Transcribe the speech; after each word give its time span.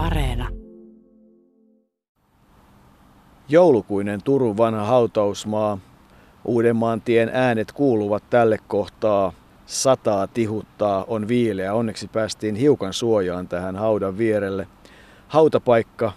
Areena. 0.00 0.48
Joulukuinen 3.48 4.22
Turun 4.22 4.56
vanha 4.56 4.84
hautausmaa. 4.84 5.78
Uudenmaan 6.44 7.00
tien 7.00 7.30
äänet 7.32 7.72
kuuluvat 7.72 8.22
tälle 8.30 8.58
kohtaa. 8.68 9.32
Sataa 9.66 10.26
tihuttaa, 10.26 11.04
on 11.08 11.28
viileä. 11.28 11.74
Onneksi 11.74 12.08
päästiin 12.08 12.54
hiukan 12.54 12.92
suojaan 12.92 13.48
tähän 13.48 13.76
haudan 13.76 14.18
vierelle. 14.18 14.66
Hautapaikka 15.28 16.12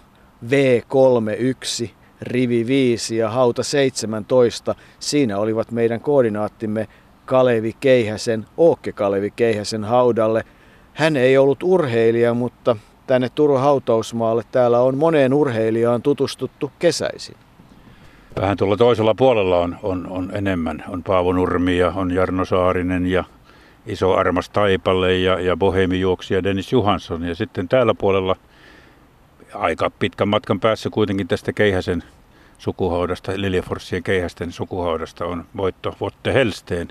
V31, 0.46 1.88
rivi 2.20 2.66
5 2.66 3.16
ja 3.16 3.30
hauta 3.30 3.62
17. 3.62 4.74
Siinä 4.98 5.38
olivat 5.38 5.70
meidän 5.70 6.00
koordinaattimme 6.00 6.88
Kalevi 7.24 7.72
Keihäsen, 7.80 8.46
Ookke 8.56 8.92
Kalevi 8.92 9.30
Keihäsen 9.30 9.84
haudalle. 9.84 10.44
Hän 10.92 11.16
ei 11.16 11.38
ollut 11.38 11.62
urheilija, 11.62 12.34
mutta 12.34 12.76
tänne 13.06 13.28
Turun 13.28 13.60
hautausmaalle 13.60 14.42
täällä 14.52 14.80
on 14.80 14.96
moneen 14.96 15.34
urheilijaan 15.34 16.02
tutustuttu 16.02 16.72
kesäisin. 16.78 17.36
Vähän 18.40 18.56
tuolla 18.56 18.76
toisella 18.76 19.14
puolella 19.14 19.58
on, 19.58 19.76
on, 19.82 20.06
on 20.10 20.30
enemmän. 20.34 20.84
On 20.88 21.02
Paavo 21.02 21.32
Nurmi 21.32 21.78
ja 21.78 21.92
on 21.96 22.14
Jarno 22.14 22.44
Saarinen 22.44 23.06
ja 23.06 23.24
iso 23.86 24.14
armas 24.14 24.50
Taipalle 24.50 25.18
ja, 25.18 25.40
ja 25.40 25.56
bohemijuoksija 25.56 26.42
Dennis 26.42 26.72
Johansson. 26.72 27.22
Ja 27.22 27.34
sitten 27.34 27.68
täällä 27.68 27.94
puolella 27.94 28.36
aika 29.54 29.90
pitkän 29.90 30.28
matkan 30.28 30.60
päässä 30.60 30.90
kuitenkin 30.90 31.28
tästä 31.28 31.52
Keihäsen 31.52 32.02
sukuhaudasta, 32.58 33.32
Liljeforssien 33.36 34.02
keihästen 34.02 34.52
sukuhaudasta 34.52 35.24
on 35.24 35.44
voitto 35.56 35.96
Votte 36.00 36.34
Helsteen. 36.34 36.88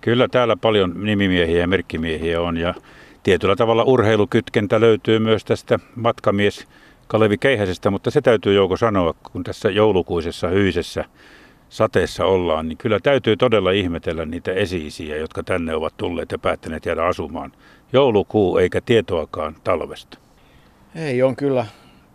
Kyllä 0.00 0.28
täällä 0.28 0.56
paljon 0.56 1.04
nimimiehiä 1.04 1.60
ja 1.60 1.66
merkkimiehiä 1.66 2.40
on 2.40 2.56
ja 2.56 2.74
tietyllä 3.26 3.56
tavalla 3.56 3.84
urheilukytkentä 3.84 4.80
löytyy 4.80 5.18
myös 5.18 5.44
tästä 5.44 5.78
matkamies 5.96 6.66
Kalevi 7.06 7.38
Keihäsestä, 7.38 7.90
mutta 7.90 8.10
se 8.10 8.20
täytyy 8.20 8.54
Jouko 8.54 8.76
sanoa, 8.76 9.14
kun 9.32 9.44
tässä 9.44 9.70
joulukuisessa 9.70 10.48
hyisessä 10.48 11.04
sateessa 11.68 12.24
ollaan, 12.24 12.68
niin 12.68 12.78
kyllä 12.78 13.00
täytyy 13.02 13.36
todella 13.36 13.70
ihmetellä 13.70 14.26
niitä 14.26 14.52
esiisiä, 14.52 15.16
jotka 15.16 15.42
tänne 15.42 15.74
ovat 15.74 15.96
tulleet 15.96 16.32
ja 16.32 16.38
päättäneet 16.38 16.86
jäädä 16.86 17.04
asumaan. 17.04 17.52
Joulukuu 17.92 18.58
eikä 18.58 18.80
tietoakaan 18.80 19.56
talvesta. 19.64 20.18
Ei, 20.94 21.22
on 21.22 21.36
kyllä 21.36 21.66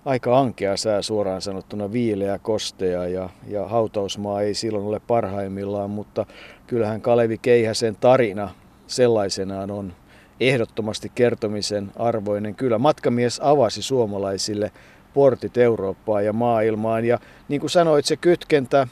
aika 0.05 0.39
ankea 0.39 0.77
sää 0.77 1.01
suoraan 1.01 1.41
sanottuna 1.41 1.91
viileä, 1.91 2.39
kostea 2.39 3.07
ja, 3.07 3.29
ja 3.47 3.67
hautausmaa 3.67 4.41
ei 4.41 4.53
silloin 4.53 4.85
ole 4.85 4.99
parhaimmillaan, 5.07 5.89
mutta 5.89 6.25
kyllähän 6.67 7.01
Kalevi 7.01 7.37
Keihäsen 7.37 7.95
tarina 7.95 8.49
sellaisenaan 8.87 9.71
on 9.71 9.93
ehdottomasti 10.41 11.11
kertomisen 11.15 11.91
arvoinen. 11.95 12.55
Kyllä 12.55 12.77
matkamies 12.77 13.39
avasi 13.43 13.81
suomalaisille 13.81 14.71
portit 15.13 15.57
Eurooppaan 15.57 16.25
ja 16.25 16.33
maailmaan 16.33 17.05
ja 17.05 17.19
niin 17.47 17.61
kuin 17.61 17.69
sanoit, 17.69 18.05
se 18.05 18.17
kytkentä 18.17 18.87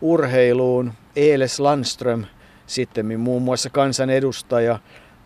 urheiluun, 0.00 0.92
Eeles 1.16 1.60
Landström, 1.60 2.24
sitten 2.66 3.20
muun 3.20 3.42
muassa 3.42 3.70
kansanedustaja, 3.70 4.78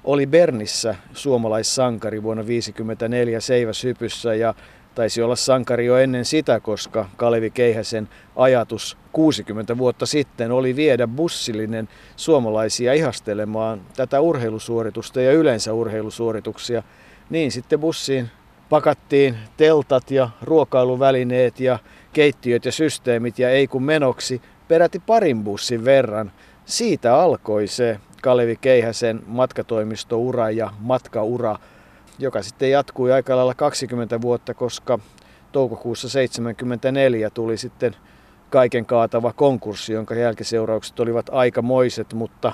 oli 0.04 0.26
Bernissä 0.26 0.94
suomalaissankari 1.12 2.22
vuonna 2.22 2.42
1954 2.42 3.40
seiväshypyssä 3.40 4.34
ja 4.34 4.54
taisi 4.94 5.22
olla 5.22 5.36
sankari 5.36 5.86
jo 5.86 5.96
ennen 5.96 6.24
sitä, 6.24 6.60
koska 6.60 7.08
Kalevi 7.16 7.50
Keihäsen 7.50 8.08
ajatus 8.36 8.96
60 9.12 9.78
vuotta 9.78 10.06
sitten 10.06 10.52
oli 10.52 10.76
viedä 10.76 11.06
bussillinen 11.06 11.88
suomalaisia 12.16 12.92
ihastelemaan 12.92 13.80
tätä 13.96 14.20
urheilusuoritusta 14.20 15.20
ja 15.20 15.32
yleensä 15.32 15.72
urheilusuorituksia. 15.72 16.82
Niin 17.30 17.52
sitten 17.52 17.80
bussiin 17.80 18.30
pakattiin 18.68 19.36
teltat 19.56 20.10
ja 20.10 20.30
ruokailuvälineet 20.42 21.60
ja 21.60 21.78
keittiöt 22.12 22.64
ja 22.64 22.72
systeemit 22.72 23.38
ja 23.38 23.50
ei 23.50 23.66
kun 23.66 23.82
menoksi 23.82 24.42
peräti 24.68 24.98
parin 24.98 25.44
bussin 25.44 25.84
verran. 25.84 26.32
Siitä 26.64 27.16
alkoi 27.16 27.66
se 27.66 28.00
Kalevi 28.22 28.56
Keihäsen 28.56 29.22
matkatoimistoura 29.26 30.50
ja 30.50 30.70
matkaura 30.78 31.56
joka 32.18 32.42
sitten 32.42 32.70
jatkui 32.70 33.12
aika 33.12 33.36
lailla 33.36 33.54
20 33.54 34.20
vuotta, 34.20 34.54
koska 34.54 34.98
toukokuussa 35.52 36.08
1974 36.08 37.30
tuli 37.30 37.56
sitten 37.56 37.96
kaiken 38.50 38.86
kaatava 38.86 39.32
konkurssi, 39.32 39.92
jonka 39.92 40.14
jälkiseuraukset 40.14 41.00
olivat 41.00 41.30
aikamoiset, 41.32 42.14
mutta 42.14 42.52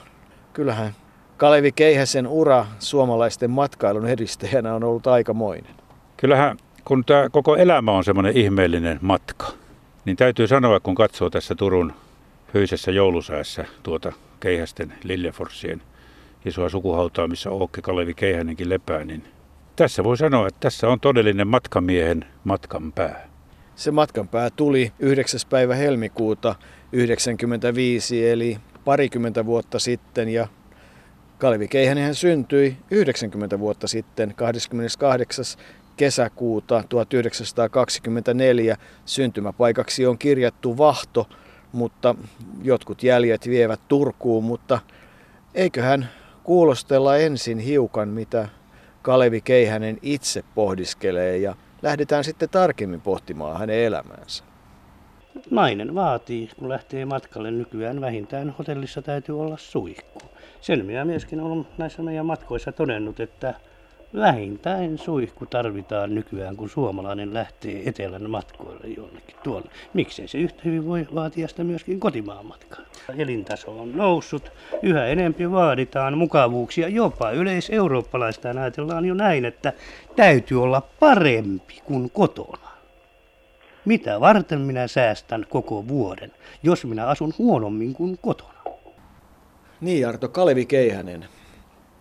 kyllähän 0.52 0.92
Kalevi 1.36 1.72
Keihäsen 1.72 2.26
ura 2.26 2.66
suomalaisten 2.78 3.50
matkailun 3.50 4.06
edistäjänä 4.06 4.74
on 4.74 4.84
ollut 4.84 5.06
aikamoinen. 5.06 5.74
Kyllähän 6.16 6.56
kun 6.84 7.04
tämä 7.04 7.28
koko 7.30 7.56
elämä 7.56 7.92
on 7.92 8.04
semmoinen 8.04 8.36
ihmeellinen 8.36 8.98
matka, 9.02 9.46
niin 10.04 10.16
täytyy 10.16 10.46
sanoa, 10.46 10.80
kun 10.80 10.94
katsoo 10.94 11.30
tässä 11.30 11.54
Turun 11.54 11.92
hyisessä 12.54 12.90
joulusäässä 12.90 13.64
tuota 13.82 14.12
Keihästen 14.40 14.94
Lilleforsien 15.04 15.82
isoa 16.44 16.68
sukuhautaa, 16.68 17.28
missä 17.28 17.50
Ookki 17.50 17.82
Kalevi 17.82 18.14
Keihänenkin 18.14 18.68
lepää, 18.68 19.04
niin 19.04 19.24
tässä 19.78 20.04
voi 20.04 20.16
sanoa, 20.16 20.48
että 20.48 20.60
tässä 20.60 20.88
on 20.88 21.00
todellinen 21.00 21.46
matkamiehen 21.46 22.24
matkan 22.44 22.92
pää. 22.92 23.28
Se 23.76 23.90
matkan 23.90 24.28
pää 24.28 24.50
tuli 24.50 24.92
9. 24.98 25.40
päivä 25.50 25.74
helmikuuta 25.74 26.54
1995 26.54 28.30
eli 28.30 28.58
parikymmentä 28.84 29.46
vuotta 29.46 29.78
sitten 29.78 30.28
ja 30.28 30.48
Kalvi 31.38 31.68
Keihänen 31.68 32.14
syntyi 32.14 32.76
90 32.90 33.58
vuotta 33.58 33.88
sitten 33.88 34.34
28. 34.34 35.44
kesäkuuta 35.96 36.84
1924. 36.88 38.76
Syntymäpaikaksi 39.04 40.06
on 40.06 40.18
kirjattu 40.18 40.78
Vahto, 40.78 41.28
mutta 41.72 42.14
jotkut 42.62 43.02
jäljet 43.02 43.48
vievät 43.48 43.80
Turkuun, 43.88 44.44
mutta 44.44 44.78
eiköhän 45.54 46.08
kuulostella 46.44 47.16
ensin 47.16 47.58
hiukan, 47.58 48.08
mitä 48.08 48.48
Kalevi 49.08 49.40
Keihänen 49.40 49.98
itse 50.02 50.44
pohdiskelee 50.54 51.36
ja 51.36 51.54
lähdetään 51.82 52.24
sitten 52.24 52.48
tarkemmin 52.48 53.00
pohtimaan 53.00 53.58
hänen 53.58 53.78
elämäänsä. 53.78 54.44
Nainen 55.50 55.94
vaatii, 55.94 56.50
kun 56.58 56.68
lähtee 56.68 57.04
matkalle 57.04 57.50
nykyään 57.50 58.00
vähintään 58.00 58.54
hotellissa 58.58 59.02
täytyy 59.02 59.40
olla 59.40 59.56
suihku. 59.56 60.20
Sen 60.60 60.86
minä 60.86 61.04
myöskin 61.04 61.40
olen 61.40 61.66
näissä 61.78 62.02
meidän 62.02 62.26
matkoissa 62.26 62.72
todennut, 62.72 63.20
että 63.20 63.54
vähintään 64.14 64.98
suihku 64.98 65.46
tarvitaan 65.46 66.14
nykyään, 66.14 66.56
kun 66.56 66.68
suomalainen 66.68 67.34
lähtee 67.34 67.82
etelän 67.88 68.30
matkoille 68.30 68.86
jonnekin 68.96 69.36
tuolle. 69.42 69.70
Miksei 69.94 70.28
se 70.28 70.38
yhtä 70.38 70.62
hyvin 70.64 70.86
voi 70.86 71.06
vaatia 71.14 71.48
sitä 71.48 71.64
myöskin 71.64 72.00
kotimaan 72.00 72.46
matkaa. 72.46 72.84
Elintaso 73.18 73.80
on 73.80 73.96
noussut, 73.96 74.52
yhä 74.82 75.06
enempi 75.06 75.50
vaaditaan 75.50 76.18
mukavuuksia, 76.18 76.88
jopa 76.88 77.30
yleiseurooppalaista 77.30 78.48
ajatellaan 78.50 79.04
jo 79.04 79.14
näin, 79.14 79.44
että 79.44 79.72
täytyy 80.16 80.62
olla 80.62 80.82
parempi 81.00 81.80
kuin 81.84 82.10
kotona. 82.10 82.68
Mitä 83.84 84.20
varten 84.20 84.60
minä 84.60 84.86
säästän 84.86 85.46
koko 85.48 85.88
vuoden, 85.88 86.32
jos 86.62 86.84
minä 86.84 87.06
asun 87.06 87.34
huonommin 87.38 87.94
kuin 87.94 88.18
kotona? 88.22 88.58
Niin 89.80 90.08
Arto 90.08 90.28
Kalevi 90.28 90.66
Keihänen, 90.66 91.24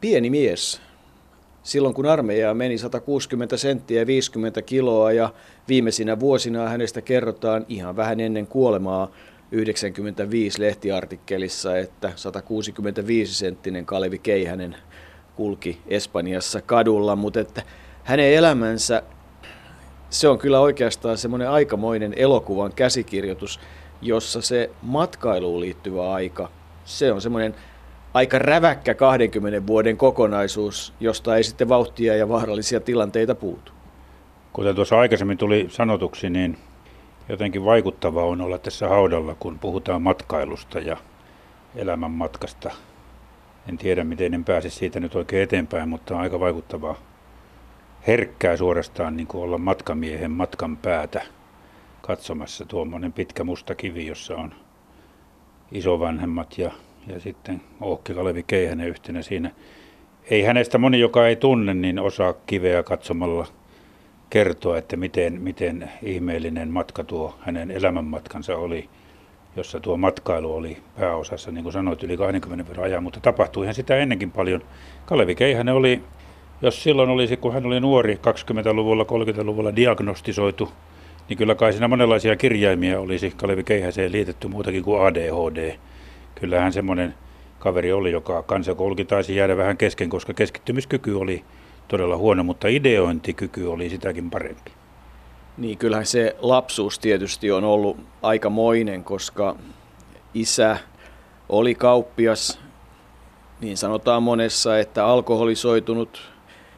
pieni 0.02 0.30
mies, 0.30 0.82
silloin 1.68 1.96
kun 1.96 2.06
armeijaa 2.06 2.54
meni 2.54 2.78
160 2.78 3.58
senttiä 3.58 4.02
ja 4.02 4.08
50 4.08 4.62
kiloa 4.62 5.12
ja 5.12 5.34
viimeisinä 5.68 6.20
vuosina 6.20 6.70
hänestä 6.70 7.02
kerrotaan 7.02 7.66
ihan 7.70 7.96
vähän 7.96 8.20
ennen 8.20 8.48
kuolemaa 8.48 9.12
95 9.52 10.62
lehtiartikkelissa, 10.62 11.78
että 11.78 12.12
165 12.16 13.34
senttinen 13.34 13.86
Kalevi 13.86 14.20
Keihänen 14.20 14.76
kulki 15.36 15.82
Espanjassa 15.88 16.62
kadulla, 16.62 17.16
mutta 17.16 17.40
että 17.40 17.62
hänen 18.04 18.34
elämänsä 18.34 19.04
se 20.10 20.28
on 20.28 20.40
kyllä 20.40 20.60
oikeastaan 20.60 21.18
semmoinen 21.18 21.50
aikamoinen 21.50 22.14
elokuvan 22.18 22.74
käsikirjoitus, 22.74 23.60
jossa 24.02 24.42
se 24.42 24.70
matkailuun 24.82 25.62
liittyvä 25.62 26.12
aika, 26.14 26.50
se 26.86 27.12
on 27.12 27.22
semmoinen 27.22 27.56
aika 28.14 28.40
räväkkä 28.40 28.94
20 28.94 29.68
vuoden 29.68 29.98
kokonaisuus, 29.98 30.94
josta 31.00 31.38
ei 31.38 31.44
sitten 31.44 31.70
vauhtia 31.70 32.16
ja 32.16 32.30
vaarallisia 32.30 32.80
tilanteita 32.80 33.36
puutu. 33.36 33.72
Kuten 34.54 34.76
tuossa 34.76 35.00
aikaisemmin 35.00 35.38
tuli 35.38 35.68
sanotuksi, 35.70 36.30
niin 36.30 36.58
jotenkin 37.30 37.66
vaikuttavaa 37.66 38.26
on 38.26 38.42
olla 38.42 38.58
tässä 38.58 38.88
haudalla, 38.88 39.36
kun 39.40 39.60
puhutaan 39.60 40.02
matkailusta 40.02 40.80
ja 40.80 40.98
elämänmatkasta. 41.76 42.72
En 43.70 43.78
tiedä, 43.78 44.04
miten 44.04 44.34
en 44.34 44.44
pääse 44.44 44.70
siitä 44.70 45.00
nyt 45.00 45.16
oikein 45.16 45.44
eteenpäin, 45.44 45.90
mutta 45.90 46.16
on 46.16 46.22
aika 46.22 46.40
vaikuttavaa. 46.40 46.96
Herkkää 48.08 48.58
suorastaan 48.58 49.18
niin 49.18 49.28
kuin 49.28 49.44
olla 49.44 49.58
matkamiehen 49.58 50.32
matkan 50.32 50.78
päätä 50.78 51.22
katsomassa 52.02 52.66
tuommoinen 52.66 53.14
pitkä 53.14 53.44
musta 53.44 53.76
kivi, 53.76 54.08
jossa 54.08 54.36
on 54.36 54.54
isovanhemmat 55.72 56.58
ja 56.58 56.72
ja 57.08 57.20
sitten 57.20 57.62
Ookki 57.82 58.14
Kalevi 58.14 58.44
Keihänen 58.44 58.88
yhtenä 58.88 59.22
siinä. 59.22 59.52
Ei 60.30 60.44
hänestä 60.44 60.78
moni, 60.78 61.00
joka 61.00 61.28
ei 61.28 61.36
tunne, 61.36 61.74
niin 61.74 62.00
osaa 62.00 62.34
kiveä 62.34 62.84
katsomalla 62.84 63.48
kertoa, 64.30 64.78
että 64.78 64.98
miten, 64.98 65.42
miten 65.42 65.90
ihmeellinen 66.04 66.70
matka 66.70 67.04
tuo 67.04 67.36
hänen 67.40 67.72
elämänmatkansa 67.72 68.58
oli, 68.58 68.90
jossa 69.56 69.80
tuo 69.80 69.98
matkailu 69.98 70.56
oli 70.56 70.78
pääosassa, 71.00 71.52
niin 71.52 71.64
kuin 71.64 71.74
sanoit, 71.74 72.04
yli 72.04 72.18
20 72.18 72.68
vuoden 72.68 72.84
ajan, 72.84 73.04
mutta 73.04 73.20
tapahtuihan 73.20 73.76
sitä 73.76 73.96
ennenkin 73.96 74.32
paljon. 74.32 74.62
Kalevi 75.06 75.36
Keihänen 75.36 75.76
oli, 75.76 76.04
jos 76.62 76.84
silloin 76.84 77.10
olisi, 77.10 77.38
kun 77.38 77.54
hän 77.54 77.66
oli 77.66 77.80
nuori, 77.80 78.16
20-luvulla, 78.16 79.04
30-luvulla 79.04 79.76
diagnostisoitu, 79.76 80.72
niin 81.30 81.38
kyllä 81.38 81.56
kai 81.56 81.74
siinä 81.74 81.88
monenlaisia 81.88 82.36
kirjaimia 82.36 83.00
olisi 83.00 83.34
Kalevi 83.38 83.64
Keihäseen 83.64 84.12
liitetty 84.12 84.48
muutakin 84.48 84.84
kuin 84.84 85.02
ADHD. 85.02 85.76
Kyllähän 86.40 86.74
semmoinen 86.74 87.14
kaveri 87.60 87.92
oli, 87.92 88.12
joka 88.12 88.44
kansakoulukin 88.44 89.08
taisi 89.08 89.36
jäädä 89.36 89.58
vähän 89.58 89.78
kesken, 89.78 90.10
koska 90.10 90.34
keskittymiskyky 90.34 91.14
oli 91.14 91.44
todella 91.88 92.18
huono, 92.18 92.44
mutta 92.44 92.68
ideointikyky 92.68 93.66
oli 93.66 93.90
sitäkin 93.90 94.30
parempi. 94.30 94.72
Niin 95.58 95.78
kyllähän 95.78 96.06
se 96.06 96.36
lapsuus 96.40 97.00
tietysti 97.00 97.52
on 97.52 97.64
ollut 97.64 97.98
aikamoinen, 98.22 99.04
koska 99.04 99.56
isä 100.34 100.78
oli 101.50 101.76
kauppias, 101.76 102.60
niin 103.62 103.78
sanotaan 103.78 104.24
monessa, 104.24 104.80
että 104.80 105.06
alkoholisoitunut 105.06 106.32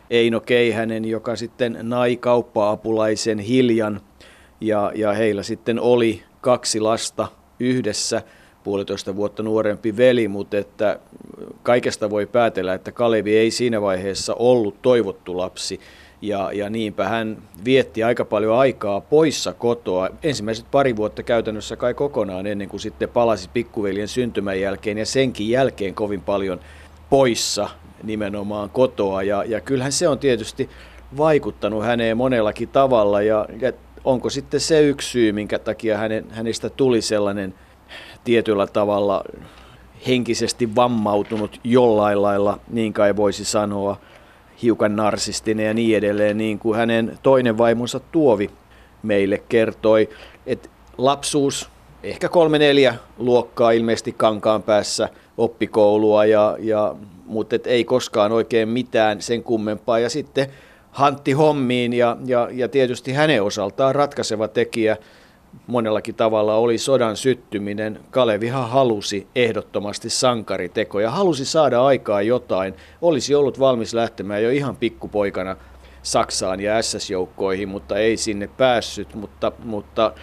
Eino 0.09 0.39
Keihänen, 0.39 1.05
joka 1.05 1.35
sitten 1.35 1.77
nai 1.81 2.17
kauppa-apulaisen 2.17 3.39
Hiljan 3.39 4.01
ja, 4.61 4.91
ja 4.95 5.13
heillä 5.13 5.43
sitten 5.43 5.79
oli 5.79 6.23
kaksi 6.41 6.79
lasta 6.79 7.27
yhdessä, 7.59 8.21
puolitoista 8.63 9.15
vuotta 9.15 9.43
nuorempi 9.43 9.97
veli, 9.97 10.27
mutta 10.27 10.57
että 10.57 10.99
kaikesta 11.63 12.09
voi 12.09 12.25
päätellä, 12.25 12.73
että 12.73 12.91
Kalevi 12.91 13.37
ei 13.37 13.51
siinä 13.51 13.81
vaiheessa 13.81 14.33
ollut 14.33 14.81
toivottu 14.81 15.37
lapsi. 15.37 15.79
Ja, 16.21 16.51
ja 16.53 16.69
niinpä 16.69 17.07
hän 17.07 17.37
vietti 17.65 18.03
aika 18.03 18.25
paljon 18.25 18.57
aikaa 18.57 19.01
poissa 19.01 19.53
kotoa. 19.53 20.09
Ensimmäiset 20.23 20.65
pari 20.71 20.95
vuotta 20.95 21.23
käytännössä 21.23 21.75
kai 21.75 21.93
kokonaan 21.93 22.47
ennen 22.47 22.69
kuin 22.69 22.79
sitten 22.79 23.09
palasi 23.09 23.49
pikkuveljen 23.53 24.07
syntymän 24.07 24.61
jälkeen 24.61 24.97
ja 24.97 25.05
senkin 25.05 25.49
jälkeen 25.49 25.95
kovin 25.95 26.21
paljon 26.21 26.59
poissa 27.09 27.69
nimenomaan 28.03 28.69
kotoa. 28.69 29.23
Ja, 29.23 29.43
ja 29.47 29.61
kyllähän 29.61 29.91
se 29.91 30.07
on 30.07 30.19
tietysti 30.19 30.69
vaikuttanut 31.17 31.83
häneen 31.83 32.17
monellakin 32.17 32.69
tavalla 32.69 33.21
ja, 33.21 33.45
ja 33.61 33.73
onko 34.03 34.29
sitten 34.29 34.59
se 34.59 34.81
yksi 34.81 35.09
syy, 35.09 35.31
minkä 35.31 35.59
takia 35.59 35.97
hänen, 35.97 36.25
hänestä 36.31 36.69
tuli 36.69 37.01
sellainen 37.01 37.53
tietyllä 38.23 38.67
tavalla 38.67 39.23
henkisesti 40.07 40.75
vammautunut 40.75 41.59
jollain 41.63 42.21
lailla, 42.21 42.59
niin 42.69 42.93
kai 42.93 43.15
voisi 43.15 43.45
sanoa, 43.45 43.97
hiukan 44.61 44.95
narsistinen 44.95 45.65
ja 45.65 45.73
niin 45.73 45.97
edelleen, 45.97 46.37
niin 46.37 46.59
kuin 46.59 46.77
hänen 46.77 47.19
toinen 47.23 47.57
vaimonsa 47.57 47.99
Tuovi 47.99 48.49
meille 49.03 49.43
kertoi, 49.49 50.09
että 50.45 50.69
lapsuus, 50.97 51.69
ehkä 52.03 52.29
kolme 52.29 52.59
neljä 52.59 52.95
luokkaa 53.17 53.71
ilmeisesti 53.71 54.11
kankaan 54.17 54.63
päässä 54.63 55.09
oppikoulua, 55.37 56.25
ja, 56.25 56.57
ja, 56.59 56.95
mutta 57.25 57.55
et 57.55 57.67
ei 57.67 57.83
koskaan 57.83 58.31
oikein 58.31 58.69
mitään 58.69 59.21
sen 59.21 59.43
kummempaa. 59.43 59.99
Ja 59.99 60.09
sitten 60.09 60.47
Hantti 60.91 61.31
hommiin 61.31 61.93
ja, 61.93 62.17
ja, 62.25 62.49
ja 62.51 62.67
tietysti 62.67 63.13
hänen 63.13 63.43
osaltaan 63.43 63.95
ratkaiseva 63.95 64.47
tekijä 64.47 64.97
monellakin 65.67 66.15
tavalla 66.15 66.55
oli 66.55 66.77
sodan 66.77 67.17
syttyminen. 67.17 67.99
Kalevihan 68.11 68.69
halusi 68.69 69.27
ehdottomasti 69.35 70.09
sankaritekoja, 70.09 71.11
halusi 71.11 71.45
saada 71.45 71.85
aikaa 71.85 72.21
jotain. 72.21 72.73
Olisi 73.01 73.35
ollut 73.35 73.59
valmis 73.59 73.93
lähtemään 73.93 74.43
jo 74.43 74.49
ihan 74.49 74.75
pikkupoikana 74.75 75.55
Saksaan 76.03 76.59
ja 76.59 76.81
SS-joukkoihin, 76.81 77.69
mutta 77.69 77.97
ei 77.97 78.17
sinne 78.17 78.49
päässyt. 78.57 79.15
Mutta, 79.15 79.51
mutta 79.63 80.13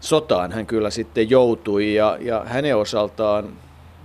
sotaan 0.00 0.52
hän 0.52 0.66
kyllä 0.66 0.90
sitten 0.90 1.30
joutui 1.30 1.94
ja, 1.94 2.18
ja 2.20 2.42
hänen 2.46 2.76
osaltaan 2.76 3.48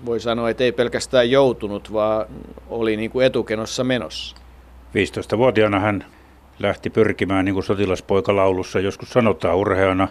voi 0.06 0.20
sanoa, 0.20 0.50
että 0.50 0.64
ei 0.64 0.72
pelkästään 0.72 1.32
joutunut, 1.32 1.94
vaan 1.94 2.26
oli 2.70 2.98
niin 2.98 3.12
kuin 3.12 3.26
etukenossa 3.26 3.84
menossa. 3.84 4.36
15-vuotiaana 4.96 5.80
hän 5.80 6.06
lähti 6.60 6.90
pyrkimään, 6.90 7.46
niin 7.46 7.54
kuin 7.54 7.64
sotilaspoikalaulussa 7.64 8.80
joskus 8.80 9.10
sanotaan, 9.10 9.58
urheana 9.58 10.08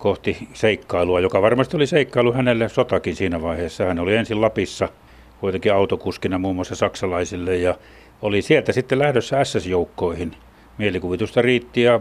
kohti 0.00 0.48
seikkailua, 0.52 1.20
joka 1.20 1.42
varmasti 1.42 1.76
oli 1.76 1.86
seikkailu 1.86 2.32
hänelle 2.32 2.68
sotakin 2.68 3.16
siinä 3.16 3.42
vaiheessa. 3.42 3.84
Hän 3.84 3.98
oli 3.98 4.16
ensin 4.16 4.40
Lapissa 4.40 4.88
kuitenkin 5.40 5.72
autokuskina 5.72 6.38
muun 6.38 6.54
muassa 6.54 6.74
saksalaisille 6.74 7.56
ja 7.56 7.74
oli 8.22 8.42
sieltä 8.42 8.72
sitten 8.72 8.98
lähdössä 8.98 9.44
SS-joukkoihin. 9.44 10.36
Mielikuvitusta 10.78 11.42
riitti 11.42 11.82
ja 11.82 12.00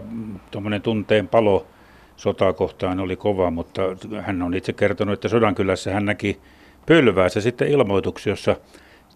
tuommoinen 0.52 0.82
tunteen 0.82 1.28
palo 1.28 1.68
sotaa 2.16 2.54
kohtaan 2.54 3.00
oli 3.00 3.16
kova, 3.16 3.52
mutta 3.52 3.82
hän 4.22 4.42
on 4.42 4.54
itse 4.54 4.74
kertonut, 4.74 5.14
että 5.14 5.28
Sodankylässä 5.28 5.92
hän 5.92 6.06
näki 6.06 6.40
pylväässä 6.86 7.42
sitten 7.42 7.68
ilmoituksia, 7.68 8.32
jossa 8.32 8.56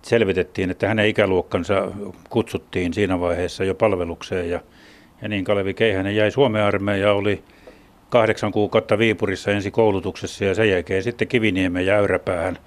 selvitettiin, 0.02 0.72
että 0.72 0.88
hänen 0.88 1.08
ikäluokkansa 1.08 1.92
kutsuttiin 2.30 2.94
siinä 2.94 3.20
vaiheessa 3.20 3.64
jo 3.64 3.76
palvelukseen 3.76 4.50
ja, 4.50 4.60
ja 5.22 5.30
niin 5.30 5.44
Kalevi 5.44 5.74
Keihänen 5.74 6.16
jäi 6.16 6.32
Suomen 6.32 6.64
armeijaan, 6.64 7.18
oli 7.18 7.44
kahdeksan 8.14 8.52
kuukautta 8.52 8.98
Viipurissa 8.98 9.52
ensi 9.52 9.72
koulutuksessa 9.72 10.46
ja 10.46 10.56
sen 10.56 10.70
jälkeen 10.70 11.04
sitten 11.04 11.28
Kiviniemen 11.28 11.86
ja 11.86 11.96
Äyräpäähän 11.96 12.58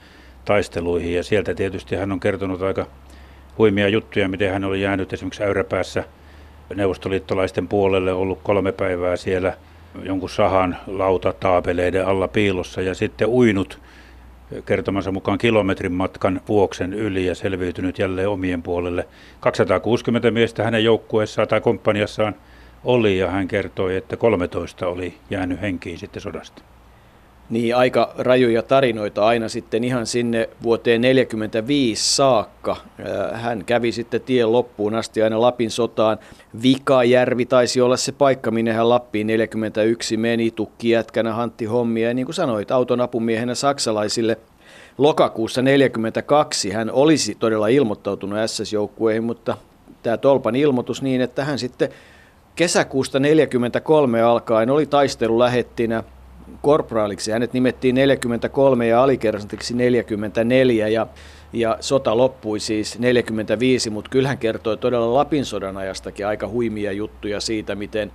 taisteluihin 0.45 1.15
ja 1.15 1.23
sieltä 1.23 1.55
tietysti 1.55 1.97
hän 1.97 2.13
on 2.13 2.21
kertonut 2.21 2.63
aika 2.63 2.87
huimia 3.59 3.89
juttuja, 3.89 4.29
miten 4.29 4.53
hän 4.53 4.65
oli 4.65 4.83
jäänyt 4.83 5.13
esimerkiksi 5.13 5.43
Äyräpäässä 5.43 6.05
neuvostoliittolaisten 6.75 7.69
puolelle, 7.69 8.13
ollut 8.13 8.39
kolme 8.43 8.73
päivää 8.73 9.17
siellä 9.17 9.57
jonkun 10.03 10.31
sahan 10.31 10.77
lautataapeleiden 10.87 12.07
alla 12.07 12.29
piilossa 12.29 12.81
ja 12.81 12.95
sitten 12.95 13.29
uinut 13.29 13.81
kertomansa 14.65 15.13
mukaan 15.13 15.39
kilometrin 15.39 15.93
matkan 15.93 16.41
vuoksen 16.49 16.93
yli 16.93 17.27
ja 17.27 17.35
selviytynyt 17.35 17.99
jälleen 17.99 18.29
omien 18.29 18.63
puolelle. 18.63 19.09
260 19.41 20.31
miestä 20.31 20.65
hänen 20.65 20.85
joukkueessaan 20.85 21.49
tai 21.49 21.61
komppaniassaan 21.61 22.35
oli 22.85 23.19
ja 23.19 23.31
hän 23.31 23.49
kertoi, 23.49 23.97
että 23.97 24.17
13 24.17 24.87
oli 24.89 25.15
jäänyt 25.31 25.61
henkiin 25.61 25.99
sitten 25.99 26.23
sodasta. 26.23 26.63
Niin, 27.51 27.77
aika 27.77 28.15
rajuja 28.19 28.63
tarinoita 28.63 29.27
aina 29.27 29.49
sitten 29.49 29.85
ihan 29.85 30.07
sinne 30.07 30.49
vuoteen 30.63 31.01
45 31.01 32.15
saakka. 32.17 32.77
Hän 33.33 33.65
kävi 33.65 33.93
sitten 33.93 34.21
tien 34.21 34.53
loppuun 34.53 34.95
asti 34.95 35.23
aina 35.23 35.41
Lapin 35.41 35.71
sotaan. 35.71 36.19
Vikajärvi 36.63 37.47
taisi 37.47 37.81
olla 37.81 37.97
se 37.97 38.13
paikka, 38.13 38.51
minne 38.51 38.73
hän 38.73 38.89
Lappiin 38.89 39.27
41 39.27 40.17
meni, 40.17 40.51
tukki 40.51 40.91
jätkänä 40.91 41.33
Hantti 41.33 41.65
hommia. 41.65 42.09
Ja 42.09 42.15
niin 42.15 42.27
kuin 42.27 42.35
sanoit, 42.35 42.71
auton 42.71 43.01
apumiehenä 43.01 43.55
saksalaisille 43.55 44.39
lokakuussa 44.99 45.63
42 45.63 46.71
hän 46.71 46.91
olisi 46.91 47.35
todella 47.35 47.69
ilmoittautunut 47.69 48.39
SS-joukkueihin, 48.47 49.25
mutta 49.25 49.57
tämä 50.03 50.17
Tolpan 50.17 50.57
ilmoitus 50.57 51.03
niin, 51.03 51.21
että 51.21 51.45
hän 51.45 51.59
sitten 51.59 51.89
kesäkuusta 52.57 53.21
43 53.21 54.23
alkaen 54.23 54.71
oli 54.71 54.87
taistelu 54.87 55.39
lähettinä 55.39 56.03
korpraaliksi. 56.63 57.33
Hänet 57.33 57.53
nimettiin 57.53 57.95
43 57.95 58.87
ja 58.87 59.03
alikersanteksi 59.03 59.75
44 59.75 60.89
ja, 60.89 61.07
ja 61.53 61.77
sota 61.81 62.17
loppui 62.17 62.61
siis 62.61 62.99
45, 62.99 63.91
mutta 63.91 64.11
kyllähän 64.11 64.39
kertoi 64.39 64.77
todella 64.77 65.15
Lapin 65.15 65.45
sodan 65.45 65.77
ajastakin 65.77 66.27
aika 66.27 66.49
huimia 66.49 66.93
juttuja 66.93 67.41
siitä, 67.41 67.75
miten 67.75 68.13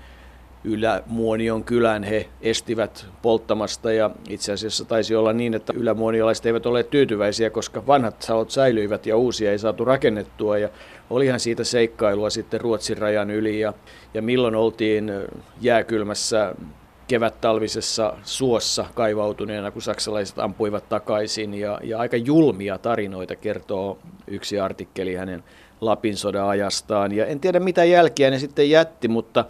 Ylämuonion 0.63 1.63
kylän 1.63 2.03
he 2.03 2.29
estivät 2.41 3.05
polttamasta 3.21 3.93
ja 3.93 4.10
itse 4.29 4.53
asiassa 4.53 4.86
taisi 4.86 5.15
olla 5.15 5.33
niin, 5.33 5.53
että 5.53 5.74
ylämuoniolaiset 5.75 6.45
eivät 6.45 6.65
ole 6.65 6.83
tyytyväisiä, 6.83 7.50
koska 7.50 7.88
vanhat 7.88 8.21
salot 8.21 8.51
säilyivät 8.51 9.05
ja 9.05 9.17
uusia 9.17 9.51
ei 9.51 9.60
saatu 9.60 9.86
rakennettua 9.86 10.57
ja 10.57 10.69
olihan 11.12 11.39
siitä 11.39 11.63
seikkailua 11.63 12.30
sitten 12.30 12.62
Ruotsin 12.62 12.98
rajan 12.98 13.32
yli 13.32 13.60
ja, 13.60 13.74
ja 14.13 14.22
milloin 14.22 14.56
oltiin 14.56 15.12
jääkylmässä 15.62 16.56
kevät-talvisessa 17.08 18.13
suossa 18.24 18.86
kaivautuneena, 18.94 19.72
kun 19.72 19.82
saksalaiset 19.82 20.39
ampuivat 20.39 20.89
takaisin. 20.89 21.53
Ja, 21.53 21.80
ja 21.84 22.00
aika 22.00 22.18
julmia 22.18 22.77
tarinoita 22.77 23.36
kertoo 23.36 24.00
yksi 24.27 24.60
artikkeli 24.60 25.15
hänen 25.15 25.44
Lapin 25.82 26.18
sodan 26.18 26.48
ajastaan. 26.48 27.12
Ja 27.12 27.25
en 27.25 27.39
tiedä 27.39 27.60
mitä 27.60 27.84
jälkiä 27.84 28.30
ne 28.30 28.39
sitten 28.39 28.70
jätti, 28.70 29.08
mutta, 29.08 29.46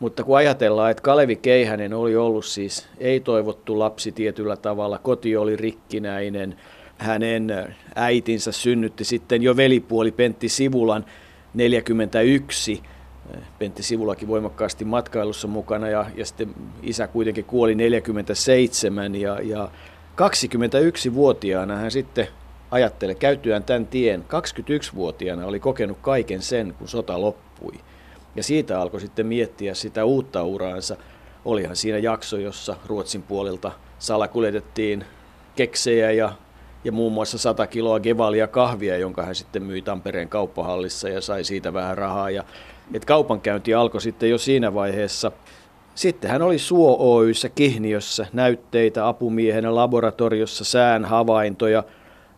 mutta 0.00 0.24
kun 0.24 0.36
ajatellaan, 0.36 0.90
että 0.90 1.02
Kalevi 1.02 1.36
Keihänen 1.36 1.94
oli 1.94 2.16
ollut 2.16 2.44
siis 2.44 2.88
ei-toivottu 2.98 3.78
lapsi 3.78 4.12
tietyllä 4.12 4.56
tavalla, 4.56 4.98
koti 4.98 5.36
oli 5.36 5.56
rikkinäinen, 5.56 6.56
hänen 6.98 7.76
äitinsä 7.94 8.52
synnytti 8.52 9.04
sitten 9.04 9.42
jo 9.42 9.56
velipuoli 9.56 10.12
Pentti 10.12 10.48
Sivulan 10.48 11.04
41, 11.54 12.82
Pentti 13.58 13.82
Sivulakin 13.82 14.28
voimakkaasti 14.28 14.84
matkailussa 14.84 15.48
mukana 15.48 15.88
ja, 15.88 16.06
ja 16.14 16.26
sitten 16.26 16.54
isä 16.82 17.06
kuitenkin 17.06 17.44
kuoli 17.44 17.74
47 17.74 19.14
ja, 19.14 19.40
ja 19.42 19.70
21-vuotiaana 20.16 21.76
hän 21.76 21.90
sitten 21.90 22.28
ajattelee, 22.70 23.14
käytyään 23.14 23.64
tämän 23.64 23.86
tien, 23.86 24.24
21-vuotiaana 24.24 25.46
oli 25.46 25.60
kokenut 25.60 25.98
kaiken 26.02 26.42
sen, 26.42 26.74
kun 26.78 26.88
sota 26.88 27.20
loppui. 27.20 27.72
Ja 28.36 28.42
siitä 28.42 28.80
alkoi 28.80 29.00
sitten 29.00 29.26
miettiä 29.26 29.74
sitä 29.74 30.04
uutta 30.04 30.44
uraansa. 30.44 30.96
Olihan 31.44 31.76
siinä 31.76 31.98
jakso, 31.98 32.36
jossa 32.36 32.76
Ruotsin 32.86 33.22
puolelta 33.22 33.72
salakuljetettiin 33.98 35.04
keksejä 35.56 36.12
ja, 36.12 36.32
ja 36.84 36.92
muun 36.92 37.12
muassa 37.12 37.38
100 37.38 37.66
kiloa 37.66 38.00
gevalia 38.00 38.46
kahvia, 38.46 38.96
jonka 38.96 39.22
hän 39.22 39.34
sitten 39.34 39.62
myi 39.62 39.82
Tampereen 39.82 40.28
kauppahallissa 40.28 41.08
ja 41.08 41.20
sai 41.20 41.44
siitä 41.44 41.72
vähän 41.72 41.98
rahaa. 41.98 42.30
Ja, 42.30 42.44
et 42.94 43.04
kaupankäynti 43.04 43.74
alkoi 43.74 44.00
sitten 44.00 44.30
jo 44.30 44.38
siinä 44.38 44.74
vaiheessa. 44.74 45.32
Sitten 45.94 46.30
hän 46.30 46.42
oli 46.42 46.58
Suo 46.58 46.96
Oyssä 46.98 47.48
Kihniössä 47.48 48.26
näytteitä 48.32 49.08
apumiehenä 49.08 49.74
laboratoriossa, 49.74 50.64
sään 50.64 51.04
havaintoja, 51.04 51.84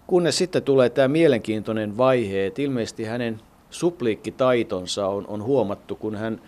kunnes 0.06 0.38
sitten 0.38 0.62
tulee 0.62 0.90
tämä 0.90 1.08
mielenkiintoinen 1.08 1.96
vaihe, 1.96 2.46
että 2.46 2.62
ilmeisesti 2.62 3.04
hänen 3.04 3.40
supliikkitaitonsa 3.70 5.06
on, 5.06 5.24
on 5.28 5.42
huomattu, 5.42 5.96
kun 5.96 6.16
hän 6.16 6.40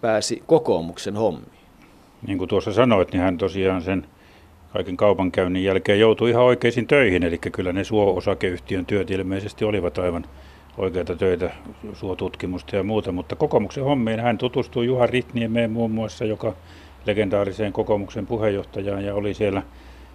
pääsi 0.00 0.42
kokoomuksen 0.46 1.16
hommiin. 1.16 1.52
Niin 2.26 2.38
kuin 2.38 2.48
tuossa 2.48 2.72
sanoit, 2.72 3.12
niin 3.12 3.22
hän 3.22 3.38
tosiaan 3.38 3.82
sen 3.82 4.06
kaiken 4.76 4.96
kaupankäynnin 4.96 5.64
jälkeen 5.64 6.00
joutui 6.00 6.30
ihan 6.30 6.44
oikeisiin 6.44 6.86
töihin, 6.86 7.22
eli 7.22 7.38
kyllä 7.38 7.72
ne 7.72 7.84
suo-osakeyhtiön 7.84 8.86
työt 8.86 9.10
ilmeisesti 9.10 9.64
olivat 9.64 9.98
aivan 9.98 10.24
oikeita 10.78 11.16
töitä, 11.16 11.50
suotutkimusta 11.92 12.76
ja 12.76 12.82
muuta, 12.82 13.12
mutta 13.12 13.36
kokoomuksen 13.36 13.84
hommiin 13.84 14.20
hän 14.20 14.38
tutustui 14.38 14.86
Juha 14.86 15.06
Ritniemeen 15.06 15.70
muun 15.70 15.90
muassa, 15.90 16.24
joka 16.24 16.54
legendaariseen 17.06 17.72
kokoomuksen 17.72 18.26
puheenjohtajaan 18.26 19.04
ja 19.04 19.14
oli 19.14 19.34
siellä, 19.34 19.62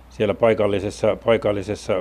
siellä 0.10 0.34
paikallisessa, 0.34 1.18
paikallisessa 1.26 1.94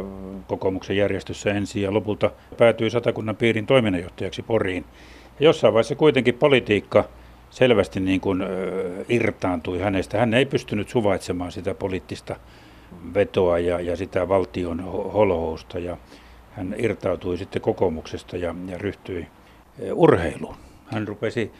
kokoomuksen 0.46 0.96
järjestössä 0.96 1.50
ensin 1.50 1.82
ja 1.82 1.94
lopulta 1.94 2.30
päätyi 2.58 2.90
Satakunnan 2.90 3.36
piirin 3.36 3.66
toiminnanjohtajaksi 3.66 4.42
Poriin. 4.42 4.84
Ja 5.40 5.44
jossain 5.44 5.74
vaiheessa 5.74 5.94
kuitenkin 5.94 6.34
politiikka 6.34 7.04
selvästi 7.50 8.00
niin 8.00 8.20
kuin, 8.20 8.42
irtaantui 9.08 9.78
hänestä. 9.78 10.18
Hän 10.18 10.34
ei 10.34 10.46
pystynyt 10.46 10.88
suvaitsemaan 10.88 11.52
sitä 11.52 11.74
poliittista 11.74 12.36
vetoa 13.14 13.58
ja, 13.58 13.80
ja 13.80 13.96
sitä 13.96 14.28
valtion 14.28 14.80
holhousta. 15.12 15.78
Ja 15.78 15.96
hän 16.52 16.74
irtautui 16.78 17.38
sitten 17.38 17.62
kokoomuksesta 17.62 18.36
ja, 18.36 18.54
ja 18.66 18.78
ryhtyi 18.78 19.26
urheiluun. 19.94 20.56
Hän 20.86 21.08
rupesi 21.08 21.52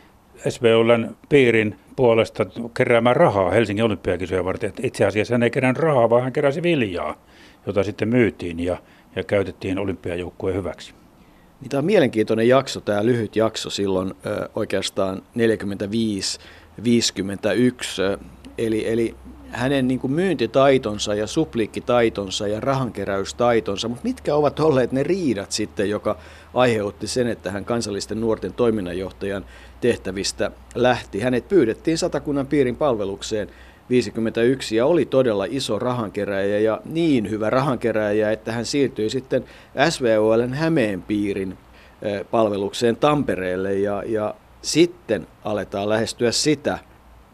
SVOLn 0.49 1.17
piirin 1.29 1.77
puolesta 1.97 2.47
keräämään 2.77 3.17
rahaa 3.17 3.51
Helsingin 3.51 3.85
olympiakisoja 3.85 4.45
varten. 4.45 4.73
Itse 4.83 5.05
asiassa 5.05 5.35
hän 5.35 5.43
ei 5.43 5.51
kerännyt 5.51 5.83
rahaa, 5.83 6.11
vaan 6.11 6.23
hän 6.23 6.33
keräsi 6.33 6.63
viljaa, 6.63 7.15
jota 7.67 7.83
sitten 7.83 8.09
myytiin 8.09 8.61
ja, 8.61 8.77
ja 9.17 9.25
käytettiin 9.25 9.79
olympiajoukkueen 9.79 10.57
hyväksi. 10.57 10.95
Niin 11.61 11.69
tämä 11.69 11.79
on 11.79 11.85
mielenkiintoinen 11.85 12.49
jakso, 12.49 12.81
tämä 12.81 13.05
lyhyt 13.05 13.37
jakso 13.37 13.71
silloin 13.71 14.15
oikeastaan 14.55 15.23
45-51. 15.37 15.41
Eli, 18.59 18.89
eli 18.89 19.15
hänen 19.51 19.89
niin 19.89 20.01
kuin 20.01 20.13
myyntitaitonsa 20.13 21.15
ja 21.15 21.27
supliikkitaitonsa 21.27 22.49
ja 22.49 22.61
rahankeräystaitonsa, 22.61 23.89
mutta 23.89 24.05
mitkä 24.05 24.35
ovat 24.35 24.61
olleet 24.61 24.93
ne 24.93 25.03
riidat 25.03 25.53
sitten, 25.53 25.91
joka 25.91 26.19
aiheutti 26.55 27.07
sen, 27.07 27.27
että 27.27 27.51
hän 27.51 27.65
kansallisten 27.65 28.21
nuorten 28.21 28.53
toiminnanjohtajan 28.53 29.45
tehtävistä 29.81 30.51
lähti. 30.75 31.21
Hänet 31.21 31.49
pyydettiin 31.49 31.99
satakunnan 31.99 32.47
piirin 32.47 32.77
palvelukseen 32.77 33.49
51 33.91 34.77
ja 34.77 34.87
oli 34.87 35.05
todella 35.05 35.47
iso 35.51 35.79
rahankeräjä 35.79 36.59
ja 36.59 36.81
niin 36.85 37.31
hyvä 37.31 37.51
rahankeräjä, 37.51 38.33
että 38.33 38.53
hän 38.53 38.67
siirtyi 38.67 39.11
sitten 39.11 39.45
SVOLn 39.91 40.55
Hämeen 40.55 41.03
piirin 41.03 41.59
palvelukseen 42.31 42.97
Tampereelle 42.97 43.75
ja, 43.75 44.03
ja 44.07 44.35
sitten 44.63 45.27
aletaan 45.45 45.89
lähestyä 45.89 46.33
sitä 46.33 46.79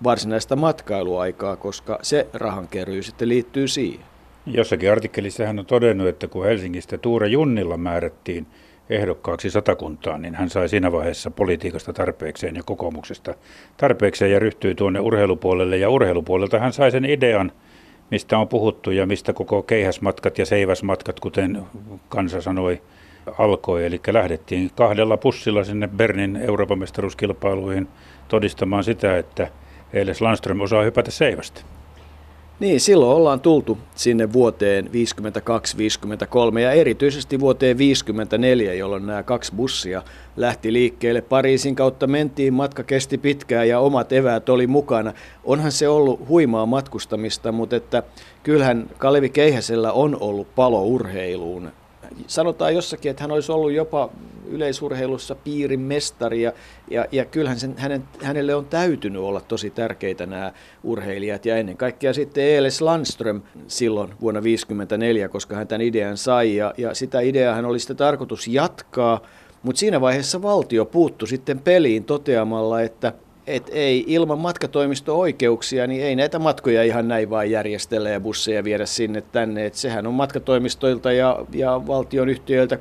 varsinaista 0.04 0.56
matkailuaikaa, 0.56 1.56
koska 1.56 1.98
se 2.02 2.26
rahankeryy 2.32 3.02
sitten 3.02 3.28
liittyy 3.28 3.68
siihen. 3.68 4.06
Jossakin 4.46 4.92
artikkelissa 4.92 5.46
hän 5.46 5.58
on 5.58 5.66
todennut, 5.66 6.08
että 6.08 6.28
kun 6.28 6.44
Helsingistä 6.44 6.98
Tuure 6.98 7.28
Junnilla 7.28 7.76
määrättiin 7.76 8.46
ehdokkaaksi 8.90 9.50
satakuntaan, 9.50 10.23
niin 10.23 10.35
hän 10.35 10.50
sai 10.50 10.69
siinä 10.69 10.93
vaiheessa 10.93 11.31
politiikasta 11.31 11.93
tarpeekseen 11.93 12.57
ja 12.57 12.62
kokoomuksesta 12.62 13.35
tarpeekseen 13.76 14.33
ja 14.33 14.38
ryhtyi 14.38 14.75
tuonne 14.75 15.00
urheilupuolelle. 15.00 15.76
Ja 15.76 15.90
urheilupuolelta 15.90 16.59
hän 16.59 16.73
sai 16.73 16.90
sen 16.90 17.05
idean, 17.05 17.52
mistä 18.11 18.38
on 18.38 18.49
puhuttu 18.49 18.90
ja 18.90 19.07
mistä 19.07 19.33
koko 19.33 19.62
keihäsmatkat 19.62 20.38
ja 20.38 20.47
seiväsmatkat, 20.47 21.21
kuten 21.21 21.62
kansa 22.09 22.40
sanoi, 22.40 22.83
alkoi. 23.38 23.87
Eli 23.87 24.00
lähdettiin 24.07 24.71
kahdella 24.76 25.16
pussilla 25.16 25.64
sinne 25.64 25.88
Bernin 25.88 26.37
Euroopan 26.37 26.78
mestaruuskilpailuihin 26.78 27.88
todistamaan 28.28 28.85
sitä, 28.85 29.19
että 29.19 29.49
Eiles 29.93 30.21
Landström 30.21 30.61
osaa 30.61 30.83
hypätä 30.83 31.11
seivästä. 31.11 31.75
Niin, 32.60 32.80
silloin 32.80 33.16
ollaan 33.16 33.40
tultu 33.40 33.78
sinne 33.94 34.32
vuoteen 34.32 34.90
52-53 36.54 36.58
ja 36.58 36.72
erityisesti 36.72 37.40
vuoteen 37.40 37.78
54, 37.78 38.75
jolloin 38.75 39.06
nämä 39.06 39.22
kaksi 39.22 39.52
bussia 39.56 40.02
lähti 40.36 40.72
liikkeelle. 40.72 41.22
Pariisin 41.22 41.75
kautta 41.75 42.06
mentiin, 42.06 42.54
matka 42.54 42.82
kesti 42.82 43.18
pitkään 43.18 43.68
ja 43.68 43.80
omat 43.80 44.12
eväät 44.12 44.48
oli 44.48 44.66
mukana. 44.66 45.12
Onhan 45.44 45.72
se 45.72 45.88
ollut 45.88 46.28
huimaa 46.28 46.66
matkustamista, 46.66 47.52
mutta 47.52 47.76
että 47.76 48.02
kyllähän 48.42 48.90
Kalevi 48.98 49.28
Keihäsellä 49.28 49.92
on 49.92 50.16
ollut 50.20 50.54
palo 50.54 50.82
urheiluun 50.82 51.70
sanotaan 52.26 52.75
jossakin, 52.75 53.10
että 53.10 53.22
hän 53.22 53.30
olisi 53.30 53.52
ollut 53.52 53.72
jopa 53.72 54.10
yleisurheilussa 54.48 55.34
piirin 55.34 55.80
mestari 55.80 56.42
ja, 56.42 56.52
ja, 56.90 57.06
ja 57.12 57.25
kyllähän 57.25 57.58
sen, 57.58 57.75
hänen, 57.78 58.04
hänelle 58.22 58.54
on 58.54 58.64
täytynyt 58.64 59.22
olla 59.22 59.40
tosi 59.40 59.70
tärkeitä 59.70 60.26
nämä 60.26 60.52
urheilijat 60.84 61.46
ja 61.46 61.56
ennen 61.56 61.76
kaikkea 61.76 62.12
sitten 62.12 62.44
Eeles 62.44 62.80
Landström 62.80 63.42
silloin 63.66 64.08
vuonna 64.20 64.40
1954, 64.40 65.28
koska 65.28 65.56
hän 65.56 65.66
tämän 65.66 65.80
idean 65.80 66.16
sai 66.16 66.56
ja, 66.56 66.75
ja 66.78 66.94
sitä 66.94 67.20
ideaa 67.20 67.54
hän 67.54 67.64
oli 67.64 67.78
sitten 67.78 67.96
tarkoitus 67.96 68.48
jatkaa, 68.48 69.20
mutta 69.62 69.78
siinä 69.78 70.00
vaiheessa 70.00 70.42
valtio 70.42 70.84
puuttui 70.84 71.28
sitten 71.28 71.60
peliin 71.60 72.04
toteamalla, 72.04 72.80
että 72.80 73.12
et 73.47 73.71
ei 73.73 74.05
ilman 74.07 74.38
matkatoimisto-oikeuksia, 74.38 75.87
niin 75.87 76.03
ei 76.03 76.17
näitä 76.17 76.38
matkoja 76.38 76.83
ihan 76.83 77.09
näin 77.09 77.31
vaan 77.31 77.50
järjestellä 77.50 78.11
ja 78.11 78.21
busseja 78.21 78.65
viedä 78.65 78.87
sinne 78.87 79.21
tänne. 79.21 79.67
Et 79.67 79.75
sehän 79.75 80.07
on 80.07 80.15
matkatoimistoilta 80.15 81.12
ja, 81.12 81.45
ja 81.53 81.81
valtion 81.87 82.29
yhtiöiltä 82.29 82.79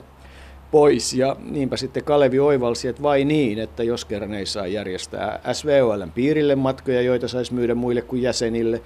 pois. 0.72 1.14
Ja 1.14 1.36
niinpä 1.50 1.78
sitten 1.78 2.04
Kalevi 2.04 2.40
oivalsi, 2.40 2.88
että 2.88 3.04
vai 3.04 3.26
niin, 3.26 3.60
että 3.60 3.84
jos 3.84 4.06
kerran 4.06 4.34
ei 4.34 4.46
saa 4.46 4.68
järjestää 4.68 5.40
SVOLn 5.54 6.12
piirille 6.16 6.56
matkoja, 6.56 7.02
joita 7.02 7.28
saisi 7.28 7.54
myydä 7.54 7.76
muille 7.76 8.02
kuin 8.02 8.22
jäsenille, 8.22 8.82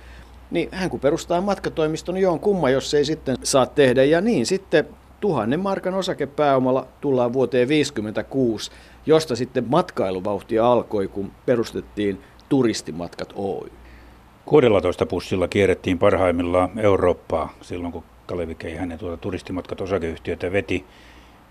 niin 0.51 0.69
hän 0.71 0.89
kun 0.89 0.99
perustaa 0.99 1.41
matkatoimiston, 1.41 2.15
niin 2.15 2.29
on 2.29 2.39
kumma, 2.39 2.69
jos 2.69 2.93
ei 2.93 3.05
sitten 3.05 3.37
saa 3.43 3.65
tehdä. 3.65 4.03
Ja 4.03 4.21
niin 4.21 4.45
sitten 4.45 4.87
tuhannen 5.19 5.59
markan 5.59 5.93
osakepääomalla 5.93 6.87
tullaan 7.01 7.33
vuoteen 7.33 7.67
1956 7.67 8.71
josta 9.05 9.35
sitten 9.35 9.65
matkailuvauhtia 9.67 10.71
alkoi, 10.71 11.07
kun 11.07 11.31
perustettiin 11.45 12.21
Turistimatkat 12.49 13.33
Oy. 13.35 13.69
16 14.45 15.05
pussilla 15.05 15.47
kierrettiin 15.47 15.99
parhaimmillaan 15.99 16.79
Eurooppaa 16.79 17.53
silloin, 17.61 17.93
kun 17.93 18.03
Kalevi 18.25 18.55
hänen 18.77 18.99
tuota 18.99 19.17
turistimatkat 19.17 19.81
osakeyhtiötä 19.81 20.51
veti. 20.51 20.85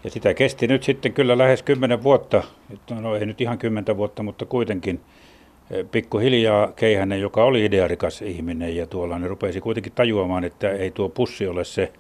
Ja 0.05 0.11
sitä 0.11 0.35
kesti 0.35 0.67
nyt 0.67 0.83
sitten 0.83 1.13
kyllä 1.13 1.39
lähes 1.39 1.63
10 1.63 2.03
vuotta, 2.03 2.43
no 3.01 3.17
ei 3.17 3.27
nyt 3.27 3.41
ihan 3.41 3.59
10 3.59 3.97
vuotta, 3.97 4.23
mutta 4.23 4.47
kuitenkin 4.47 5.01
eh, 5.71 5.87
pikkuhiljaa 5.91 6.73
Keihänen, 6.73 7.21
joka 7.21 7.45
oli 7.45 7.65
idearikas 7.65 8.23
ihminen 8.23 8.77
ja 8.77 8.87
tuolla, 8.87 9.19
ne 9.19 9.29
rupesi 9.29 9.61
kuitenkin 9.61 9.93
tajuamaan, 9.93 10.45
että 10.45 10.71
ei 10.71 10.91
tuo 10.91 11.09
pussi 11.09 11.47
ole 11.47 11.65
se 11.65 11.93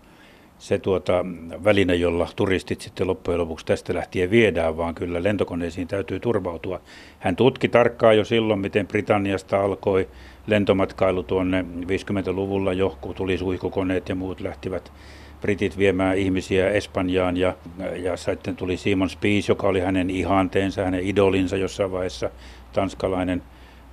se 0.58 0.78
tuota, 0.78 1.24
väline, 1.64 1.94
jolla 1.94 2.28
turistit 2.36 2.80
sitten 2.80 3.06
loppujen 3.06 3.40
lopuksi 3.40 3.66
tästä 3.66 3.94
lähtien 3.94 4.30
viedään, 4.30 4.76
vaan 4.76 4.94
kyllä 4.94 5.22
lentokoneisiin 5.22 5.88
täytyy 5.88 6.20
turvautua. 6.20 6.80
Hän 7.18 7.36
tutki 7.36 7.68
tarkkaan 7.68 8.16
jo 8.16 8.24
silloin, 8.24 8.60
miten 8.60 8.86
Britanniasta 8.86 9.60
alkoi 9.60 10.08
lentomatkailu 10.46 11.22
tuonne 11.22 11.64
50-luvulla 11.80 12.72
jo, 12.72 12.98
kun 13.00 13.14
tuli 13.14 13.38
suihkukoneet 13.38 14.08
ja 14.08 14.14
muut 14.14 14.40
lähtivät 14.40 14.92
britit 15.40 15.78
viemään 15.78 16.18
ihmisiä 16.18 16.70
Espanjaan 16.70 17.36
ja, 17.36 17.54
ja 17.96 18.16
sitten 18.16 18.56
tuli 18.56 18.76
Simon 18.76 19.10
Spies, 19.10 19.48
joka 19.48 19.68
oli 19.68 19.80
hänen 19.80 20.10
ihanteensa, 20.10 20.84
hänen 20.84 21.02
idolinsa 21.02 21.56
jossain 21.56 21.92
vaiheessa, 21.92 22.30
tanskalainen, 22.72 23.42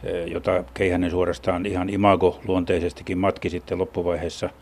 eh, 0.04 0.26
jota 0.28 0.64
Keihänen 0.74 1.12
suorastaan 1.12 1.66
ihan 1.66 1.90
imago-luonteisestikin 1.90 3.18
matki 3.18 3.50
sitten 3.50 3.78
loppuvaiheessa– 3.78 4.50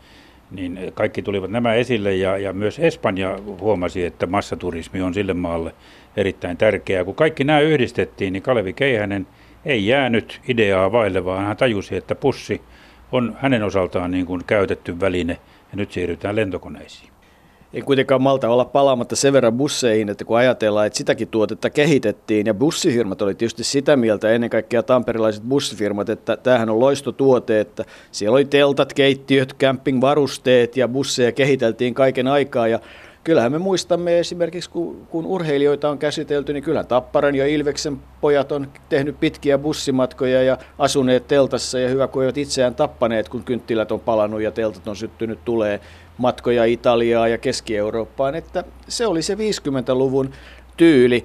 niin 0.50 0.78
kaikki 0.94 1.22
tulivat 1.22 1.50
nämä 1.50 1.74
esille 1.74 2.14
ja, 2.14 2.38
ja 2.38 2.52
myös 2.52 2.78
Espanja 2.78 3.38
huomasi, 3.60 4.04
että 4.04 4.26
massaturismi 4.26 5.02
on 5.02 5.14
sille 5.14 5.34
maalle 5.34 5.74
erittäin 6.16 6.56
tärkeää. 6.56 7.04
Kun 7.04 7.14
kaikki 7.14 7.44
nämä 7.44 7.60
yhdistettiin, 7.60 8.32
niin 8.32 8.42
Kalevi 8.42 8.72
Keihänen 8.72 9.26
ei 9.64 9.86
jäänyt 9.86 10.40
ideaa 10.48 10.92
vaille, 10.92 11.24
vaan 11.24 11.46
hän 11.46 11.56
tajusi, 11.56 11.96
että 11.96 12.14
pussi 12.14 12.62
on 13.12 13.36
hänen 13.40 13.62
osaltaan 13.62 14.10
niin 14.10 14.26
kuin 14.26 14.44
käytetty 14.46 15.00
väline 15.00 15.38
ja 15.72 15.76
nyt 15.76 15.92
siirrytään 15.92 16.36
lentokoneisiin. 16.36 17.13
En 17.74 17.84
kuitenkaan 17.84 18.22
malta 18.22 18.48
olla 18.48 18.64
palaamatta 18.64 19.16
sen 19.16 19.32
verran 19.32 19.52
busseihin, 19.52 20.08
että 20.08 20.24
kun 20.24 20.36
ajatellaan, 20.36 20.86
että 20.86 20.96
sitäkin 20.96 21.28
tuotetta 21.28 21.70
kehitettiin 21.70 22.46
ja 22.46 22.54
bussifirmat 22.54 23.22
oli 23.22 23.34
tietysti 23.34 23.64
sitä 23.64 23.96
mieltä, 23.96 24.30
ennen 24.30 24.50
kaikkea 24.50 24.82
tamperilaiset 24.82 25.42
bussifirmat, 25.42 26.08
että 26.08 26.36
tämähän 26.36 26.70
on 26.70 26.80
loistotuote, 26.80 27.60
että 27.60 27.84
siellä 28.12 28.34
oli 28.34 28.44
teltat, 28.44 28.92
keittiöt, 28.92 29.54
campingvarusteet 29.54 30.76
ja 30.76 30.88
busseja 30.88 31.32
kehiteltiin 31.32 31.94
kaiken 31.94 32.26
aikaa. 32.26 32.68
Ja 32.68 32.78
kyllähän 33.24 33.52
me 33.52 33.58
muistamme 33.58 34.18
esimerkiksi, 34.18 34.70
kun, 34.70 35.06
kun 35.10 35.26
urheilijoita 35.26 35.90
on 35.90 35.98
käsitelty, 35.98 36.52
niin 36.52 36.64
kyllä 36.64 36.84
Tapparan 36.84 37.34
ja 37.34 37.46
Ilveksen 37.46 37.96
pojat 38.20 38.52
on 38.52 38.68
tehnyt 38.88 39.20
pitkiä 39.20 39.58
bussimatkoja 39.58 40.42
ja 40.42 40.58
asuneet 40.78 41.28
teltassa 41.28 41.78
ja 41.78 41.88
hyvä, 41.88 42.08
kun 42.08 42.22
eivät 42.22 42.38
itseään 42.38 42.74
tappaneet, 42.74 43.28
kun 43.28 43.44
kynttilät 43.44 43.92
on 43.92 44.00
palannut 44.00 44.42
ja 44.42 44.50
teltat 44.50 44.88
on 44.88 44.96
syttynyt 44.96 45.38
tulee 45.44 45.80
matkoja 46.18 46.64
Italiaa 46.64 47.28
ja 47.28 47.38
Keski-Eurooppaan, 47.38 48.34
että 48.34 48.64
se 48.88 49.06
oli 49.06 49.22
se 49.22 49.34
50-luvun 49.34 50.30
tyyli. 50.76 51.24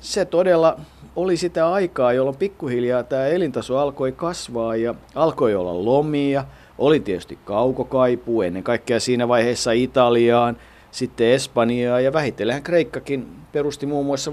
Se 0.00 0.24
todella 0.24 0.80
oli 1.16 1.36
sitä 1.36 1.72
aikaa, 1.72 2.12
jolloin 2.12 2.36
pikkuhiljaa 2.36 3.02
tämä 3.02 3.26
elintaso 3.26 3.78
alkoi 3.78 4.12
kasvaa 4.12 4.76
ja 4.76 4.94
alkoi 5.14 5.54
olla 5.54 5.84
lomia. 5.84 6.44
Oli 6.78 7.00
tietysti 7.00 7.38
kaukokaipu, 7.44 8.42
ennen 8.42 8.62
kaikkea 8.62 9.00
siinä 9.00 9.28
vaiheessa 9.28 9.72
Italiaan, 9.72 10.56
sitten 10.90 11.26
Espanjaa 11.26 12.00
ja 12.00 12.12
vähitellen 12.12 12.62
Kreikkakin 12.62 13.28
perusti 13.52 13.86
muun 13.86 14.06
muassa 14.06 14.32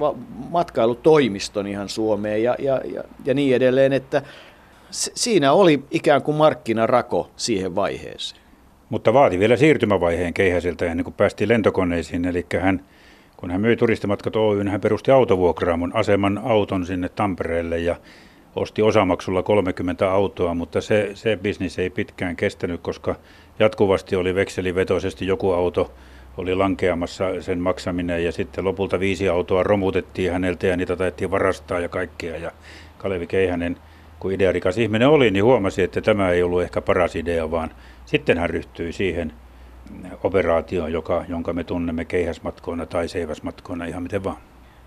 matkailutoimiston 0.50 1.68
ihan 1.68 1.90
Suomeen 1.90 2.44
ja, 2.44 2.56
ja, 2.60 2.82
ja, 2.94 3.04
ja 3.26 3.34
niin 3.34 3.56
edelleen, 3.56 3.94
että 3.94 4.22
siinä 4.92 5.54
oli 5.54 5.84
ikään 5.92 6.22
kuin 6.22 6.38
markkinarako 6.38 7.30
siihen 7.36 7.76
vaiheeseen. 7.76 8.45
Mutta 8.90 9.14
vaati 9.14 9.40
vielä 9.40 9.56
siirtymävaiheen 9.56 10.34
keihäsiltä 10.34 10.86
ennen 10.86 11.04
kuin 11.04 11.14
päästiin 11.14 11.50
lentokoneisiin. 11.50 12.26
Eli 12.26 12.46
hän, 12.60 12.82
kun 13.38 13.52
hän 13.52 13.62
myi 13.62 13.76
turistimatkat 13.76 14.36
Oyn, 14.36 14.68
hän 14.68 14.82
perusti 14.82 15.12
autovuokraamon 15.12 15.92
aseman 15.96 16.42
auton 16.44 16.86
sinne 16.86 17.10
Tampereelle 17.10 17.80
ja 17.80 17.96
osti 18.56 18.82
osamaksulla 18.82 19.44
30 19.44 20.12
autoa, 20.12 20.54
mutta 20.54 20.82
se, 20.82 21.12
se 21.14 21.38
bisnis 21.38 21.80
ei 21.80 21.90
pitkään 21.90 22.36
kestänyt, 22.36 22.82
koska 22.82 23.16
jatkuvasti 23.60 24.16
oli 24.16 24.36
vekselivetoisesti 24.36 25.28
joku 25.28 25.52
auto 25.52 25.92
oli 26.38 26.56
lankeamassa 26.56 27.42
sen 27.42 27.60
maksaminen 27.60 28.24
ja 28.24 28.32
sitten 28.32 28.66
lopulta 28.66 29.00
viisi 29.00 29.30
autoa 29.30 29.64
romutettiin 29.64 30.32
häneltä 30.32 30.68
ja 30.68 30.78
niitä 30.78 30.96
taidettiin 30.96 31.32
varastaa 31.32 31.80
ja 31.80 31.90
kaikkea. 31.90 32.38
Ja 32.38 32.52
Kalevi 32.98 33.28
Keihänen, 33.28 33.78
kun 34.20 34.32
idearikas 34.32 34.78
ihminen 34.78 35.08
oli, 35.08 35.32
niin 35.32 35.44
huomasi, 35.44 35.84
että 35.84 36.02
tämä 36.02 36.30
ei 36.30 36.44
ollut 36.44 36.62
ehkä 36.62 36.82
paras 36.82 37.16
idea, 37.16 37.52
vaan 37.52 37.72
sitten 38.06 38.38
hän 38.38 38.50
ryhtyi 38.50 38.94
siihen 38.94 39.34
operaatioon, 40.24 40.92
joka, 40.94 41.26
jonka 41.28 41.54
me 41.54 41.64
tunnemme 41.64 42.06
keihäsmatkoina 42.06 42.86
tai 42.86 43.08
seiväsmatkoina 43.08 43.86
ihan 43.86 44.04
miten 44.04 44.24
vaan 44.24 44.38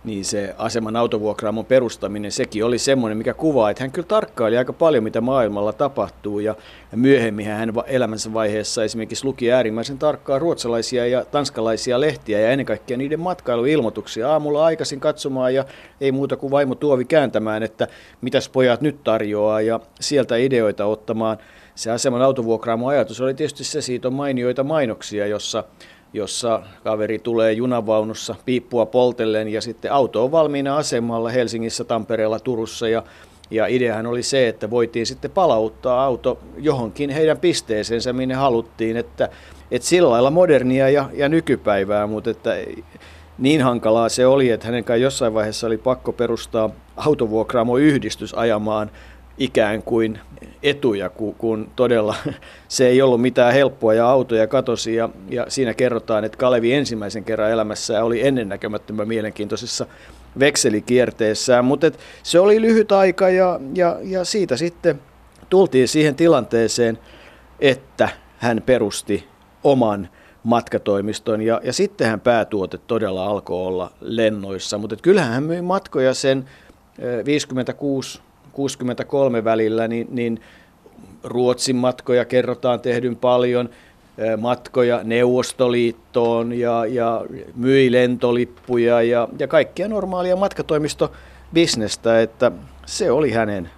niin 0.04 0.24
se 0.24 0.54
aseman 0.58 0.96
autovuokraamon 0.96 1.64
perustaminen, 1.64 2.32
sekin 2.32 2.64
oli 2.64 2.78
semmoinen, 2.78 3.18
mikä 3.18 3.34
kuvaa, 3.34 3.70
että 3.70 3.82
hän 3.82 3.90
kyllä 3.90 4.08
tarkkaili 4.08 4.58
aika 4.58 4.72
paljon, 4.72 5.04
mitä 5.04 5.20
maailmalla 5.20 5.72
tapahtuu, 5.72 6.40
ja, 6.40 6.54
myöhemmin 6.96 7.46
hän 7.46 7.72
elämänsä 7.86 8.32
vaiheessa 8.32 8.84
esimerkiksi 8.84 9.24
luki 9.24 9.52
äärimmäisen 9.52 9.98
tarkkaan 9.98 10.40
ruotsalaisia 10.40 11.06
ja 11.06 11.24
tanskalaisia 11.24 12.00
lehtiä, 12.00 12.40
ja 12.40 12.50
ennen 12.50 12.66
kaikkea 12.66 12.96
niiden 12.96 13.20
matkailuilmoituksia. 13.20 14.30
Aamulla 14.30 14.64
aikaisin 14.64 15.00
katsomaan, 15.00 15.54
ja 15.54 15.64
ei 16.00 16.12
muuta 16.12 16.36
kuin 16.36 16.50
vaimo 16.50 16.74
Tuovi 16.74 17.04
kääntämään, 17.04 17.62
että 17.62 17.88
mitäs 18.20 18.48
pojat 18.48 18.80
nyt 18.80 19.04
tarjoaa, 19.04 19.60
ja 19.60 19.80
sieltä 20.00 20.36
ideoita 20.36 20.84
ottamaan. 20.84 21.38
Se 21.74 21.90
aseman 21.90 22.22
autovuokraamon 22.22 22.90
ajatus 22.90 23.20
oli 23.20 23.34
tietysti 23.34 23.64
se, 23.64 23.80
siitä 23.80 24.08
on 24.08 24.14
mainioita 24.14 24.64
mainoksia, 24.64 25.26
jossa 25.26 25.64
jossa 26.12 26.62
kaveri 26.84 27.18
tulee 27.18 27.52
junavaunussa 27.52 28.34
piippua 28.44 28.86
poltellen 28.86 29.48
ja 29.48 29.60
sitten 29.60 29.92
auto 29.92 30.24
on 30.24 30.32
valmiina 30.32 30.76
asemalla 30.76 31.28
Helsingissä, 31.28 31.84
Tampereella, 31.84 32.40
Turussa. 32.40 32.88
Ja 32.88 33.02
ja 33.50 33.66
ideahan 33.66 34.06
oli 34.06 34.22
se, 34.22 34.48
että 34.48 34.70
voitiin 34.70 35.06
sitten 35.06 35.30
palauttaa 35.30 36.04
auto 36.04 36.38
johonkin 36.58 37.10
heidän 37.10 37.38
pisteeseensä, 37.38 38.12
minne 38.12 38.34
haluttiin, 38.34 38.96
että, 38.96 39.28
että 39.70 39.88
sillä 39.88 40.10
lailla 40.10 40.30
modernia 40.30 40.90
ja, 40.90 41.10
ja 41.14 41.28
nykypäivää, 41.28 42.06
mutta 42.06 42.30
että 42.30 42.56
niin 43.38 43.62
hankalaa 43.62 44.08
se 44.08 44.26
oli, 44.26 44.50
että 44.50 44.66
hänen 44.66 44.84
kanssa 44.84 45.02
jossain 45.02 45.34
vaiheessa 45.34 45.66
oli 45.66 45.78
pakko 45.78 46.12
perustaa 46.12 46.70
autovuokraamo-yhdistys 46.96 48.34
ajamaan 48.34 48.90
ikään 49.38 49.82
kuin 49.82 50.20
etuja, 50.62 51.10
kun, 51.38 51.70
todella 51.76 52.14
se 52.68 52.86
ei 52.86 53.02
ollut 53.02 53.20
mitään 53.20 53.52
helppoa 53.52 53.94
ja 53.94 54.08
autoja 54.08 54.46
katosi. 54.46 54.94
Ja, 54.94 55.08
ja 55.30 55.46
siinä 55.48 55.74
kerrotaan, 55.74 56.24
että 56.24 56.38
Kalevi 56.38 56.72
ensimmäisen 56.72 57.24
kerran 57.24 57.50
elämässä 57.50 58.04
oli 58.04 58.26
ennennäkemättömän 58.26 59.08
mielenkiintoisessa 59.08 59.86
vekselikierteessään, 60.40 61.64
mutta 61.64 61.90
se 62.22 62.40
oli 62.40 62.60
lyhyt 62.60 62.92
aika 62.92 63.28
ja, 63.28 63.60
ja, 63.74 63.96
ja 64.02 64.24
siitä 64.24 64.56
sitten 64.56 65.00
tultiin 65.48 65.88
siihen 65.88 66.14
tilanteeseen, 66.14 66.98
että 67.60 68.08
hän 68.38 68.62
perusti 68.66 69.24
oman 69.64 70.08
matkatoimiston 70.42 71.42
ja, 71.42 71.60
ja 71.64 71.72
sittenhän 71.72 72.20
päätuote 72.20 72.78
todella 72.78 73.26
alkoi 73.26 73.66
olla 73.66 73.92
lennoissa, 74.00 74.78
mutta 74.78 74.96
kyllähän 74.96 75.32
hän 75.32 75.42
myi 75.42 75.62
matkoja 75.62 76.14
sen 76.14 76.44
56 77.24 78.20
63 78.58 79.44
välillä, 79.44 79.88
niin, 79.88 80.06
niin 80.10 80.40
Ruotsin 81.24 81.76
matkoja 81.76 82.24
kerrotaan 82.24 82.80
tehdyn 82.80 83.16
paljon, 83.16 83.68
matkoja 84.40 85.00
Neuvostoliittoon 85.04 86.52
ja, 86.52 86.86
ja 86.86 87.24
myi 87.56 87.92
lentolippuja 87.92 89.02
ja, 89.02 89.28
ja 89.38 89.48
kaikkia 89.48 89.88
normaalia 89.88 90.36
matkatoimistobisnestä, 90.36 92.20
että 92.20 92.52
se 92.86 93.10
oli 93.10 93.30
hänen, 93.30 93.70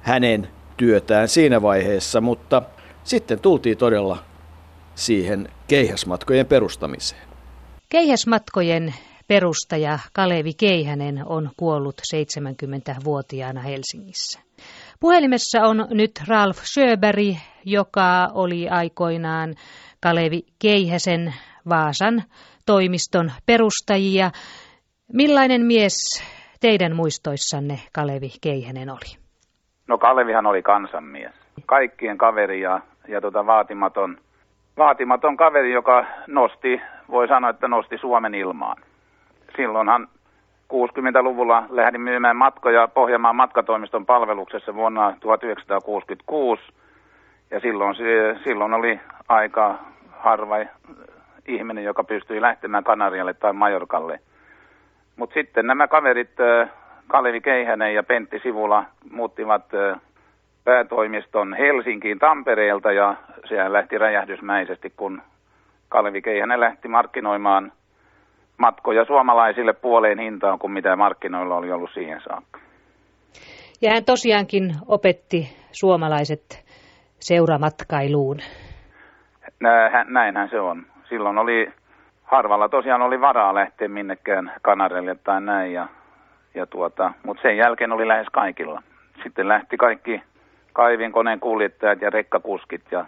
hänen 0.00 0.48
työtään 0.76 1.28
siinä 1.28 1.62
vaiheessa, 1.62 2.20
mutta 2.20 2.62
sitten 3.04 3.40
tultiin 3.40 3.78
todella 3.78 4.18
siihen 4.94 5.48
keihäsmatkojen 5.66 6.46
perustamiseen. 6.46 7.22
Keihäsmatkojen 7.88 8.94
perustaja 9.28 9.98
Kalevi 10.14 10.52
Keihänen 10.60 11.22
on 11.26 11.50
kuollut 11.56 11.94
70-vuotiaana 12.14 13.60
Helsingissä. 13.60 14.40
Puhelimessa 15.00 15.58
on 15.62 15.86
nyt 15.90 16.10
Ralf 16.28 16.56
Sjöberg, 16.56 17.36
joka 17.64 18.28
oli 18.34 18.68
aikoinaan 18.68 19.54
Kalevi 20.02 20.40
Keihäsen 20.58 21.34
Vaasan 21.68 22.22
toimiston 22.66 23.30
perustajia. 23.46 24.30
Millainen 25.12 25.66
mies 25.66 26.24
teidän 26.60 26.96
muistoissanne 26.96 27.78
Kalevi 27.94 28.30
Keihänen 28.40 28.90
oli? 28.90 29.18
No 29.88 29.98
Kalevihan 29.98 30.46
oli 30.46 30.62
kansanmies. 30.62 31.32
Kaikkien 31.66 32.18
kaveri 32.18 32.60
ja, 32.60 32.80
ja 33.08 33.20
tota 33.20 33.46
vaatimaton, 33.46 34.18
vaatimaton 34.78 35.36
kaveri, 35.36 35.72
joka 35.72 36.06
nosti, 36.26 36.80
voi 37.10 37.28
sanoa, 37.28 37.50
että 37.50 37.68
nosti 37.68 37.98
Suomen 37.98 38.34
ilmaan 38.34 38.76
silloinhan 39.56 40.08
60-luvulla 40.72 41.66
lähdin 41.70 42.00
myymään 42.00 42.36
matkoja 42.36 42.88
Pohjanmaan 42.88 43.36
matkatoimiston 43.36 44.06
palveluksessa 44.06 44.74
vuonna 44.74 45.14
1966. 45.20 46.62
Ja 47.50 47.60
silloin, 47.60 47.96
silloin 48.44 48.74
oli 48.74 49.00
aika 49.28 49.78
harva 50.10 50.56
ihminen, 51.46 51.84
joka 51.84 52.04
pystyi 52.04 52.40
lähtemään 52.40 52.84
Kanarialle 52.84 53.34
tai 53.34 53.52
Majorkalle. 53.52 54.20
Mutta 55.16 55.34
sitten 55.34 55.66
nämä 55.66 55.88
kaverit, 55.88 56.30
Kalevi 57.06 57.40
Keihänen 57.40 57.94
ja 57.94 58.02
Pentti 58.02 58.38
Sivula, 58.38 58.84
muuttivat 59.10 59.64
päätoimiston 60.64 61.54
Helsinkiin 61.54 62.18
Tampereelta 62.18 62.92
ja 62.92 63.14
siellä 63.48 63.72
lähti 63.72 63.98
räjähdysmäisesti, 63.98 64.92
kun 64.96 65.22
Kalevi 65.88 66.22
Keihänen 66.22 66.60
lähti 66.60 66.88
markkinoimaan 66.88 67.72
matkoja 68.58 69.04
suomalaisille 69.04 69.72
puoleen 69.72 70.18
hintaan 70.18 70.58
kuin 70.58 70.72
mitä 70.72 70.96
markkinoilla 70.96 71.56
oli 71.56 71.72
ollut 71.72 71.90
siihen 71.94 72.20
saakka. 72.20 72.60
Ja 73.82 73.90
hän 73.90 74.04
tosiaankin 74.04 74.74
opetti 74.86 75.56
suomalaiset 75.72 76.64
seuramatkailuun. 77.20 78.38
Näinhän 80.08 80.48
se 80.50 80.60
on. 80.60 80.86
Silloin 81.08 81.38
oli, 81.38 81.72
harvalla 82.24 82.68
tosiaan 82.68 83.02
oli 83.02 83.20
varaa 83.20 83.54
lähteä 83.54 83.88
minnekään 83.88 84.52
Kanarelle 84.62 85.14
tai 85.24 85.40
näin, 85.40 85.72
ja, 85.72 85.88
ja 86.54 86.66
tuota, 86.66 87.12
mutta 87.22 87.42
sen 87.42 87.56
jälkeen 87.56 87.92
oli 87.92 88.08
lähes 88.08 88.26
kaikilla. 88.32 88.82
Sitten 89.22 89.48
lähti 89.48 89.76
kaikki 89.76 90.22
kaivin 90.72 91.12
koneen 91.12 91.40
kuljettajat 91.40 92.00
ja 92.00 92.10
rekkakuskit, 92.10 92.82
ja 92.90 93.04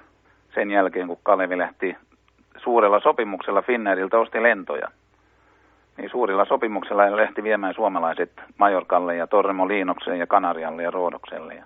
sen 0.55 0.71
jälkeen 0.71 1.07
kun 1.07 1.19
Kalevi 1.23 1.59
lähti 1.59 1.97
suurella 2.57 3.01
sopimuksella 3.01 3.63
Finnairilta 3.63 4.19
osti 4.19 4.43
lentoja– 4.43 4.89
niin 6.01 6.11
suurilla 6.11 6.45
sopimuksilla 6.45 7.17
lähti 7.17 7.43
viemään 7.43 7.75
suomalaiset 7.75 8.31
Majorkalle 8.59 9.17
ja 9.17 9.27
Torremoliinokseen 9.27 10.19
ja 10.19 10.27
Kanarialle 10.27 10.83
ja 10.83 10.91
Roodokselle. 10.91 11.55
Ja 11.55 11.65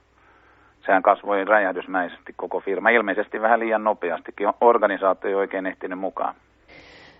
sehän 0.87 1.03
kasvoi 1.03 1.45
räjähdysmäisesti 1.45 2.33
koko 2.37 2.61
firma, 2.61 2.89
ilmeisesti 2.89 3.41
vähän 3.41 3.61
liian 3.61 3.85
nopeastikin. 3.85 4.49
Organisaatio 4.61 5.31
ei 5.31 5.35
oikein 5.35 5.67
ehtinyt 5.67 5.99
mukaan. 5.99 6.35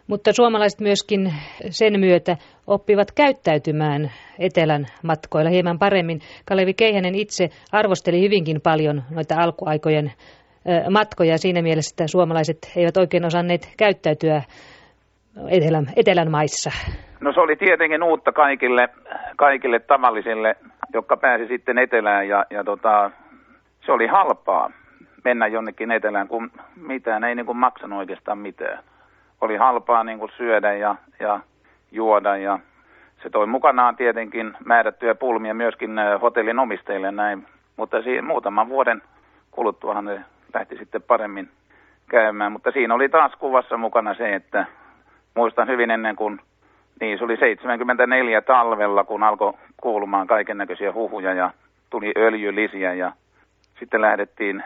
Mutta 0.07 0.33
suomalaiset 0.33 0.81
myöskin 0.81 1.33
sen 1.71 2.01
myötä 2.01 2.37
oppivat 2.67 3.13
käyttäytymään 3.13 4.11
etelän 4.39 4.87
matkoilla 5.03 5.51
hieman 5.51 5.79
paremmin. 5.79 6.21
Kalevi 6.49 6.75
Keihänen 6.75 7.15
itse 7.15 7.49
arvosteli 7.73 8.21
hyvinkin 8.21 8.61
paljon 8.61 9.03
noita 9.11 9.35
alkuaikojen 9.39 10.13
matkoja 10.91 11.39
siinä 11.39 11.63
mielessä, 11.63 11.93
että 11.93 12.07
suomalaiset 12.07 12.59
eivät 12.77 12.97
oikein 12.97 13.25
osanneet 13.25 13.75
käyttäytyä 13.79 14.43
etelän, 15.51 15.87
etelän 15.97 16.31
maissa. 16.31 16.71
No 17.21 17.33
se 17.33 17.41
oli 17.41 17.57
tietenkin 17.57 18.03
uutta 18.03 18.33
kaikille, 18.33 18.89
kaikille 19.37 19.79
tavallisille, 19.79 20.57
jotka 20.95 21.17
pääsi 21.17 21.47
sitten 21.47 21.79
etelään 21.79 22.29
ja, 22.29 22.45
ja 22.51 22.65
tota, 22.65 23.11
se 23.87 23.93
oli 23.93 24.07
halpaa 24.07 24.71
mennä 25.25 25.47
jonnekin 25.47 25.91
etelään, 25.91 26.29
kun 26.29 26.51
mitään 26.77 27.25
ei 27.25 27.35
niin 27.35 27.47
kuin 27.47 27.59
maksanut 27.59 27.99
oikeastaan 27.99 28.39
mitään. 28.39 28.79
Oli 29.41 29.57
halpaa 29.57 30.05
niin 30.05 30.19
kuin 30.19 30.31
syödä 30.37 30.73
ja, 30.73 30.95
ja 31.21 31.41
juoda 31.93 32.37
ja 32.37 32.59
se 33.23 33.31
toi 33.31 33.47
mukanaan 33.47 33.97
tietenkin 33.97 34.57
määrättyjä 34.65 35.15
pulmia 35.15 35.55
myöskin 35.55 35.91
hotellin 36.23 36.59
omistajille 36.59 37.13
näin, 37.13 37.47
mutta 37.77 38.03
siinä 38.03 38.23
muutaman 38.23 38.69
vuoden 38.69 39.03
kuluttuahan 39.51 40.05
ne 40.05 40.25
lähti 40.55 40.77
sitten 40.77 41.03
paremmin 41.03 41.49
käymään. 42.11 42.53
Mutta 42.53 42.71
siinä 42.71 42.95
oli 42.95 43.09
taas 43.09 43.33
kuvassa 43.39 43.77
mukana 43.77 44.15
se, 44.15 44.35
että 44.35 44.67
muistan 45.35 45.69
hyvin 45.69 45.91
ennen 45.91 46.17
kuin, 46.17 46.41
niin 47.01 47.19
se 47.19 47.25
oli 47.25 47.37
74 47.37 48.43
talvella, 48.43 49.05
kun 49.05 49.23
alkoi 49.23 49.53
kuulumaan 49.83 50.27
kaiken 50.27 50.59
näköisiä 50.59 50.93
huhuja 50.93 51.35
ja 51.35 51.51
tuli 51.91 52.13
öljylisiä 52.17 52.95
ja 52.95 53.13
sitten 53.79 54.01
lähdettiin, 54.01 54.65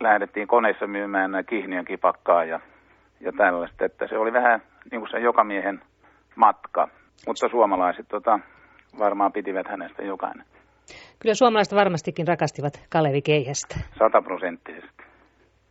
lähdettiin 0.00 0.48
koneessa 0.48 0.86
myymään 0.86 1.44
kihniön 1.48 1.84
kipakkaa 1.84 2.44
ja, 2.44 2.60
ja 3.20 3.32
tällaista, 3.32 3.84
että 3.84 4.06
se 4.06 4.18
oli 4.18 4.32
vähän 4.32 4.62
niin 4.90 5.00
kuin 5.00 5.10
se 5.10 5.18
jokamiehen 5.18 5.82
matka, 6.36 6.88
mutta 7.26 7.48
suomalaiset 7.48 8.08
tota, 8.08 8.38
varmaan 8.98 9.32
pitivät 9.32 9.68
hänestä 9.68 10.02
jokainen. 10.02 10.46
Kyllä 11.18 11.34
suomalaiset 11.34 11.74
varmastikin 11.74 12.28
rakastivat 12.28 12.72
Kalevi 12.92 13.22
Keihästä. 13.22 13.76
Sataprosenttisesti. 13.98 15.02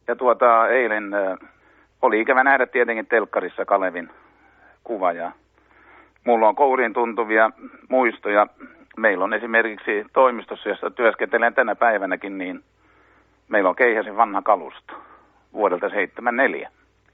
Ja 0.07 0.15
tuota, 0.15 0.67
eilen 0.67 1.13
äh, 1.13 1.49
oli 2.01 2.21
ikävä 2.21 2.43
nähdä 2.43 2.65
tietenkin 2.65 3.05
telkkarissa 3.05 3.65
Kalevin 3.65 4.09
kuva 4.83 5.11
ja 5.11 5.31
mulla 6.25 6.47
on 6.47 6.55
kouriin 6.55 6.93
tuntuvia 6.93 7.49
muistoja. 7.89 8.47
Meillä 8.97 9.23
on 9.23 9.33
esimerkiksi 9.33 10.05
toimistossa, 10.13 10.69
jossa 10.69 10.91
työskentelen 10.91 11.53
tänä 11.53 11.75
päivänäkin, 11.75 12.37
niin 12.37 12.63
meillä 13.47 13.69
on 13.69 13.75
Keihäsen 13.75 14.17
vanha 14.17 14.41
kalusto 14.41 14.93
vuodelta 15.53 15.89
74. 15.89 16.69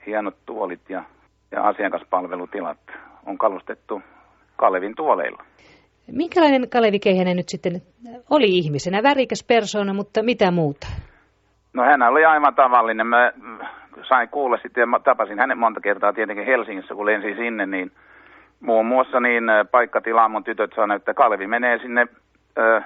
Hienot 0.05 0.35
tuolit 0.45 0.89
ja, 0.89 1.03
ja 1.51 1.63
asiakaspalvelutilat 1.63 2.77
on 3.25 3.37
kalustettu 3.37 4.01
Kalevin 4.55 4.95
tuoleilla. 4.95 5.43
Minkälainen 6.11 6.69
Kalevi 6.69 6.99
Keihänen 6.99 7.37
nyt 7.37 7.49
sitten 7.49 7.81
oli 8.29 8.45
ihmisenä? 8.49 9.03
Värikäs 9.03 9.43
persoona, 9.43 9.93
mutta 9.93 10.23
mitä 10.23 10.51
muuta? 10.51 10.87
No 11.73 11.83
hän 11.83 12.01
oli 12.01 12.25
aivan 12.25 12.55
tavallinen. 12.55 13.07
Mä 13.07 13.31
sain 14.03 14.29
kuulla 14.29 14.57
sitten 14.57 14.89
ja 14.91 14.99
tapasin 14.99 15.39
hänen 15.39 15.57
monta 15.57 15.81
kertaa 15.81 16.13
tietenkin 16.13 16.45
Helsingissä, 16.45 16.95
kun 16.95 17.05
lensin 17.05 17.35
sinne, 17.35 17.65
niin 17.65 17.91
muun 18.59 18.85
muassa 18.85 19.19
niin 19.19 19.43
paikkatilaa 19.71 20.29
mun 20.29 20.43
tytöt 20.43 20.73
sanoi, 20.75 20.95
että 20.97 21.13
Kalvi 21.13 21.47
menee 21.47 21.77
sinne 21.77 22.07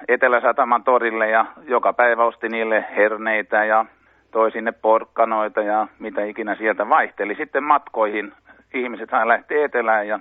Etelä-Sataman 0.08 0.84
torille 0.84 1.30
ja 1.30 1.46
joka 1.68 1.94
päivä 1.94 2.24
osti 2.24 2.50
niille 2.50 2.86
herneitä 2.96 3.66
ja 3.66 3.86
toi 4.32 4.52
sinne 4.52 4.72
porkkanoita 4.72 5.62
ja 5.62 5.88
mitä 6.00 6.24
ikinä 6.24 6.56
sieltä 6.56 6.90
vaihteli. 6.90 7.36
Sitten 7.36 7.64
matkoihin 7.64 8.34
ihmiset 8.74 9.12
hän 9.12 9.28
lähti 9.28 9.62
etelään 9.62 10.08
ja 10.08 10.20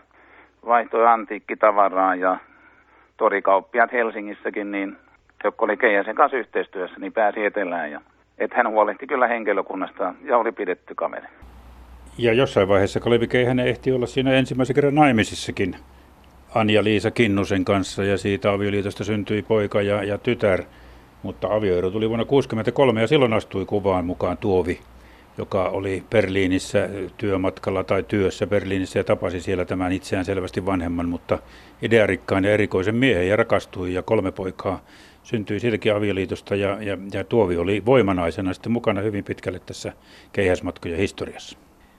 vaihtoi 0.67 1.07
antiikkitavaraa 1.07 2.15
ja 2.15 2.37
torikauppiat 3.17 3.93
Helsingissäkin, 3.93 4.71
niin 4.71 4.97
jotka 5.45 5.65
oli 5.65 5.77
Keijäsen 5.77 6.15
kanssa 6.15 6.37
yhteistyössä, 6.37 6.97
niin 7.01 7.13
pääsi 7.13 7.45
etelään 7.45 7.91
ja 7.91 8.01
että 8.41 8.57
hän 8.57 8.71
huolehti 8.71 9.07
kyllä 9.07 9.27
henkilökunnasta 9.27 10.15
ja 10.25 10.39
oli 10.39 10.53
pidetty 10.53 10.95
kaveri. 10.95 11.27
Ja 12.19 12.33
jossain 12.33 12.69
vaiheessa 12.69 13.01
Kalevi 13.01 13.27
Keihänen 13.27 13.67
ehti 13.67 13.93
olla 13.93 14.07
siinä 14.07 14.33
ensimmäisen 14.33 14.75
kerran 14.75 14.95
naimisissakin 14.95 15.77
Anja-Liisa 16.55 17.11
Kinnusen 17.11 17.65
kanssa 17.65 18.05
ja 18.05 18.19
siitä 18.19 18.53
avioliitosta 18.53 19.05
syntyi 19.05 19.43
poika 19.43 19.83
ja, 19.83 20.05
ja 20.05 20.19
tytär. 20.19 20.63
Mutta 21.23 21.49
avioero 21.49 21.91
tuli 21.91 22.09
vuonna 22.09 22.25
1963 22.25 23.01
ja 23.01 23.07
silloin 23.07 23.33
astui 23.33 23.65
kuvaan 23.65 24.05
mukaan 24.05 24.37
Tuovi, 24.37 24.81
joka 25.39 25.69
oli 25.69 26.03
Berliinissä 26.11 26.89
työmatkalla 27.17 27.85
tai 27.85 28.03
työssä 28.03 28.47
Berliinissä 28.47 28.99
ja 28.99 29.05
tapasi 29.05 29.41
siellä 29.41 29.65
tämän 29.65 29.93
itseään 29.93 30.25
selvästi 30.25 30.67
vanhemman, 30.67 31.09
mutta 31.09 31.39
idearikkaan 31.83 32.45
ja 32.45 32.53
erikoisen 32.53 32.95
miehen 32.95 33.29
ja 33.29 33.37
rakastui 33.37 33.95
ja 33.95 34.03
kolme 34.03 34.33
poikaa 34.33 34.81
syntyi 35.23 35.61
siitäkin 35.61 35.95
avioliitosta 35.95 36.57
ja, 36.57 36.83
ja, 36.83 36.99
ja 37.13 37.25
Tuovi 37.25 37.57
oli 37.57 37.83
voimanaisena 37.87 38.53
sitten 38.53 38.73
mukana 38.73 39.01
hyvin 39.01 39.25
pitkälle 39.25 39.59
tässä 39.59 39.93
keihäsmatkojen 40.33 40.99
historiassa. 40.99 41.59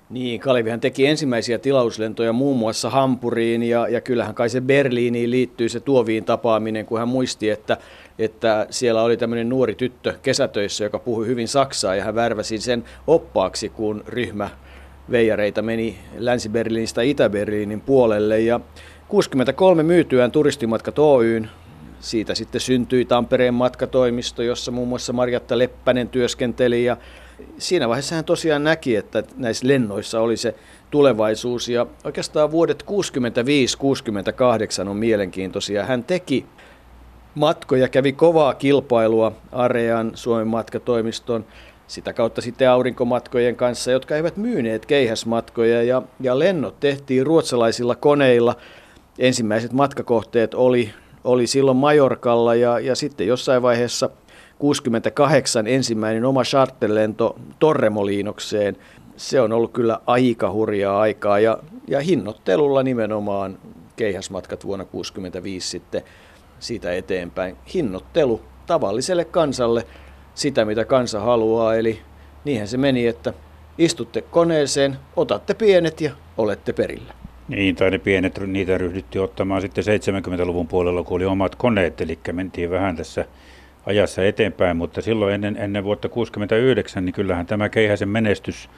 Niin, 0.09 0.39
Kalevihan 0.39 0.79
teki 0.79 1.05
ensimmäisiä 1.05 1.59
tilauslentoja 1.59 2.33
muun 2.33 2.57
muassa 2.57 2.89
Hampuriin 2.89 3.63
ja, 3.63 3.87
ja 3.87 4.01
kyllähän 4.01 4.35
kai 4.35 4.49
se 4.49 4.61
Berliiniin 4.61 5.31
liittyy 5.31 5.69
se 5.69 5.79
Tuoviin 5.79 6.25
tapaaminen, 6.25 6.85
kun 6.85 6.99
hän 6.99 7.07
muisti, 7.07 7.49
että, 7.49 7.77
että 8.19 8.67
siellä 8.69 9.03
oli 9.03 9.17
tämmöinen 9.17 9.49
nuori 9.49 9.75
tyttö 9.75 10.13
kesätöissä, 10.21 10.83
joka 10.83 10.99
puhui 10.99 11.27
hyvin 11.27 11.47
saksaa 11.47 11.95
ja 11.95 12.03
hän 12.03 12.15
värväsi 12.15 12.57
sen 12.57 12.83
oppaaksi, 13.07 13.69
kun 13.69 14.03
ryhmä 14.07 14.49
veijareita 15.11 15.61
meni 15.61 15.97
Länsi-Berliinistä 16.17 17.01
Itä-Berliinin 17.01 17.81
puolelle 17.81 18.39
ja 18.39 18.59
63 19.07 19.83
myytyään 19.83 20.31
turistimatka 20.31 20.91
Oyn 20.97 21.49
siitä 22.01 22.35
sitten 22.35 22.61
syntyi 22.61 23.05
Tampereen 23.05 23.53
matkatoimisto, 23.53 24.41
jossa 24.41 24.71
muun 24.71 24.87
muassa 24.87 25.13
Marjatta 25.13 25.57
Leppänen 25.57 26.09
työskenteli 26.09 26.85
ja 26.85 26.97
siinä 27.57 27.89
vaiheessa 27.89 28.15
hän 28.15 28.25
tosiaan 28.25 28.63
näki, 28.63 28.95
että 28.95 29.23
näissä 29.37 29.67
lennoissa 29.67 30.21
oli 30.21 30.37
se 30.37 30.55
tulevaisuus 30.91 31.69
ja 31.69 31.85
oikeastaan 32.03 32.51
vuodet 32.51 32.83
65-68 34.85 34.89
on 34.89 34.97
mielenkiintoisia. 34.97 35.85
Hän 35.85 36.03
teki 36.03 36.45
matkoja, 37.35 37.87
kävi 37.87 38.13
kovaa 38.13 38.53
kilpailua 38.53 39.31
Arean, 39.51 40.11
Suomen 40.15 40.47
matkatoimiston, 40.47 41.45
sitä 41.87 42.13
kautta 42.13 42.41
sitten 42.41 42.69
aurinkomatkojen 42.69 43.55
kanssa, 43.55 43.91
jotka 43.91 44.15
eivät 44.15 44.37
myyneet 44.37 44.85
keihäsmatkoja 44.85 45.83
ja, 45.83 46.01
ja 46.19 46.39
lennot 46.39 46.79
tehtiin 46.79 47.25
ruotsalaisilla 47.25 47.95
koneilla. 47.95 48.55
Ensimmäiset 49.19 49.73
matkakohteet 49.73 50.53
oli 50.53 50.93
oli 51.23 51.47
silloin 51.47 51.77
Majorkalla 51.77 52.55
ja, 52.55 52.79
ja 52.79 52.95
sitten 52.95 53.27
jossain 53.27 53.61
vaiheessa 53.61 54.09
68 54.59 55.67
ensimmäinen 55.67 56.25
oma 56.25 56.43
charterlento 56.43 57.35
Torremoliinokseen. 57.59 58.77
Se 59.17 59.41
on 59.41 59.51
ollut 59.51 59.71
kyllä 59.71 59.99
aika 60.05 60.51
hurjaa 60.51 61.01
aikaa 61.01 61.39
ja, 61.39 61.57
ja 61.87 61.99
hinnoittelulla 61.99 62.83
nimenomaan 62.83 63.57
keihäsmatkat 63.95 64.65
vuonna 64.65 64.85
65 64.85 65.69
sitten 65.69 66.01
siitä 66.59 66.93
eteenpäin. 66.93 67.57
Hinnoittelu 67.73 68.41
tavalliselle 68.65 69.25
kansalle 69.25 69.87
sitä, 70.35 70.65
mitä 70.65 70.85
kansa 70.85 71.19
haluaa. 71.19 71.75
Eli 71.75 72.01
niinhän 72.45 72.67
se 72.67 72.77
meni, 72.77 73.07
että 73.07 73.33
istutte 73.77 74.21
koneeseen, 74.21 74.97
otatte 75.15 75.53
pienet 75.53 76.01
ja 76.01 76.11
olette 76.37 76.73
perillä. 76.73 77.20
Niin, 77.51 77.75
tai 77.75 77.91
ne 77.91 77.97
pienet, 77.97 78.39
niitä 78.47 78.77
ryhdyttiin 78.77 79.21
ottamaan 79.21 79.61
sitten 79.61 79.83
70-luvun 79.83 80.67
puolella, 80.67 81.03
kun 81.03 81.15
oli 81.15 81.25
omat 81.25 81.55
koneet, 81.55 82.01
eli 82.01 82.19
mentiin 82.31 82.69
vähän 82.69 82.95
tässä 82.95 83.25
ajassa 83.85 84.25
eteenpäin, 84.25 84.77
mutta 84.77 85.01
silloin 85.01 85.33
ennen, 85.33 85.57
ennen 85.57 85.83
vuotta 85.83 86.09
1969, 86.09 87.05
niin 87.05 87.13
kyllähän 87.13 87.45
tämä 87.45 87.69
keihäisen 87.69 88.09
menestys 88.09 88.69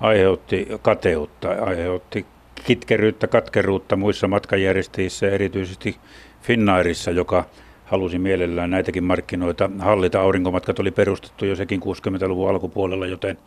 aiheutti 0.00 0.68
kateutta, 0.82 1.48
aiheutti 1.48 2.26
kitkeryyttä, 2.64 3.26
katkeruutta 3.26 3.96
muissa 3.96 4.28
matkajärjestäjissä, 4.28 5.30
erityisesti 5.30 5.96
Finnairissa, 6.42 7.10
joka 7.10 7.44
halusi 7.84 8.18
mielellään 8.18 8.70
näitäkin 8.70 9.04
markkinoita 9.04 9.70
hallita. 9.78 10.20
Aurinkomatkat 10.20 10.78
oli 10.78 10.90
perustettu 10.90 11.44
jo 11.44 11.56
sekin 11.56 11.80
60-luvun 11.80 12.50
alkupuolella, 12.50 13.06
joten 13.06 13.38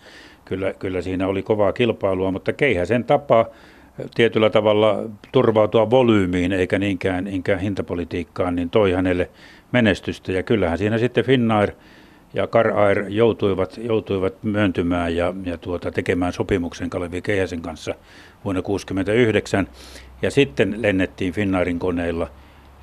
kyllä, 0.45 0.73
kyllä 0.73 1.01
siinä 1.01 1.27
oli 1.27 1.43
kovaa 1.43 1.73
kilpailua, 1.73 2.31
mutta 2.31 2.53
keihäsen 2.53 3.03
tapa 3.03 3.45
tietyllä 4.15 4.49
tavalla 4.49 5.03
turvautua 5.31 5.89
volyymiin 5.89 6.51
eikä 6.51 6.79
niinkään, 6.79 7.23
niinkään 7.23 7.59
hintapolitiikkaan, 7.59 8.55
niin 8.55 8.69
toi 8.69 8.91
hänelle 8.91 9.29
menestystä. 9.71 10.31
Ja 10.31 10.43
kyllähän 10.43 10.77
siinä 10.77 10.97
sitten 10.97 11.25
Finnair 11.25 11.71
ja 12.33 12.47
Karair 12.47 13.05
joutuivat, 13.07 13.79
joutuivat 13.83 14.43
myöntymään 14.43 15.15
ja, 15.15 15.33
ja 15.43 15.57
tuota, 15.57 15.91
tekemään 15.91 16.33
sopimuksen 16.33 16.89
Kalevi 16.89 17.21
Keihäsen 17.21 17.61
kanssa 17.61 17.91
vuonna 18.45 18.61
1969. 18.61 19.67
Ja 20.21 20.31
sitten 20.31 20.81
lennettiin 20.81 21.33
Finnairin 21.33 21.79
koneilla. 21.79 22.27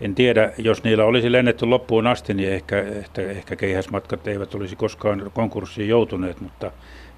En 0.01 0.15
tiedä, 0.15 0.53
jos 0.59 0.85
niillä 0.85 1.05
olisi 1.05 1.33
lennetty 1.33 1.67
loppuun 1.67 2.07
asti, 2.07 2.35
niin 2.35 2.53
ehkä, 2.53 2.79
ehkä, 2.79 3.23
ehkä 3.23 3.57
keihäsmatkat 3.57 4.29
eivät 4.29 4.55
olisi 4.55 4.77
koskaan 4.77 5.31
konkurssiin 5.35 5.89
joutuneet, 5.89 6.41
mutta 6.41 6.71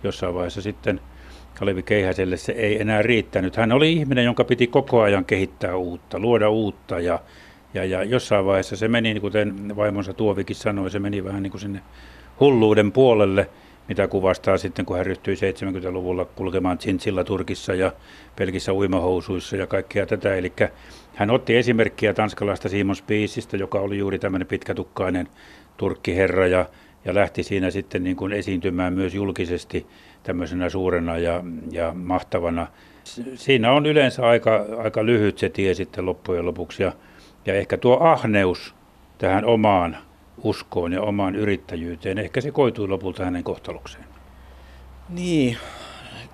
jossain 0.02 0.34
vaiheessa 0.34 0.62
sitten– 0.62 1.00
Kalevi 1.58 1.82
Keihäselle 1.82 2.36
se 2.36 2.52
ei 2.52 2.80
enää 2.80 3.02
riittänyt. 3.02 3.56
Hän 3.56 3.72
oli 3.72 3.92
ihminen, 3.92 4.24
jonka 4.24 4.44
piti 4.44 4.66
koko 4.66 5.00
ajan 5.00 5.24
kehittää 5.24 5.76
uutta, 5.76 6.18
luoda 6.18 6.50
uutta 6.50 7.00
ja, 7.00 7.18
ja, 7.74 7.84
ja 7.84 8.02
jossain 8.02 8.46
vaiheessa 8.46 8.76
se 8.76 8.88
meni, 8.88 9.20
kuten 9.20 9.76
vaimonsa 9.76 10.12
Tuovikin 10.12 10.56
sanoi, 10.56 10.90
se 10.90 10.98
meni 10.98 11.24
vähän 11.24 11.42
niin 11.42 11.50
kuin 11.50 11.60
sinne 11.60 11.80
hulluuden 12.40 12.92
puolelle, 12.92 13.50
mitä 13.88 14.08
kuvastaa 14.08 14.58
sitten, 14.58 14.86
kun 14.86 14.96
hän 14.96 15.06
ryhtyi 15.06 15.34
70-luvulla 15.34 16.24
kulkemaan 16.24 16.78
Chinchilla 16.78 17.24
Turkissa 17.24 17.74
ja 17.74 17.92
pelkissä 18.36 18.74
uimahousuissa 18.74 19.56
ja 19.56 19.66
kaikkea 19.66 20.06
tätä. 20.06 20.34
Eli 20.34 20.52
hän 21.14 21.30
otti 21.30 21.56
esimerkkiä 21.56 22.14
tanskalaista 22.14 22.68
Simon 22.68 22.96
Spiesistä, 22.96 23.56
joka 23.56 23.78
oli 23.78 23.98
juuri 23.98 24.18
tämmöinen 24.18 24.46
pitkätukkainen 24.46 25.28
turkkiherra 25.76 26.46
ja, 26.46 26.66
ja 27.04 27.14
lähti 27.14 27.42
siinä 27.42 27.70
sitten 27.70 28.04
niin 28.04 28.16
kuin 28.16 28.32
esiintymään 28.32 28.92
myös 28.92 29.14
julkisesti 29.14 29.86
tämmöisenä 30.24 30.68
suurena 30.68 31.18
ja, 31.18 31.44
ja 31.70 31.92
mahtavana. 31.94 32.66
Siinä 33.34 33.72
on 33.72 33.86
yleensä 33.86 34.26
aika, 34.26 34.66
aika 34.78 35.06
lyhyt 35.06 35.38
se 35.38 35.48
tie 35.48 35.74
sitten 35.74 36.06
loppujen 36.06 36.46
lopuksi 36.46 36.82
ja, 36.82 36.92
ja 37.46 37.54
ehkä 37.54 37.76
tuo 37.76 37.98
ahneus 38.00 38.74
tähän 39.18 39.44
omaan 39.44 39.96
uskoon 40.42 40.92
ja 40.92 41.02
omaan 41.02 41.36
yrittäjyyteen, 41.36 42.18
ehkä 42.18 42.40
se 42.40 42.50
koitui 42.50 42.88
lopulta 42.88 43.24
hänen 43.24 43.44
kohtalokseen. 43.44 44.04
Niin, 45.08 45.56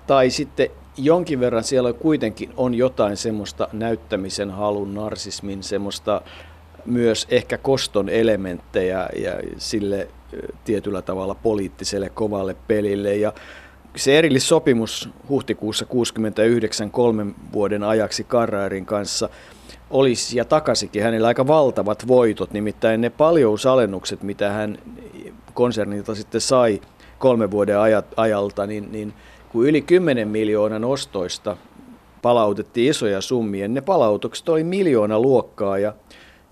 tai 0.07 0.29
sitten 0.29 0.69
jonkin 0.97 1.39
verran 1.39 1.63
siellä 1.63 1.93
kuitenkin 1.93 2.53
on 2.57 2.73
jotain 2.73 3.17
semmoista 3.17 3.67
näyttämisen 3.73 4.51
halun, 4.51 4.93
narsismin, 4.93 5.63
semmoista 5.63 6.21
myös 6.85 7.27
ehkä 7.29 7.57
koston 7.57 8.09
elementtejä 8.09 9.09
ja 9.23 9.31
sille 9.57 10.07
tietyllä 10.63 11.01
tavalla 11.01 11.35
poliittiselle 11.35 12.09
kovalle 12.09 12.55
pelille. 12.67 13.15
Ja 13.15 13.33
se 13.95 14.17
erillissopimus 14.17 15.09
huhtikuussa 15.29 15.85
69 15.85 16.91
kolmen 16.91 17.35
vuoden 17.53 17.83
ajaksi 17.83 18.23
Karraarin 18.23 18.85
kanssa 18.85 19.29
olisi 19.89 20.37
ja 20.37 20.45
takasikin 20.45 21.03
hänellä 21.03 21.27
aika 21.27 21.47
valtavat 21.47 22.07
voitot, 22.07 22.53
nimittäin 22.53 23.01
ne 23.01 23.09
paljousalennukset, 23.09 24.23
mitä 24.23 24.49
hän 24.49 24.77
konsernilta 25.53 26.15
sitten 26.15 26.41
sai 26.41 26.81
kolmen 27.19 27.51
vuoden 27.51 27.75
ajalta, 28.17 28.67
niin, 28.67 28.91
niin 28.91 29.13
kun 29.51 29.67
yli 29.67 29.81
10 29.81 30.27
miljoonan 30.27 30.83
ostoista 30.83 31.57
palautettiin 32.21 32.89
isoja 32.89 33.21
summia, 33.21 33.67
ne 33.67 33.81
palautukset 33.81 34.49
oli 34.49 34.63
miljoona 34.63 35.19
luokkaa 35.19 35.77
ja, 35.77 35.93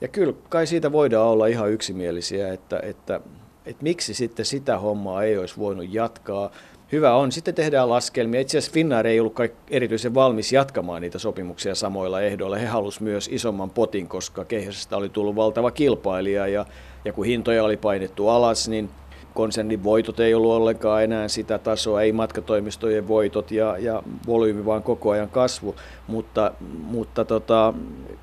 ja 0.01 0.07
kyllä 0.07 0.33
kai 0.49 0.67
siitä 0.67 0.91
voidaan 0.91 1.27
olla 1.27 1.47
ihan 1.47 1.71
yksimielisiä, 1.71 2.53
että, 2.53 2.79
että, 2.83 3.21
että 3.65 3.83
miksi 3.83 4.13
sitten 4.13 4.45
sitä 4.45 4.77
hommaa 4.77 5.23
ei 5.23 5.37
olisi 5.37 5.57
voinut 5.57 5.85
jatkaa. 5.89 6.51
Hyvä 6.91 7.15
on, 7.15 7.31
sitten 7.31 7.55
tehdään 7.55 7.89
laskelmia. 7.89 8.41
Itse 8.41 8.57
asiassa 8.57 8.73
Finnair 8.73 9.07
ei 9.07 9.19
ollut 9.19 9.35
erityisen 9.69 10.13
valmis 10.13 10.53
jatkamaan 10.53 11.01
niitä 11.01 11.19
sopimuksia 11.19 11.75
samoilla 11.75 12.21
ehdoilla. 12.21 12.57
He 12.57 12.65
halusivat 12.65 13.03
myös 13.03 13.29
isomman 13.31 13.69
potin, 13.69 14.07
koska 14.07 14.45
keihäsestä 14.45 14.97
oli 14.97 15.09
tullut 15.09 15.35
valtava 15.35 15.71
kilpailija 15.71 16.47
ja, 16.47 16.65
ja 17.05 17.13
kun 17.13 17.25
hintoja 17.25 17.63
oli 17.63 17.77
painettu 17.77 18.27
alas, 18.27 18.69
niin 18.69 18.89
konsernin 19.33 19.83
voitot 19.83 20.19
ei 20.19 20.33
ollut 20.33 20.51
ollenkaan 20.51 21.03
enää 21.03 21.27
sitä 21.27 21.57
tasoa, 21.57 22.01
ei 22.01 22.11
matkatoimistojen 22.11 23.07
voitot 23.07 23.51
ja, 23.51 23.77
ja 23.77 24.03
volyymi 24.27 24.65
vaan 24.65 24.83
koko 24.83 25.09
ajan 25.09 25.29
kasvu, 25.29 25.75
mutta, 26.07 26.51
mutta 26.83 27.25
tota, 27.25 27.73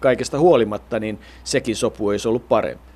kaikesta 0.00 0.38
huolimatta 0.38 1.00
niin 1.00 1.18
sekin 1.44 1.76
sopu 1.76 2.10
ei 2.10 2.18
ollut 2.26 2.48
parempi. 2.48 2.95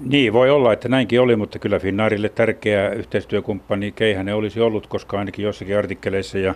Niin, 0.00 0.32
voi 0.32 0.50
olla, 0.50 0.72
että 0.72 0.88
näinkin 0.88 1.20
oli, 1.20 1.36
mutta 1.36 1.58
kyllä 1.58 1.78
Finnaarille 1.78 2.28
tärkeä 2.28 2.90
yhteistyökumppani 2.90 3.92
Keihänen 3.92 4.34
olisi 4.34 4.60
ollut, 4.60 4.86
koska 4.86 5.18
ainakin 5.18 5.44
jossakin 5.44 5.78
artikkeleissa 5.78 6.38
ja 6.38 6.54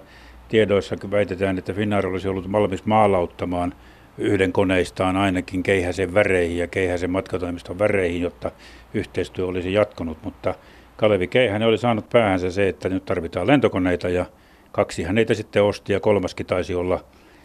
tiedoissa 0.49 0.97
väitetään, 1.11 1.59
että 1.59 1.73
Finnair 1.73 2.07
olisi 2.07 2.29
ollut 2.29 2.53
valmis 2.53 2.85
maalauttamaan 2.85 3.75
yhden 4.19 4.53
koneistaan 4.53 5.17
ainakin 5.17 5.63
Keihäsen 5.63 6.15
väreihin 6.15 6.59
ja 6.59 6.67
Keihäsen 6.67 7.11
matkatoimiston 7.11 7.79
väreihin, 7.79 8.23
jotta 8.23 8.51
yhteistyö 8.95 9.47
olisi 9.47 9.73
jatkunut, 9.73 10.19
mutta 10.23 10.55
Kalevi 10.97 11.27
Keihänen 11.27 11.69
oli 11.69 11.79
saanut 11.79 12.11
päähänsä 12.11 12.51
se, 12.51 12.69
että 12.69 12.89
nyt 12.89 13.05
tarvitaan 13.05 13.47
lentokoneita 13.47 14.09
ja 14.09 14.27
kaksi 14.73 15.03
häneitä 15.03 15.35
sitten 15.35 15.63
osti 15.63 15.93
ja 15.93 16.01
kolmaskin 16.01 16.47
taisi 16.47 16.75
olla 16.75 17.05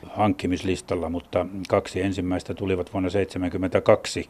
hankkimislistalla, 0.09 1.09
mutta 1.09 1.45
kaksi 1.69 2.01
ensimmäistä 2.01 2.53
tulivat 2.53 2.93
vuonna 2.93 3.09
1972. 3.09 4.29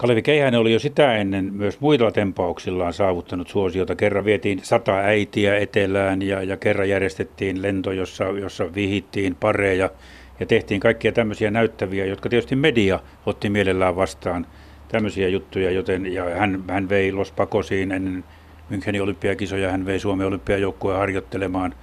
Kalevi 0.00 0.22
Keihänen 0.22 0.60
oli 0.60 0.72
jo 0.72 0.78
sitä 0.78 1.14
ennen 1.14 1.54
myös 1.54 1.80
muilla 1.80 2.10
tempauksillaan 2.10 2.92
saavuttanut 2.92 3.48
suosiota. 3.48 3.96
Kerran 3.96 4.24
vietiin 4.24 4.60
sata 4.62 4.98
äitiä 4.98 5.56
etelään 5.56 6.22
ja, 6.22 6.42
ja 6.42 6.56
kerran 6.56 6.88
järjestettiin 6.88 7.62
lento, 7.62 7.92
jossa, 7.92 8.24
jossa 8.24 8.74
vihittiin 8.74 9.34
pareja 9.34 9.90
ja 10.40 10.46
tehtiin 10.46 10.80
kaikkia 10.80 11.12
tämmöisiä 11.12 11.50
näyttäviä, 11.50 12.04
jotka 12.04 12.28
tietysti 12.28 12.56
media 12.56 13.00
otti 13.26 13.50
mielellään 13.50 13.96
vastaan 13.96 14.46
tämmöisiä 14.88 15.28
juttuja, 15.28 15.70
joten 15.70 16.12
ja 16.12 16.24
hän, 16.24 16.64
hän 16.68 16.88
vei 16.88 17.12
Los 17.12 17.32
Pacosiin 17.32 17.92
ennen 17.92 18.24
Münchenin 18.70 19.02
olympiakisoja, 19.02 19.70
hän 19.70 19.86
vei 19.86 19.98
Suomen 19.98 20.26
olympiajoukkueen 20.26 20.98
harjoittelemaan 20.98 21.74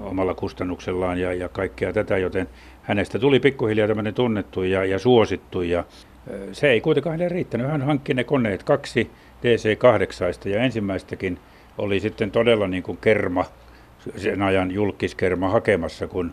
omalla 0.00 0.34
kustannuksellaan 0.34 1.18
ja, 1.20 1.32
ja 1.32 1.48
kaikkea 1.48 1.92
tätä, 1.92 2.18
joten 2.18 2.48
hänestä 2.82 3.18
tuli 3.18 3.40
pikkuhiljaa 3.40 3.88
tämmöinen 3.88 4.14
tunnettu 4.14 4.62
ja, 4.62 4.84
ja 4.84 4.98
suosittu 4.98 5.62
ja 5.62 5.84
se 6.52 6.70
ei 6.70 6.80
kuitenkaan 6.80 7.12
hänelle 7.12 7.34
riittänyt. 7.34 7.66
Hän 7.66 7.82
hankki 7.82 8.14
ne 8.14 8.24
koneet 8.24 8.62
kaksi 8.62 9.10
DC-8 9.42 10.48
ja 10.48 10.62
ensimmäistäkin 10.62 11.38
oli 11.78 12.00
sitten 12.00 12.30
todella 12.30 12.68
niin 12.68 12.82
kuin 12.82 12.98
kerma, 12.98 13.44
sen 14.16 14.42
ajan 14.42 14.70
julkiskerma 14.70 15.48
hakemassa, 15.48 16.06
kun 16.06 16.32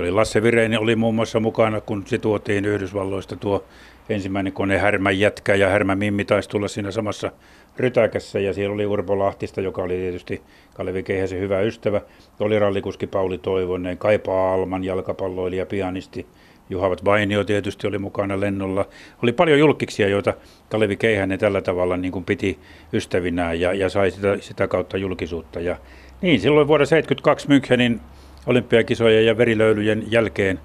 oli 0.00 0.10
Lasse 0.10 0.42
Vireini 0.42 0.76
oli 0.76 0.96
muun 0.96 1.14
muassa 1.14 1.40
mukana, 1.40 1.80
kun 1.80 2.02
se 2.06 2.18
tuotiin 2.18 2.64
Yhdysvalloista 2.64 3.36
tuo 3.36 3.64
ensimmäinen 4.08 4.52
kone 4.52 4.78
Härmän 4.78 5.18
jätkä 5.18 5.54
ja 5.54 5.68
Härmän 5.68 5.98
Mimmi 5.98 6.24
taisi 6.24 6.48
tulla 6.48 6.68
siinä 6.68 6.90
samassa 6.90 7.32
rytäkässä 7.76 8.40
ja 8.40 8.52
siellä 8.52 8.74
oli 8.74 8.86
Urpo 8.86 9.18
Lahtista, 9.18 9.60
joka 9.60 9.82
oli 9.82 9.96
tietysti 9.96 10.42
Kalevi 10.74 11.02
Keihäsen 11.02 11.40
hyvä 11.40 11.60
ystävä. 11.60 12.00
Oli 12.40 12.58
rallikuski 12.58 13.06
Pauli 13.06 13.38
Toivonen, 13.38 13.98
Kaipa 13.98 14.54
Alman, 14.54 14.84
jalkapalloilija, 14.84 15.66
pianisti. 15.66 16.26
Juhavat 16.70 17.04
Vainio 17.04 17.44
tietysti 17.44 17.86
oli 17.86 17.98
mukana 17.98 18.40
lennolla. 18.40 18.88
Oli 19.22 19.32
paljon 19.32 19.58
julkiksia, 19.58 20.08
joita 20.08 20.34
Kalevi 20.68 20.96
Keihänen 20.96 21.38
tällä 21.38 21.62
tavalla 21.62 21.96
niin 21.96 22.12
kuin 22.12 22.24
piti 22.24 22.58
ystävinään 22.92 23.60
ja, 23.60 23.72
ja 23.72 23.88
sai 23.88 24.10
sitä, 24.10 24.36
sitä 24.40 24.68
kautta 24.68 24.96
julkisuutta. 24.96 25.60
Ja 25.60 25.76
niin, 26.22 26.40
silloin 26.40 26.68
vuonna 26.68 26.86
1972 26.86 27.48
Münchenin 27.48 28.00
olympiakisojen 28.46 29.26
ja 29.26 29.38
verilöylyjen 29.38 30.04
jälkeen 30.10 30.60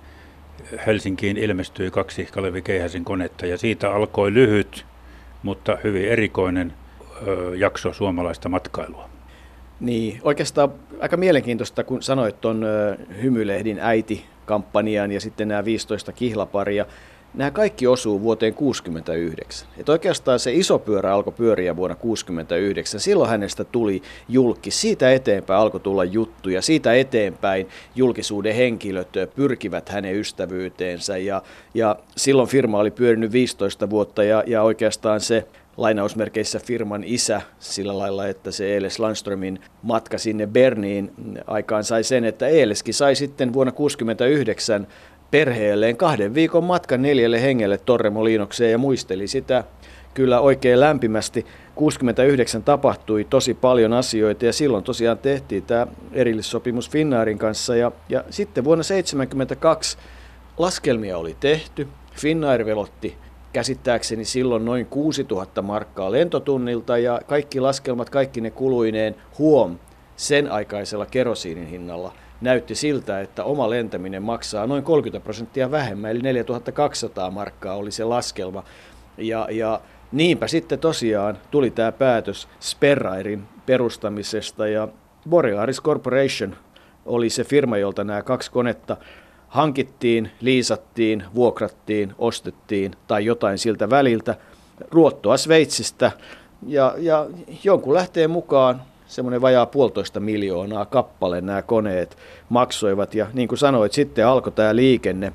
Helsinkiin 0.85 1.37
ilmestyi 1.37 1.91
kaksi 1.91 2.25
Kalevi 2.25 2.61
Keihäsen 2.61 3.05
konetta 3.05 3.45
ja 3.45 3.57
siitä 3.57 3.91
alkoi 3.91 4.33
lyhyt, 4.33 4.85
mutta 5.43 5.77
hyvin 5.83 6.07
erikoinen 6.07 6.73
ö, 7.27 7.55
jakso 7.55 7.93
suomalaista 7.93 8.49
matkailua. 8.49 9.09
Niin, 9.79 10.19
oikeastaan 10.23 10.69
aika 10.99 11.17
mielenkiintoista, 11.17 11.83
kun 11.83 12.03
sanoit 12.03 12.41
tuon 12.41 12.65
Hymylehdin 13.21 13.79
äiti-kampanjan 14.51 15.11
ja 15.11 15.21
sitten 15.21 15.47
nämä 15.47 15.65
15 15.65 16.11
kihlaparia 16.11 16.85
nämä 17.33 17.51
kaikki 17.51 17.87
osuu 17.87 18.21
vuoteen 18.21 18.53
69. 18.53 19.67
Et 19.77 19.89
oikeastaan 19.89 20.39
se 20.39 20.53
iso 20.53 20.79
pyörä 20.79 21.13
alkoi 21.13 21.33
pyöriä 21.33 21.75
vuonna 21.75 21.95
69. 21.95 22.99
Silloin 22.99 23.29
hänestä 23.29 23.63
tuli 23.63 24.01
julki. 24.29 24.71
Siitä 24.71 25.11
eteenpäin 25.11 25.59
alkoi 25.59 25.79
tulla 25.79 26.03
juttuja. 26.03 26.61
Siitä 26.61 26.93
eteenpäin 26.93 27.67
julkisuuden 27.95 28.55
henkilöt 28.55 29.09
pyrkivät 29.35 29.89
hänen 29.89 30.15
ystävyyteensä. 30.15 31.17
Ja, 31.17 31.41
ja 31.73 31.95
silloin 32.17 32.49
firma 32.49 32.79
oli 32.79 32.91
pyörinyt 32.91 33.31
15 33.31 33.89
vuotta 33.89 34.23
ja, 34.23 34.43
ja 34.47 34.61
oikeastaan 34.61 35.21
se 35.21 35.47
lainausmerkeissä 35.77 36.60
firman 36.60 37.03
isä 37.03 37.41
sillä 37.60 37.97
lailla, 37.97 38.27
että 38.27 38.51
se 38.51 38.73
Eeles 38.73 38.99
Landströmin 38.99 39.60
matka 39.84 40.17
sinne 40.17 40.47
Berniin 40.47 41.12
aikaan 41.47 41.84
sai 41.84 42.03
sen, 42.03 42.25
että 42.25 42.47
Eeleskin 42.47 42.93
sai 42.93 43.15
sitten 43.15 43.53
vuonna 43.53 43.71
1969 43.71 44.88
perheelleen 45.31 45.97
kahden 45.97 46.34
viikon 46.34 46.63
matkan 46.63 47.01
neljälle 47.01 47.41
hengelle 47.41 47.77
Torremolinokseen 47.77 48.71
ja 48.71 48.77
muisteli 48.77 49.27
sitä 49.27 49.63
kyllä 50.13 50.39
oikein 50.39 50.79
lämpimästi. 50.79 51.45
69 51.75 52.63
tapahtui 52.63 53.23
tosi 53.23 53.53
paljon 53.53 53.93
asioita 53.93 54.45
ja 54.45 54.53
silloin 54.53 54.84
tosiaan 54.84 55.17
tehtiin 55.17 55.63
tämä 55.63 55.88
erillissopimus 56.13 56.89
Finnairin 56.89 57.38
kanssa 57.38 57.75
ja, 57.75 57.91
ja 58.10 58.23
sitten 58.29 58.63
vuonna 58.63 58.84
1972 58.84 59.97
laskelmia 60.57 61.17
oli 61.17 61.38
tehty. 61.39 61.88
Finnair 62.15 62.65
velotti 62.65 63.17
käsittääkseni 63.53 64.25
silloin 64.25 64.65
noin 64.65 64.85
6000 64.85 65.61
markkaa 65.61 66.11
lentotunnilta 66.11 66.97
ja 66.97 67.21
kaikki 67.27 67.59
laskelmat, 67.59 68.09
kaikki 68.09 68.41
ne 68.41 68.51
kuluineen 68.51 69.15
huom 69.39 69.79
sen 70.15 70.51
aikaisella 70.51 71.05
kerosiinin 71.05 71.67
hinnalla– 71.67 72.13
näytti 72.41 72.75
siltä, 72.75 73.21
että 73.21 73.43
oma 73.43 73.69
lentäminen 73.69 74.23
maksaa 74.23 74.67
noin 74.67 74.83
30 74.83 75.23
prosenttia 75.23 75.71
vähemmän, 75.71 76.11
eli 76.11 76.21
4200 76.21 77.31
markkaa 77.31 77.75
oli 77.75 77.91
se 77.91 78.03
laskelma. 78.03 78.63
Ja, 79.17 79.47
ja 79.51 79.81
niinpä 80.11 80.47
sitten 80.47 80.79
tosiaan 80.79 81.37
tuli 81.51 81.71
tämä 81.71 81.91
päätös 81.91 82.47
Sperrairin 82.59 83.43
perustamisesta 83.65 84.67
ja 84.67 84.87
Borealis 85.29 85.81
Corporation 85.81 86.55
oli 87.05 87.29
se 87.29 87.43
firma, 87.43 87.77
jolta 87.77 88.03
nämä 88.03 88.21
kaksi 88.21 88.51
konetta 88.51 88.97
hankittiin, 89.51 90.31
liisattiin, 90.41 91.23
vuokrattiin, 91.35 92.13
ostettiin 92.17 92.91
tai 93.07 93.25
jotain 93.25 93.57
siltä 93.57 93.89
väliltä. 93.89 94.35
Ruottoa 94.91 95.37
Sveitsistä 95.37 96.11
ja, 96.67 96.95
ja 96.97 97.27
jonkun 97.63 97.93
lähteen 97.93 98.31
mukaan 98.31 98.81
semmoinen 99.07 99.41
vajaa 99.41 99.65
puolitoista 99.65 100.19
miljoonaa 100.19 100.85
kappale 100.85 101.41
nämä 101.41 101.61
koneet 101.61 102.17
maksoivat. 102.49 103.15
Ja 103.15 103.27
niin 103.33 103.47
kuin 103.47 103.59
sanoit, 103.59 103.93
sitten 103.93 104.27
alkoi 104.27 104.51
tämä 104.51 104.75
liikenne. 104.75 105.33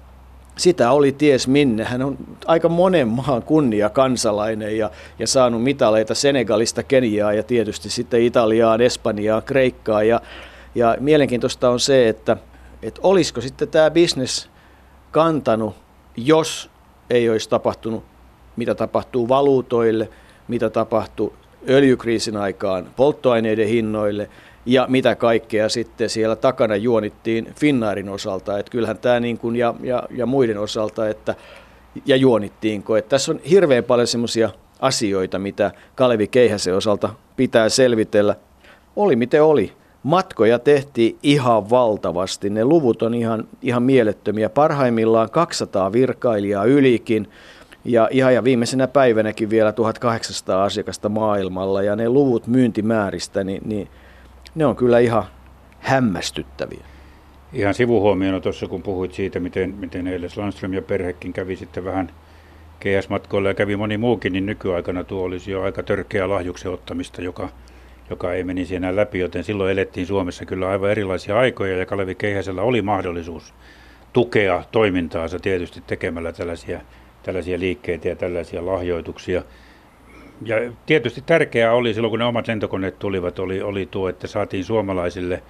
Sitä 0.57 0.91
oli 0.91 1.13
ties 1.13 1.49
minne. 1.49 1.85
Hän 1.85 2.03
on 2.03 2.19
aika 2.47 2.69
monen 2.69 3.09
maan 3.09 3.43
kunnia 3.43 3.91
kansalainen 3.91 4.79
ja, 4.79 4.91
ja 5.19 5.27
saanut 5.27 5.63
mitaleita 5.63 6.15
Senegalista, 6.15 6.83
Keniaa 6.83 7.33
ja 7.33 7.43
tietysti 7.43 7.91
sitten 7.91 8.23
Italiaan, 8.23 8.81
Espanjaan, 8.81 9.43
Kreikkaan. 9.43 10.09
Ja, 10.09 10.21
ja 10.75 10.97
mielenkiintoista 11.01 11.71
on 11.71 11.81
se, 11.81 12.09
että, 12.09 12.37
että 12.83 13.01
olisiko 13.05 13.41
sitten 13.41 13.69
tämä 13.69 13.91
bisnes 13.91 14.51
kantanut, 15.11 15.77
jos 16.17 16.71
ei 17.11 17.31
olisi 17.31 17.49
tapahtunut, 17.49 18.05
mitä 18.57 18.75
tapahtuu 18.75 19.29
valuutoille, 19.29 20.09
mitä 20.49 20.71
tapahtuu 20.71 21.35
öljykriisin 21.69 22.37
aikaan 22.37 22.87
polttoaineiden 22.97 23.69
hinnoille 23.69 24.31
ja 24.67 24.87
mitä 24.89 25.15
kaikkea 25.15 25.69
sitten 25.69 26.11
siellä 26.11 26.37
takana 26.37 26.77
juonittiin 26.77 27.49
Finnairin 27.61 28.09
osalta, 28.09 28.59
että 28.59 28.71
kyllähän 28.71 28.99
tämä 28.99 29.21
niin 29.21 29.39
kuin 29.39 29.57
ja, 29.57 29.75
ja, 29.83 30.03
ja 30.11 30.27
muiden 30.27 30.59
osalta, 30.59 31.09
että 31.09 31.35
ja 32.07 32.17
juonittiinko, 32.17 32.97
että 32.97 33.09
tässä 33.09 33.33
on 33.33 33.41
hirveän 33.51 33.85
paljon 33.85 34.07
semmoisia 34.07 34.51
asioita, 34.81 35.39
mitä 35.39 35.71
Kalevi 35.95 36.27
Keihäsen 36.29 36.77
osalta 36.77 37.15
pitää 37.37 37.69
selvitellä. 37.69 38.37
Oli 38.97 39.17
miten 39.17 39.43
oli. 39.43 39.73
Matkoja 40.07 40.59
tehtiin 40.59 41.19
ihan 41.23 41.71
valtavasti. 41.71 42.51
Ne 42.51 42.65
luvut 42.65 43.03
on 43.03 43.15
ihan, 43.15 43.49
ihan 43.63 43.83
mielettömiä. 43.83 44.49
Parhaimmillaan 44.49 45.31
200 45.31 45.93
virkailijaa 45.93 46.65
ylikin. 46.65 47.29
Ja 47.85 48.09
ihan 48.11 48.35
ja 48.35 48.45
viimeisenä 48.45 48.89
päivänäkin 48.89 49.51
vielä 49.51 49.73
1800 49.73 50.65
asiakasta 50.65 51.09
maailmalla 51.09 51.83
ja 51.83 51.97
ne 51.97 52.09
luvut 52.09 52.47
myyntimääristä, 52.47 53.45
niin, 53.45 53.63
niin 53.65 53.89
ne 54.55 54.67
on 54.67 54.77
kyllä 54.77 54.99
ihan 54.99 55.25
hämmästyttäviä. 55.81 56.85
Ihan 57.53 57.75
sivuhuomiona 57.75 58.41
tuossa, 58.41 58.67
kun 58.67 58.83
puhuit 58.83 59.13
siitä, 59.13 59.41
miten, 59.41 59.75
miten 59.75 60.07
Eiles 60.07 60.37
Landström 60.37 60.73
ja 60.73 60.83
perhekin 60.83 61.33
kävi 61.33 61.57
sitten 61.57 61.85
vähän 61.85 62.11
GS-matkoilla 62.81 63.49
ja 63.49 63.55
kävi 63.55 63.77
moni 63.77 63.99
muukin, 63.99 64.33
niin 64.33 64.47
nykyaikana 64.47 65.05
tuo 65.05 65.23
olisi 65.23 65.51
jo 65.51 65.63
aika 65.63 65.83
törkeä 65.83 66.29
lahjuksen 66.29 66.73
ottamista, 66.73 67.23
joka, 67.23 67.49
joka 68.11 68.33
ei 68.33 68.45
menisi 68.45 68.77
enää 68.77 68.97
läpi, 68.97 69.19
joten 69.19 69.45
silloin 69.45 69.73
elettiin 69.73 70.07
Suomessa 70.07 70.45
kyllä 70.45 70.69
aivan 70.69 70.91
erilaisia 70.91 71.39
aikoja 71.39 71.77
ja 71.77 71.87
Kalevi 71.87 72.15
Keihäsellä 72.15 72.63
oli 72.63 72.83
mahdollisuus 72.83 73.55
tukea 74.13 74.65
toimintaansa 74.73 75.39
tietysti 75.39 75.83
tekemällä 75.87 76.33
tällaisia 76.33 76.81
tällaisia 77.27 77.59
liikkeitä 77.59 78.09
ja 78.09 78.17
tällaisia 78.17 78.67
lahjoituksia. 78.67 79.43
Ja 80.43 80.57
tietysti 80.87 81.23
tärkeää 81.27 81.73
oli 81.73 81.95
silloin, 81.95 82.11
kun 82.11 82.19
ne 82.19 82.25
omat 82.25 82.49
lentokoneet 82.49 82.99
tulivat, 82.99 83.39
oli, 83.39 83.63
oli 83.63 83.89
tuo, 83.91 84.09
että 84.09 84.27
saatiin 84.27 84.65
suomalaisille 84.65 85.43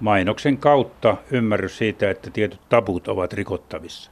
mainoksen 0.00 0.58
kautta 0.58 1.16
ymmärrys 1.30 1.78
siitä, 1.78 2.10
että 2.10 2.30
tietyt 2.30 2.60
tabut 2.68 3.08
ovat 3.08 3.32
rikottavissa. 3.32 4.10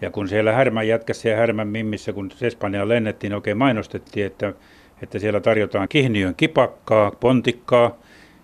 Ja 0.00 0.10
kun 0.10 0.28
siellä 0.28 0.52
Härmän 0.52 0.88
jätkässä 0.88 1.28
ja 1.28 1.36
Härmän 1.36 1.68
mimmissä, 1.68 2.12
kun 2.12 2.30
Espanjaan 2.40 2.88
lennettiin, 2.88 3.30
niin 3.30 3.36
oikein 3.36 3.58
mainostettiin, 3.58 4.26
että, 4.26 4.52
että 5.04 5.18
siellä 5.18 5.40
tarjotaan 5.40 5.88
kihniön 5.88 6.34
kipakkaa, 6.34 7.10
pontikkaa, 7.10 7.96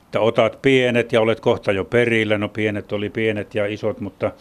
että 0.04 0.20
otat 0.20 0.62
pienet 0.62 1.12
ja 1.12 1.20
olet 1.20 1.40
kohta 1.40 1.72
jo 1.72 1.84
perillä. 1.84 2.38
No 2.38 2.48
pienet 2.48 2.92
oli 2.92 3.10
pienet 3.10 3.54
ja 3.54 3.66
isot, 3.66 4.00
mutta 4.00 4.32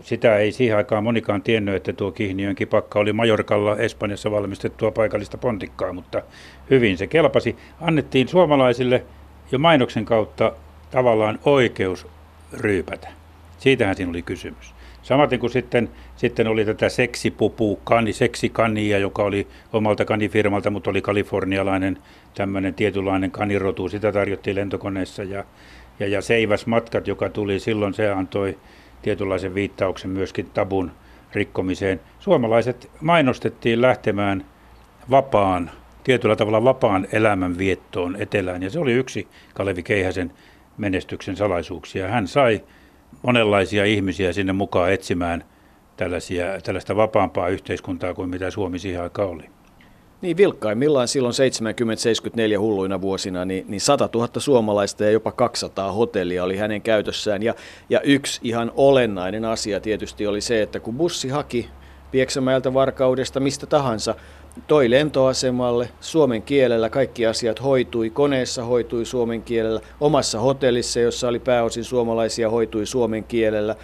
sitä 0.00 0.36
ei 0.36 0.52
siihen 0.52 0.76
aikaan 0.76 1.04
monikaan 1.04 1.42
tiennyt, 1.42 1.74
että 1.74 1.92
tuo 1.92 2.12
Kihniön 2.12 2.54
kipakka 2.54 2.98
oli 2.98 3.12
Majorkalla 3.12 3.76
Espanjassa 3.76 4.30
valmistettua 4.30 4.90
paikallista 4.90 5.38
pontikkaa, 5.38 5.92
mutta 5.92 6.22
hyvin 6.70 6.98
se 6.98 7.06
kelpasi. 7.06 7.56
Annettiin 7.80 8.28
suomalaisille 8.28 9.04
jo 9.52 9.58
mainoksen 9.58 10.04
kautta 10.04 10.52
tavallaan 10.90 11.38
oikeus 11.44 12.06
ryypätä. 12.52 13.08
Siitähän 13.58 13.96
siinä 13.96 14.10
oli 14.10 14.22
kysymys. 14.22 14.74
Samaten 15.08 15.40
kuin 15.40 15.50
sitten, 15.50 15.88
sitten 16.16 16.46
oli 16.46 16.64
tätä 16.64 16.88
seksipupu, 16.88 17.80
kani, 17.84 18.12
seksikania, 18.12 18.98
joka 18.98 19.22
oli 19.22 19.46
omalta 19.72 20.04
kanifirmalta, 20.04 20.70
mutta 20.70 20.90
oli 20.90 21.02
kalifornialainen 21.02 21.98
tämmöinen 22.34 22.74
tietynlainen 22.74 23.30
kanirotu. 23.30 23.88
Sitä 23.88 24.12
tarjottiin 24.12 24.56
lentokoneessa 24.56 25.22
ja, 25.22 25.44
ja, 26.00 26.08
ja 26.08 26.22
seiväsmatkat, 26.22 27.06
joka 27.06 27.28
tuli 27.28 27.60
silloin, 27.60 27.94
se 27.94 28.10
antoi 28.10 28.58
tietynlaisen 29.02 29.54
viittauksen 29.54 30.10
myöskin 30.10 30.50
tabun 30.54 30.90
rikkomiseen. 31.32 32.00
Suomalaiset 32.20 32.90
mainostettiin 33.00 33.82
lähtemään 33.82 34.44
vapaan, 35.10 35.70
tietyllä 36.04 36.36
tavalla 36.36 36.64
vapaan 36.64 37.06
elämän 37.12 37.58
viettoon 37.58 38.16
etelään, 38.22 38.62
ja 38.62 38.70
se 38.70 38.78
oli 38.78 38.92
yksi 38.92 39.28
Kalevi 39.54 39.82
Keihäsen 39.82 40.32
menestyksen 40.78 41.36
salaisuuksia. 41.36 42.08
Hän 42.08 42.26
sai 42.26 42.60
monenlaisia 43.22 43.84
ihmisiä 43.84 44.32
sinne 44.32 44.52
mukaan 44.52 44.92
etsimään 44.92 45.44
tällaisia, 45.96 46.44
tällaista 46.64 46.96
vapaampaa 46.96 47.48
yhteiskuntaa 47.48 48.14
kuin 48.14 48.30
mitä 48.30 48.50
Suomi 48.50 48.78
siihen 48.78 49.02
aikaan 49.02 49.28
oli. 49.28 49.44
Niin 50.20 50.36
vilkkaimmillaan 50.36 51.08
silloin 51.08 51.34
70-74 52.56 52.58
hulluina 52.58 53.00
vuosina, 53.00 53.44
niin, 53.44 53.64
niin 53.68 53.80
100 53.80 54.08
000 54.14 54.28
suomalaista 54.38 55.04
ja 55.04 55.10
jopa 55.10 55.32
200 55.32 55.92
hotellia 55.92 56.44
oli 56.44 56.56
hänen 56.56 56.82
käytössään. 56.82 57.42
Ja, 57.42 57.54
ja 57.90 58.00
yksi 58.00 58.40
ihan 58.44 58.72
olennainen 58.76 59.44
asia 59.44 59.80
tietysti 59.80 60.26
oli 60.26 60.40
se, 60.40 60.62
että 60.62 60.80
kun 60.80 60.94
bussi 60.94 61.28
haki 61.28 61.68
Pieksämäeltä, 62.10 62.74
Varkaudesta, 62.74 63.40
mistä 63.40 63.66
tahansa, 63.66 64.14
toi 64.66 64.90
lentoasemalle 64.90 65.88
suomen 66.00 66.42
kielellä, 66.42 66.90
kaikki 66.90 67.26
asiat 67.26 67.62
hoitui, 67.62 68.10
koneessa 68.10 68.64
hoitui 68.64 69.06
suomen 69.06 69.42
kielellä, 69.42 69.80
omassa 70.00 70.40
hotellissa, 70.40 71.00
jossa 71.00 71.28
oli 71.28 71.38
pääosin 71.38 71.84
suomalaisia, 71.84 72.50
hoitui 72.50 72.86
suomen 72.86 73.24
kielellä. 73.24 73.76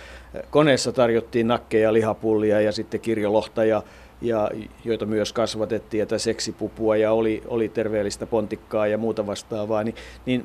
Koneessa 0.50 0.92
tarjottiin 0.92 1.48
nakkeja, 1.48 1.92
lihapullia 1.92 2.60
ja 2.60 2.72
sitten 2.72 3.00
kirjolohta 3.00 3.64
ja 3.64 3.82
ja 4.20 4.50
joita 4.84 5.06
myös 5.06 5.32
kasvatettiin, 5.32 6.02
että 6.02 6.18
seksipupua 6.18 6.96
ja 6.96 7.12
oli, 7.12 7.42
oli 7.46 7.68
terveellistä 7.68 8.26
pontikkaa 8.26 8.86
ja 8.86 8.98
muuta 8.98 9.26
vastaavaa, 9.26 9.84
niin, 9.84 9.94
niin 10.26 10.44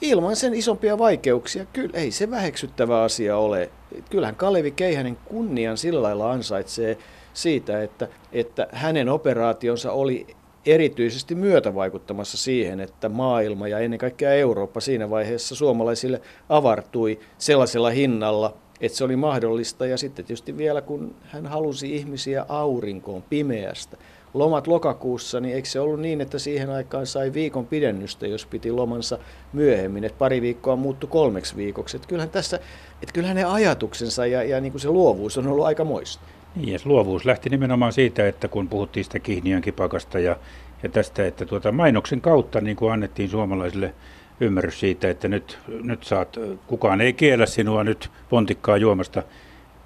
ilman 0.00 0.36
sen 0.36 0.54
isompia 0.54 0.98
vaikeuksia, 0.98 1.66
kyllä 1.72 1.98
ei 1.98 2.10
se 2.10 2.30
väheksyttävä 2.30 3.02
asia 3.02 3.36
ole. 3.36 3.70
Kyllähän 4.10 4.36
Kalevi 4.36 4.70
Keihänen 4.70 5.18
kunnian 5.24 5.76
sillä 5.76 6.02
lailla 6.02 6.30
ansaitsee 6.30 6.98
siitä, 7.36 7.82
että, 7.82 8.08
että 8.32 8.68
hänen 8.72 9.08
operaationsa 9.08 9.92
oli 9.92 10.26
erityisesti 10.66 11.34
myötävaikuttamassa 11.34 12.36
siihen, 12.38 12.80
että 12.80 13.08
maailma 13.08 13.68
ja 13.68 13.78
ennen 13.78 13.98
kaikkea 13.98 14.32
Eurooppa 14.32 14.80
siinä 14.80 15.10
vaiheessa 15.10 15.54
suomalaisille 15.54 16.20
avartui 16.48 17.18
sellaisella 17.38 17.90
hinnalla, 17.90 18.56
että 18.80 18.98
se 18.98 19.04
oli 19.04 19.16
mahdollista. 19.16 19.86
Ja 19.86 19.96
sitten 19.96 20.24
tietysti 20.24 20.56
vielä, 20.56 20.80
kun 20.80 21.14
hän 21.22 21.46
halusi 21.46 21.96
ihmisiä 21.96 22.46
aurinkoon 22.48 23.22
pimeästä. 23.22 23.96
Lomat 24.34 24.66
lokakuussa, 24.66 25.40
niin 25.40 25.54
eikö 25.54 25.68
se 25.68 25.80
ollut 25.80 26.00
niin, 26.00 26.20
että 26.20 26.38
siihen 26.38 26.70
aikaan 26.70 27.06
sai 27.06 27.32
viikon 27.32 27.66
pidennystä, 27.66 28.26
jos 28.26 28.46
piti 28.46 28.72
lomansa 28.72 29.18
myöhemmin, 29.52 30.04
että 30.04 30.18
pari 30.18 30.42
viikkoa 30.42 30.76
muuttui 30.76 31.10
kolmeksi 31.10 31.56
viikoksi. 31.56 31.96
Että 31.96 32.08
kyllähän 32.08 32.30
tässä, 32.30 32.56
että 33.02 33.12
kyllähän 33.12 33.36
ne 33.36 33.44
ajatuksensa 33.44 34.26
ja, 34.26 34.42
ja 34.42 34.60
niin 34.60 34.72
kuin 34.72 34.80
se 34.80 34.88
luovuus 34.88 35.38
on 35.38 35.46
ollut 35.46 35.64
aika 35.64 35.84
moista. 35.84 36.22
Ja 36.60 36.78
luovuus 36.84 37.24
lähti 37.24 37.50
nimenomaan 37.50 37.92
siitä, 37.92 38.28
että 38.28 38.48
kun 38.48 38.68
puhuttiin 38.68 39.04
sitä 39.04 39.18
Kihniön 39.18 39.62
kipakasta 39.62 40.18
ja, 40.18 40.36
ja 40.82 40.88
tästä, 40.88 41.26
että 41.26 41.46
tuota 41.46 41.72
mainoksen 41.72 42.20
kautta 42.20 42.60
niin 42.60 42.76
kuin 42.76 42.92
annettiin 42.92 43.28
suomalaisille 43.28 43.94
ymmärrys 44.40 44.80
siitä, 44.80 45.10
että 45.10 45.28
nyt, 45.28 45.58
nyt 45.82 46.04
saat, 46.04 46.36
kukaan 46.66 47.00
ei 47.00 47.12
kiellä 47.12 47.46
sinua 47.46 47.84
nyt 47.84 48.10
pontikkaa 48.28 48.76
juomasta. 48.76 49.22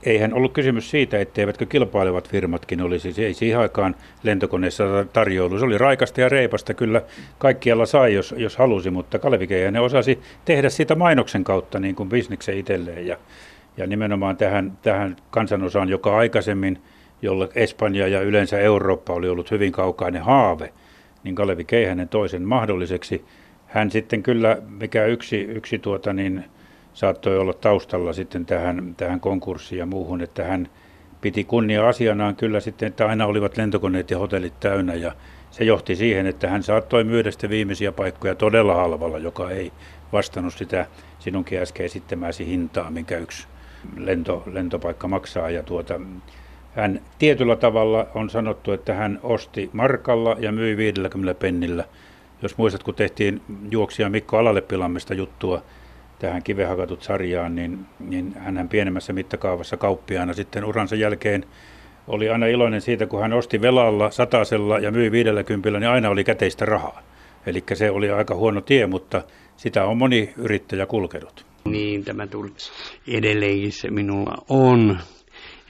Eihän 0.02 0.34
ollut 0.34 0.52
kysymys 0.52 0.90
siitä, 0.90 1.20
etteivätkö 1.20 1.66
kilpailevat 1.66 2.28
firmatkin 2.28 2.80
olisi. 2.80 3.24
Ei 3.24 3.34
siihen 3.34 3.58
aikaan 3.58 3.94
lentokoneessa 4.22 4.84
tarjoulu. 5.12 5.58
Se 5.58 5.64
oli 5.64 5.78
raikasta 5.78 6.20
ja 6.20 6.28
reipasta. 6.28 6.74
Kyllä 6.74 7.02
kaikkialla 7.38 7.86
sai, 7.86 8.14
jos, 8.14 8.34
jos 8.38 8.56
halusi, 8.56 8.90
mutta 8.90 9.18
Kalevi 9.18 9.48
ne 9.70 9.80
osasi 9.80 10.18
tehdä 10.44 10.70
sitä 10.70 10.94
mainoksen 10.94 11.44
kautta 11.44 11.78
niin 11.80 11.94
kuin 11.94 12.08
bisneksen 12.08 12.58
itselleen. 12.58 13.06
Ja, 13.06 13.16
ja 13.80 13.86
nimenomaan 13.86 14.36
tähän, 14.36 14.78
tähän 14.82 15.16
kansanosaan, 15.30 15.88
joka 15.88 16.16
aikaisemmin, 16.16 16.78
jolle 17.22 17.48
Espanja 17.54 18.08
ja 18.08 18.20
yleensä 18.20 18.58
Eurooppa 18.58 19.12
oli 19.12 19.28
ollut 19.28 19.50
hyvin 19.50 19.72
kaukainen 19.72 20.22
haave, 20.22 20.72
niin 21.24 21.34
Kalevi 21.34 21.64
Keihänen 21.64 22.08
toisen 22.08 22.42
mahdolliseksi– 22.42 23.24
hän 23.70 23.90
sitten 23.90 24.22
kyllä, 24.22 24.58
mikä 24.78 25.04
yksi, 25.06 25.40
yksi 25.40 25.78
tuota 25.78 26.12
niin, 26.12 26.44
saattoi 26.92 27.38
olla 27.38 27.52
taustalla 27.52 28.12
sitten 28.12 28.46
tähän, 28.46 28.94
tähän 28.96 29.20
konkurssiin 29.20 29.78
ja 29.78 29.86
muuhun, 29.86 30.20
että 30.20 30.44
hän 30.44 30.68
piti 31.20 31.44
kunnia 31.44 31.88
asianaan 31.88 32.36
kyllä 32.36 32.60
sitten, 32.60 32.86
että 32.86 33.06
aina 33.06 33.26
olivat 33.26 33.56
lentokoneet 33.56 34.10
ja 34.10 34.18
hotellit 34.18 34.60
täynnä. 34.60 34.94
Ja, 34.94 35.12
se 35.50 35.64
johti 35.64 35.96
siihen, 35.96 36.26
että 36.26 36.48
hän 36.48 36.62
saattoi 36.62 37.04
myydä 37.04 37.30
sitten 37.30 37.50
viimeisiä 37.50 37.92
paikkoja 37.92 38.34
todella 38.34 38.74
halvalla, 38.74 39.18
joka 39.18 39.50
ei 39.50 39.72
vastannut 40.12 40.54
sitä 40.54 40.86
sinunkin 41.18 41.60
äsken 41.60 41.86
esittämääsi 41.86 42.46
hintaa, 42.46 42.90
minkä 42.90 43.18
yksi 43.18 43.48
lento, 43.96 44.42
lentopaikka 44.52 45.08
maksaa. 45.08 45.50
Ja 45.50 45.62
tuota, 45.62 46.00
hän 46.74 47.00
tietyllä 47.18 47.56
tavalla 47.56 48.06
on 48.14 48.30
sanottu, 48.30 48.72
että 48.72 48.94
hän 48.94 49.20
osti 49.22 49.70
markalla 49.72 50.36
ja 50.38 50.52
myi 50.52 50.76
50 50.76 51.34
pennillä. 51.34 51.84
Jos 52.42 52.58
muistat, 52.58 52.82
kun 52.82 52.94
tehtiin 52.94 53.42
juoksia 53.70 54.10
Mikko 54.10 54.38
Alalle 54.38 54.62
juttua 55.16 55.62
tähän 56.18 56.42
kivehakatut 56.42 57.02
sarjaan, 57.02 57.54
niin, 57.54 57.86
niin 57.98 58.34
hän 58.38 58.68
pienemmässä 58.68 59.12
mittakaavassa 59.12 59.76
kauppiaana 59.76 60.32
sitten 60.32 60.64
uransa 60.64 60.96
jälkeen 60.96 61.44
oli 62.08 62.28
aina 62.28 62.46
iloinen 62.46 62.80
siitä, 62.80 63.06
kun 63.06 63.20
hän 63.20 63.32
osti 63.32 63.60
velalla 63.60 64.10
satasella 64.10 64.78
ja 64.78 64.90
myi 64.90 65.12
50, 65.12 65.70
niin 65.70 65.88
aina 65.90 66.08
oli 66.08 66.24
käteistä 66.24 66.64
rahaa. 66.64 67.02
Eli 67.46 67.64
se 67.74 67.90
oli 67.90 68.10
aika 68.10 68.34
huono 68.34 68.60
tie, 68.60 68.86
mutta 68.86 69.22
sitä 69.56 69.84
on 69.84 69.96
moni 69.96 70.32
yrittäjä 70.36 70.86
kulkenut. 70.86 71.49
Niin, 71.64 72.04
tämä 72.04 72.26
tuli 72.26 72.50
edelleenkin 73.08 73.72
se 73.72 73.90
minulla 73.90 74.34
on. 74.48 74.98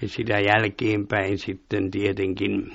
Ja 0.03 0.09
sitä 0.09 0.41
jälkeenpäin 0.41 1.39
sitten 1.39 1.91
tietenkin 1.91 2.71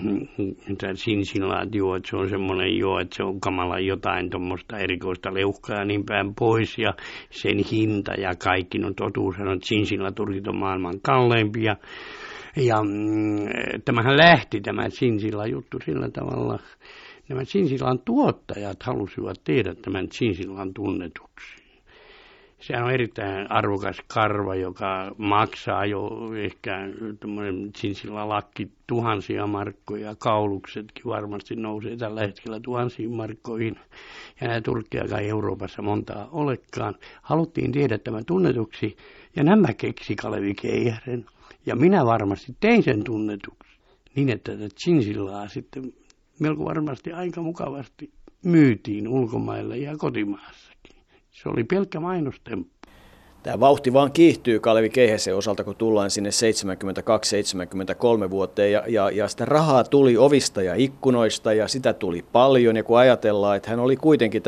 sinsilaat 0.96 1.76
juo, 1.76 1.96
että 1.96 2.10
se 2.10 2.18
on 2.18 2.30
semmoinen 2.30 2.78
juo, 2.78 3.00
että 3.00 3.16
se 3.16 3.24
on 3.24 3.40
kamala 3.40 3.80
jotain 3.80 4.30
tuommoista 4.30 4.78
erikoista 4.78 5.34
leuhkaa 5.34 5.86
niin 5.86 6.06
päin 6.06 6.36
pois 6.36 6.78
ja 6.78 6.94
sen 7.30 7.58
hinta 7.72 8.14
ja 8.14 8.32
kaikki. 8.44 8.78
No 8.78 8.94
totuus 8.94 9.36
on, 9.40 9.54
että 9.54 9.68
sinsilaturkit 9.68 10.48
on 10.48 10.58
maailman 10.58 11.02
kalleimpia. 11.02 11.76
Ja 12.56 12.84
mm, 12.84 13.46
tämähän 13.86 14.18
lähti 14.18 14.62
tämä 14.62 14.90
Sinsilla 14.90 15.48
juttu 15.48 15.78
sillä 15.86 16.10
tavalla, 16.10 16.60
nämä 17.30 17.44
Sinsilan 17.44 18.00
tuottajat 18.06 18.84
halusivat 18.84 19.38
tehdä 19.44 19.76
tämän 19.76 20.08
Sinsilan 20.12 20.74
tunnetuksi. 20.74 21.65
Sehän 22.60 22.84
on 22.84 22.92
erittäin 22.92 23.52
arvokas 23.52 23.98
karva, 24.08 24.56
joka 24.56 25.16
maksaa 25.18 25.86
jo 25.86 26.10
ehkä 26.38 26.80
Sinsilla 27.76 28.30
lakki 28.30 28.72
tuhansia 28.88 29.48
markkoja. 29.48 30.16
Kauluksetkin 30.16 31.06
varmasti 31.06 31.56
nousee 31.56 31.98
tällä 31.98 32.22
hetkellä 32.22 32.60
tuhansiin 32.60 33.12
markkoihin. 33.12 33.76
Ja 34.42 34.48
nämä 34.48 34.62
turkkeja 34.62 35.18
ei 35.20 35.30
Euroopassa 35.30 35.82
montaa 35.82 36.30
olekaan. 36.32 36.96
Haluttiin 37.22 37.72
tehdä 37.72 37.98
tämä 37.98 38.24
tunnetuksi 38.24 38.96
ja 39.36 39.44
nämä 39.44 39.74
keksi 39.74 40.16
Kalevi 40.16 40.54
Keijären. 40.54 41.26
Ja 41.66 41.76
minä 41.76 42.06
varmasti 42.06 42.56
tein 42.60 42.84
sen 42.84 43.04
tunnetuksi 43.04 43.76
niin, 44.16 44.30
että 44.30 44.52
tätä 44.52 44.76
Chinsillaa 44.80 45.48
sitten 45.48 45.94
melko 46.40 46.66
varmasti 46.66 47.12
aika 47.14 47.42
mukavasti 47.42 48.12
myytiin 48.46 49.08
ulkomaille 49.08 49.78
ja 49.78 49.98
kotimaassakin. 49.98 50.65
Se 51.36 51.50
oli 51.50 51.64
pelkkä 51.64 52.00
mainostemppu. 52.00 52.72
Tämä 53.44 53.60
vauhti 53.60 53.94
vaan 53.94 54.12
kiihtyy 54.12 54.60
Kalevi 54.60 54.90
Keihäsen 54.90 55.36
osalta, 55.36 55.64
kun 55.64 55.76
tullaan 55.76 56.12
sinne 56.12 56.30
72-73 58.28 58.30
vuoteen 58.30 58.72
ja, 58.72 58.84
ja, 58.88 59.10
ja 59.10 59.28
sitä 59.28 59.46
rahaa 59.46 59.84
tuli 59.84 60.18
ovista 60.18 60.62
ja 60.62 60.76
ikkunoista 60.76 61.54
ja 61.54 61.68
sitä 61.68 61.94
tuli 61.94 62.26
paljon 62.32 62.76
ja 62.76 62.84
kun 62.84 62.98
ajatellaan, 62.98 63.58
että 63.58 63.70
hän 63.70 63.80
oli 63.80 63.96
kuitenkin 63.96 64.44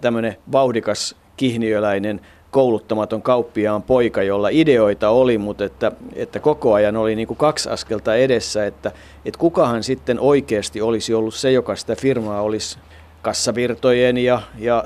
tämmöinen 0.00 0.36
vauhdikas 0.52 1.16
kihniöläinen 1.36 2.20
kouluttamaton 2.50 3.22
kauppiaan 3.22 3.82
poika, 3.82 4.22
jolla 4.22 4.48
ideoita 4.48 5.08
oli, 5.08 5.38
mutta 5.38 5.64
että, 5.64 5.92
että 6.14 6.40
koko 6.40 6.74
ajan 6.74 6.96
oli 6.96 7.16
niin 7.16 7.28
kuin 7.28 7.38
kaksi 7.38 7.68
askelta 7.68 8.14
edessä, 8.14 8.66
että, 8.66 8.92
että 9.24 9.38
kukahan 9.38 9.82
sitten 9.82 10.20
oikeasti 10.20 10.80
olisi 10.80 11.14
ollut 11.14 11.34
se, 11.34 11.52
joka 11.52 11.76
sitä 11.76 11.96
firmaa 11.96 12.42
olisi 12.42 12.78
kassavirtojen 13.22 14.18
ja, 14.18 14.42
ja 14.58 14.84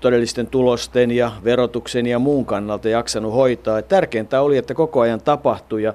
todellisten 0.00 0.46
tulosten 0.46 1.10
ja 1.10 1.32
verotuksen 1.44 2.06
ja 2.06 2.18
muun 2.18 2.46
kannalta 2.46 2.88
jaksanut 2.88 3.34
hoitaa. 3.34 3.78
Et 3.78 3.88
tärkeintä 3.88 4.40
oli, 4.40 4.56
että 4.56 4.74
koko 4.74 5.00
ajan 5.00 5.20
tapahtui 5.20 5.82
ja 5.82 5.94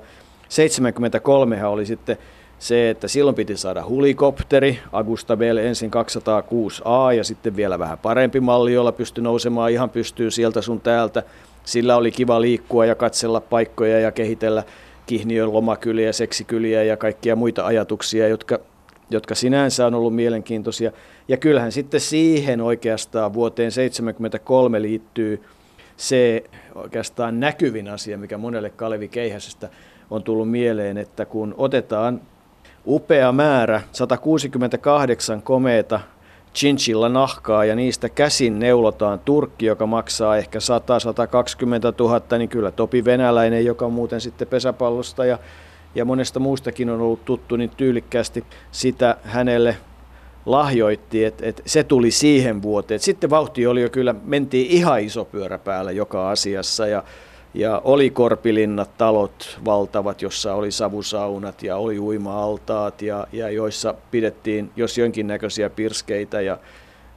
73 0.50 1.66
oli 1.66 1.86
sitten 1.86 2.18
se, 2.60 2.90
että 2.90 3.08
silloin 3.08 3.36
piti 3.36 3.58
saada 3.58 3.86
hulikopteri, 3.86 4.80
Agusta 4.92 5.38
Bell 5.38 5.58
ensin 5.58 5.92
206A 5.92 7.14
ja 7.18 7.24
sitten 7.24 7.56
vielä 7.56 7.80
vähän 7.80 7.98
parempi 7.98 8.40
malli, 8.40 8.74
jolla 8.74 8.92
pystyi 8.92 9.24
nousemaan 9.24 9.72
ihan 9.72 9.90
pystyy 9.90 10.32
sieltä 10.32 10.62
sun 10.62 10.82
täältä. 10.82 11.24
Sillä 11.64 11.98
oli 11.98 12.12
kiva 12.12 12.42
liikkua 12.42 12.86
ja 12.86 12.96
katsella 12.96 13.42
paikkoja 13.42 14.00
ja 14.00 14.12
kehitellä 14.12 14.64
Kihniön 15.06 15.54
lomakyliä, 15.54 16.12
seksikyliä 16.12 16.84
ja 16.84 16.98
kaikkia 16.98 17.36
muita 17.36 17.66
ajatuksia, 17.66 18.28
jotka, 18.28 18.60
jotka 19.10 19.36
sinänsä 19.36 19.86
on 19.86 19.94
ollut 19.94 20.16
mielenkiintoisia. 20.16 20.92
Ja 21.28 21.38
kyllähän 21.38 21.72
sitten 21.72 22.00
siihen 22.00 22.62
oikeastaan 22.62 23.34
vuoteen 23.34 23.72
1973 23.72 24.82
liittyy 24.82 25.44
se 25.98 26.44
oikeastaan 26.76 27.40
näkyvin 27.40 27.88
asia, 27.88 28.18
mikä 28.18 28.38
monelle 28.38 28.70
Kalevi 28.70 29.08
Keihäsestä 29.08 29.70
on 30.10 30.24
tullut 30.24 30.52
mieleen, 30.52 30.98
että 30.98 31.26
kun 31.26 31.56
otetaan 31.58 32.22
upea 32.88 33.32
määrä, 33.32 33.82
168 33.92 35.42
komeeta 35.42 36.00
chinchilla 36.56 37.10
nahkaa 37.10 37.66
ja 37.66 37.76
niistä 37.76 38.10
käsin 38.10 38.60
neulotaan 38.60 39.20
turkki, 39.20 39.66
joka 39.66 39.86
maksaa 39.86 40.38
ehkä 40.38 40.60
100-120 40.60 40.62
000, 42.00 42.38
niin 42.38 42.50
kyllä 42.50 42.72
Topi 42.72 43.06
Venäläinen, 43.06 43.66
joka 43.66 43.90
muuten 43.90 44.22
sitten 44.22 44.48
pesäpallosta 44.48 45.26
ja, 45.26 45.40
ja 45.96 46.06
monesta 46.06 46.40
muustakin 46.40 46.90
on 46.90 47.02
ollut 47.02 47.26
tuttu, 47.26 47.56
niin 47.56 47.70
tyylikkäästi 47.70 48.44
sitä 48.72 49.18
hänelle 49.24 49.78
lahjoitti, 50.46 51.26
että 51.26 51.46
et 51.46 51.62
se 51.66 51.84
tuli 51.84 52.12
siihen 52.12 52.62
vuoteen. 52.62 53.00
Sitten 53.00 53.30
vauhti 53.30 53.68
oli 53.68 53.82
jo 53.82 53.90
kyllä, 53.90 54.16
mentiin 54.24 54.72
ihan 54.72 55.02
iso 55.02 55.26
pyörä 55.26 55.58
päällä 55.58 55.92
joka 55.92 56.30
asiassa 56.30 56.88
ja 56.88 57.04
ja 57.54 57.82
oli 57.84 58.10
korpilinnat, 58.10 58.98
talot 58.98 59.60
valtavat, 59.66 60.22
jossa 60.22 60.54
oli 60.54 60.72
savusaunat 60.72 61.64
ja 61.64 61.78
oli 61.78 62.00
uima-altaat 62.00 63.02
ja, 63.02 63.28
ja 63.32 63.50
joissa 63.50 63.96
pidettiin 64.12 64.72
jos 64.76 64.98
jonkinnäköisiä 64.98 65.70
pirskeitä 65.70 66.42
ja, 66.42 66.58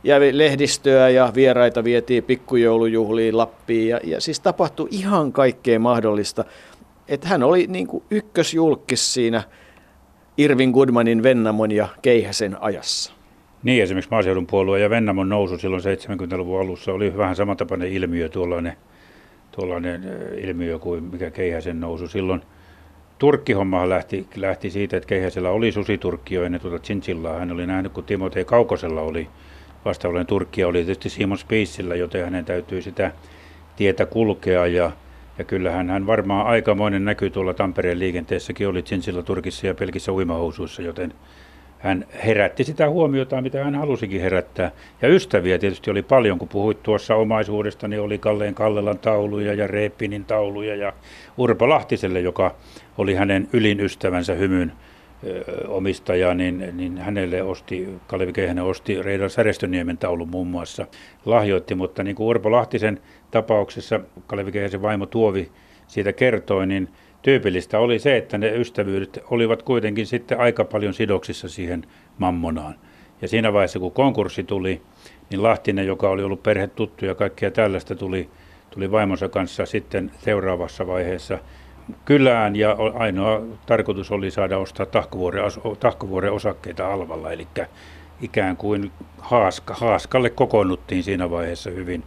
ja 0.05 0.17
lehdistöä 0.33 1.09
ja 1.09 1.33
vieraita 1.35 1.85
vietiin 1.85 2.25
pikkujoulujuhliin 2.25 3.37
Lappiin 3.37 3.89
ja, 3.89 4.01
ja 4.05 4.21
siis 4.21 4.41
tapahtui 4.41 4.89
ihan 4.91 5.33
kaikkea 5.33 5.79
mahdollista. 5.79 6.45
Että 7.09 7.29
hän 7.29 7.43
oli 7.43 7.67
niin 7.67 7.87
kuin 7.87 8.05
ykkösjulkis 8.11 9.15
siinä 9.15 9.43
Irvin 10.37 10.71
Goodmanin, 10.71 11.23
Vennamon 11.23 11.73
ja 11.73 11.89
Keihäsen 12.03 12.57
ajassa. 12.63 13.13
Niin, 13.63 13.83
esimerkiksi 13.83 14.11
maaseudun 14.11 14.47
puolue 14.47 14.81
ja 14.81 14.91
Vennamon 14.91 15.29
nousu 15.29 15.59
silloin 15.59 15.83
70-luvun 15.83 16.61
alussa 16.61 16.93
oli 16.93 17.17
vähän 17.17 17.37
samantapainen 17.37 17.93
ilmiö 17.93 18.29
tuollainen– 18.29 18.77
tuollainen 19.57 20.03
ilmiö 20.37 20.79
kuin 20.79 21.05
mikä 21.05 21.31
Keihäsen 21.31 21.81
nousu. 21.81 22.09
Silloin 22.09 22.43
Turkkihommahan 23.19 23.89
lähti, 23.89 24.27
lähti 24.37 24.71
siitä, 24.71 24.97
että 24.97 25.07
Keihäsellä 25.07 25.51
oli 25.51 25.73
susiturkki 25.73 26.35
jo 26.35 26.45
ennen 26.45 26.61
tuota 26.61 26.79
Chinchillaa. 26.79 27.39
Hän 27.39 27.53
oli 27.53 27.67
nähnyt, 27.67 27.93
kun 27.93 28.05
Timotei 28.05 28.45
Kaukosella 28.45 29.01
oli 29.01 29.29
vastaavallinen 29.85 30.27
turkkia, 30.27 30.69
oli 30.69 30.79
tietysti 30.79 31.09
Simon 31.09 31.39
Spacella, 31.39 31.95
joten 31.95 32.25
hänen 32.25 32.45
täytyy 32.45 32.83
sitä 32.83 33.13
tietä 33.77 34.07
kulkea. 34.07 34.67
Ja, 34.67 34.91
ja 35.39 35.45
kyllähän 35.45 35.91
hän 35.91 36.07
varmaan 36.07 36.47
aikamoinen 36.47 37.05
näkyy 37.05 37.31
tuolla 37.31 37.55
Tampereen 37.55 37.99
liikenteessäkin 37.99 38.69
oli 38.69 38.83
Chinchilla 38.83 39.23
Turkissa 39.23 39.67
ja 39.67 39.75
pelkissä 39.75 40.13
uimahousuissa, 40.13 40.83
joten 40.83 41.13
hän 41.79 42.07
herätti 42.25 42.65
sitä 42.65 42.89
huomiota, 42.89 43.43
mitä 43.43 43.65
hän 43.65 43.75
halusikin 43.75 44.21
herättää. 44.21 44.71
Ja 45.03 45.09
ystäviä 45.09 45.59
tietysti 45.59 45.91
oli 45.91 46.03
paljon, 46.03 46.39
kun 46.39 46.49
puhuit 46.49 46.83
tuossa 46.83 47.15
omaisuudesta, 47.15 47.89
niin 47.89 48.01
oli 48.01 48.19
Kalleen 48.19 48.55
Kallelan 48.55 48.99
tauluja 48.99 49.55
ja 49.55 49.67
Reepinin 49.67 50.25
tauluja 50.25 50.77
ja 50.77 50.93
Urpo 51.37 51.69
Lahtiselle, 51.69 52.21
joka 52.21 52.55
oli 52.99 53.15
hänen 53.15 53.49
ylin 53.53 53.81
ystävänsä 53.81 54.35
hymyn 54.35 54.73
omistaja, 55.69 56.35
niin, 56.35 56.65
niin 56.73 56.99
hänelle 56.99 57.43
osti, 57.43 57.89
Kalevi 58.07 58.33
Keihänen 58.33 58.65
osti 58.65 59.03
Reidar 59.03 59.31
Särestöniemen 59.31 59.99
taulun 59.99 60.29
muun 60.29 60.47
muassa, 60.47 60.87
lahjoitti, 61.25 61.75
mutta 61.75 62.03
niin 62.03 62.17
kuin 62.17 62.27
Urpo 62.27 62.51
Lahtisen 62.51 63.01
tapauksessa 63.31 64.01
Kalevi 64.27 64.53
Keihäsen 64.53 64.83
vaimo 64.83 65.07
Tuovi 65.07 65.51
siitä 65.87 66.13
kertoi, 66.13 66.67
niin 66.67 66.89
tyypillistä 67.23 67.79
oli 67.79 67.99
se, 67.99 68.17
että 68.17 68.39
ne 68.39 68.57
ystävyydet 68.57 69.19
olivat 69.31 69.63
kuitenkin 69.63 70.07
sitten 70.07 70.41
aika 70.41 70.65
paljon 70.65 70.95
sidoksissa 70.95 71.49
siihen 71.49 71.85
mammonaan. 72.19 72.75
Ja 73.23 73.29
siinä 73.29 73.53
vaiheessa, 73.53 73.79
kun 73.79 73.93
konkurssi 73.93 74.45
tuli, 74.45 74.83
niin 75.31 75.43
Lahtinen, 75.43 75.87
joka 75.87 76.09
oli 76.09 76.23
ollut 76.23 76.43
perhetuttu 76.43 77.05
ja 77.05 77.15
kaikkea 77.15 77.51
tällaista, 77.51 77.95
tuli, 77.95 78.29
tuli 78.71 78.91
vaimonsa 78.91 79.29
kanssa 79.29 79.67
sitten 79.67 80.11
seuraavassa 80.19 80.87
vaiheessa 80.87 81.39
kylään 82.05 82.57
ja 82.57 82.77
ainoa 82.95 83.43
tarkoitus 83.67 84.11
oli 84.11 84.31
saada 84.31 84.59
ostaa 84.59 84.87
tahkovuoren, 84.87 85.45
tahkovuoren 85.81 86.33
osakkeita 86.33 86.87
halvalla, 86.87 87.33
eli 87.33 87.49
ikään 88.21 88.57
kuin 88.57 88.93
haaska, 89.19 89.75
haaskalle 89.75 90.31
kokoonnuttiin 90.31 91.03
siinä 91.03 91.31
vaiheessa 91.31 91.71
hyvin 91.71 92.05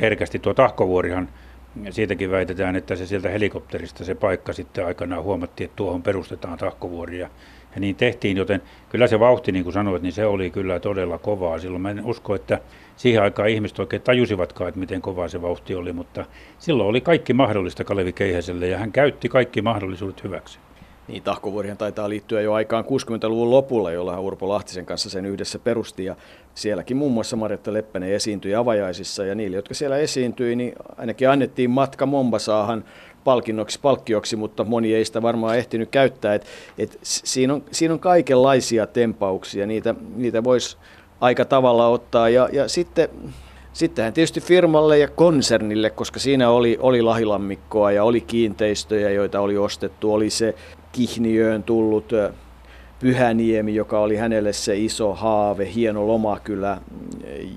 herkästi. 0.00 0.38
Tuo 0.38 0.54
tahkovuorihan 0.54 1.28
siitäkin 1.90 2.30
väitetään, 2.30 2.76
että 2.76 2.96
se 2.96 3.06
sieltä 3.06 3.28
helikopterista 3.28 4.04
se 4.04 4.14
paikka 4.14 4.52
sitten 4.52 4.86
aikanaan 4.86 5.22
huomattiin, 5.22 5.64
että 5.64 5.76
tuohon 5.76 6.02
perustetaan 6.02 6.58
tahkovuori 6.58 7.18
ja 7.18 7.30
ja 7.74 7.80
niin 7.80 7.96
tehtiin, 7.96 8.36
joten 8.36 8.62
kyllä 8.88 9.06
se 9.06 9.20
vauhti, 9.20 9.52
niin 9.52 9.64
kuin 9.64 9.74
sanoit, 9.74 10.02
niin 10.02 10.12
se 10.12 10.26
oli 10.26 10.50
kyllä 10.50 10.80
todella 10.80 11.18
kovaa. 11.18 11.58
Silloin 11.58 11.82
mä 11.82 11.90
en 11.90 12.04
usko, 12.04 12.34
että 12.34 12.60
siihen 12.96 13.22
aikaan 13.22 13.48
ihmiset 13.48 13.78
oikein 13.78 14.02
tajusivatkaan, 14.02 14.68
että 14.68 14.80
miten 14.80 15.02
kovaa 15.02 15.28
se 15.28 15.42
vauhti 15.42 15.74
oli, 15.74 15.92
mutta 15.92 16.24
silloin 16.58 16.88
oli 16.88 17.00
kaikki 17.00 17.32
mahdollista 17.32 17.84
Kalevi 17.84 18.12
Keihäselle 18.12 18.68
ja 18.68 18.78
hän 18.78 18.92
käytti 18.92 19.28
kaikki 19.28 19.62
mahdollisuudet 19.62 20.24
hyväksi. 20.24 20.58
Niin, 21.08 21.22
Tahkovuorihan 21.22 21.78
taitaa 21.78 22.08
liittyä 22.08 22.40
jo 22.40 22.52
aikaan 22.52 22.84
60-luvun 22.84 23.50
lopulla, 23.50 23.92
jolla 23.92 24.20
Urpo 24.20 24.48
Lahtisen 24.48 24.86
kanssa 24.86 25.10
sen 25.10 25.26
yhdessä 25.26 25.58
perusti. 25.58 26.04
Ja 26.04 26.16
sielläkin 26.54 26.96
muun 26.96 27.12
muassa 27.12 27.36
Marjatta 27.36 27.72
Leppänen 27.72 28.12
esiintyi 28.12 28.54
avajaisissa 28.54 29.24
ja 29.24 29.34
niille, 29.34 29.56
jotka 29.56 29.74
siellä 29.74 29.96
esiintyi, 29.96 30.56
niin 30.56 30.72
ainakin 30.96 31.30
annettiin 31.30 31.70
matka 31.70 32.06
Mombasaahan 32.06 32.84
palkinnoksi, 33.24 33.80
palkkioksi, 33.80 34.36
mutta 34.36 34.64
moni 34.64 34.94
ei 34.94 35.04
sitä 35.04 35.22
varmaan 35.22 35.58
ehtinyt 35.58 35.88
käyttää. 35.90 36.34
Et, 36.34 36.46
et 36.78 36.98
siinä, 37.02 37.54
on, 37.54 37.64
siinä 37.70 37.94
on 37.94 38.00
kaikenlaisia 38.00 38.86
tempauksia, 38.86 39.66
niitä, 39.66 39.94
niitä 40.16 40.44
voisi 40.44 40.76
aika 41.20 41.44
tavalla 41.44 41.88
ottaa. 41.88 42.28
Ja, 42.28 42.48
ja 42.52 42.68
sitten 42.68 43.08
Sittenhän 43.78 44.12
tietysti 44.12 44.40
firmalle 44.40 44.98
ja 44.98 45.08
konsernille, 45.08 45.90
koska 45.90 46.20
siinä 46.20 46.50
oli, 46.50 46.78
oli 46.80 47.02
lahilammikkoa 47.02 47.92
ja 47.92 48.04
oli 48.04 48.20
kiinteistöjä, 48.20 49.10
joita 49.10 49.40
oli 49.40 49.58
ostettu, 49.58 50.14
oli 50.14 50.30
se 50.30 50.54
Kihniöön 50.92 51.62
tullut 51.62 52.12
Pyhäniemi, 53.00 53.74
joka 53.74 54.00
oli 54.00 54.16
hänelle 54.16 54.52
se 54.52 54.76
iso 54.76 55.14
haave, 55.14 55.74
hieno 55.74 56.06
lomakylä, 56.06 56.80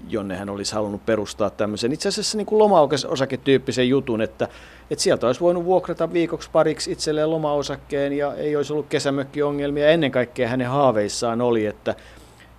jonne 0.09 0.35
hän 0.35 0.49
olisi 0.49 0.73
halunnut 0.73 1.05
perustaa 1.05 1.49
tämmöisen 1.49 1.91
itse 1.91 2.09
asiassa 2.09 2.37
niin 2.37 2.45
kuin 2.45 2.59
lomaosaketyyppisen 2.59 3.89
jutun, 3.89 4.21
että, 4.21 4.47
että 4.91 5.03
sieltä 5.03 5.27
olisi 5.27 5.41
voinut 5.41 5.65
vuokrata 5.65 6.13
viikoksi 6.13 6.49
pariksi 6.51 6.91
itselleen 6.91 7.31
lomaosakkeen 7.31 8.13
ja 8.13 8.35
ei 8.35 8.55
olisi 8.55 8.73
ollut 8.73 8.87
kesämökkiongelmia. 8.89 9.89
Ennen 9.89 10.11
kaikkea 10.11 10.47
hänen 10.47 10.67
haaveissaan 10.67 11.41
oli, 11.41 11.65
että, 11.65 11.95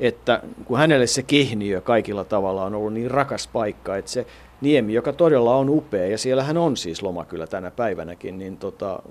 että 0.02 0.42
kun 0.64 0.78
hänelle 0.78 1.06
se 1.06 1.22
Kihniö 1.22 1.80
kaikilla 1.80 2.24
tavalla 2.24 2.64
on 2.64 2.74
ollut 2.74 2.92
niin 2.92 3.10
rakas 3.10 3.48
paikka, 3.48 3.96
että 3.96 4.10
se 4.10 4.26
niemi, 4.60 4.94
joka 4.94 5.12
todella 5.12 5.56
on 5.56 5.70
upea, 5.70 6.06
ja 6.06 6.18
siellähän 6.18 6.56
on 6.56 6.76
siis 6.76 7.02
lomakylä 7.02 7.46
tänä 7.46 7.70
päivänäkin, 7.70 8.38
niin 8.38 8.56
tota, 8.56 9.02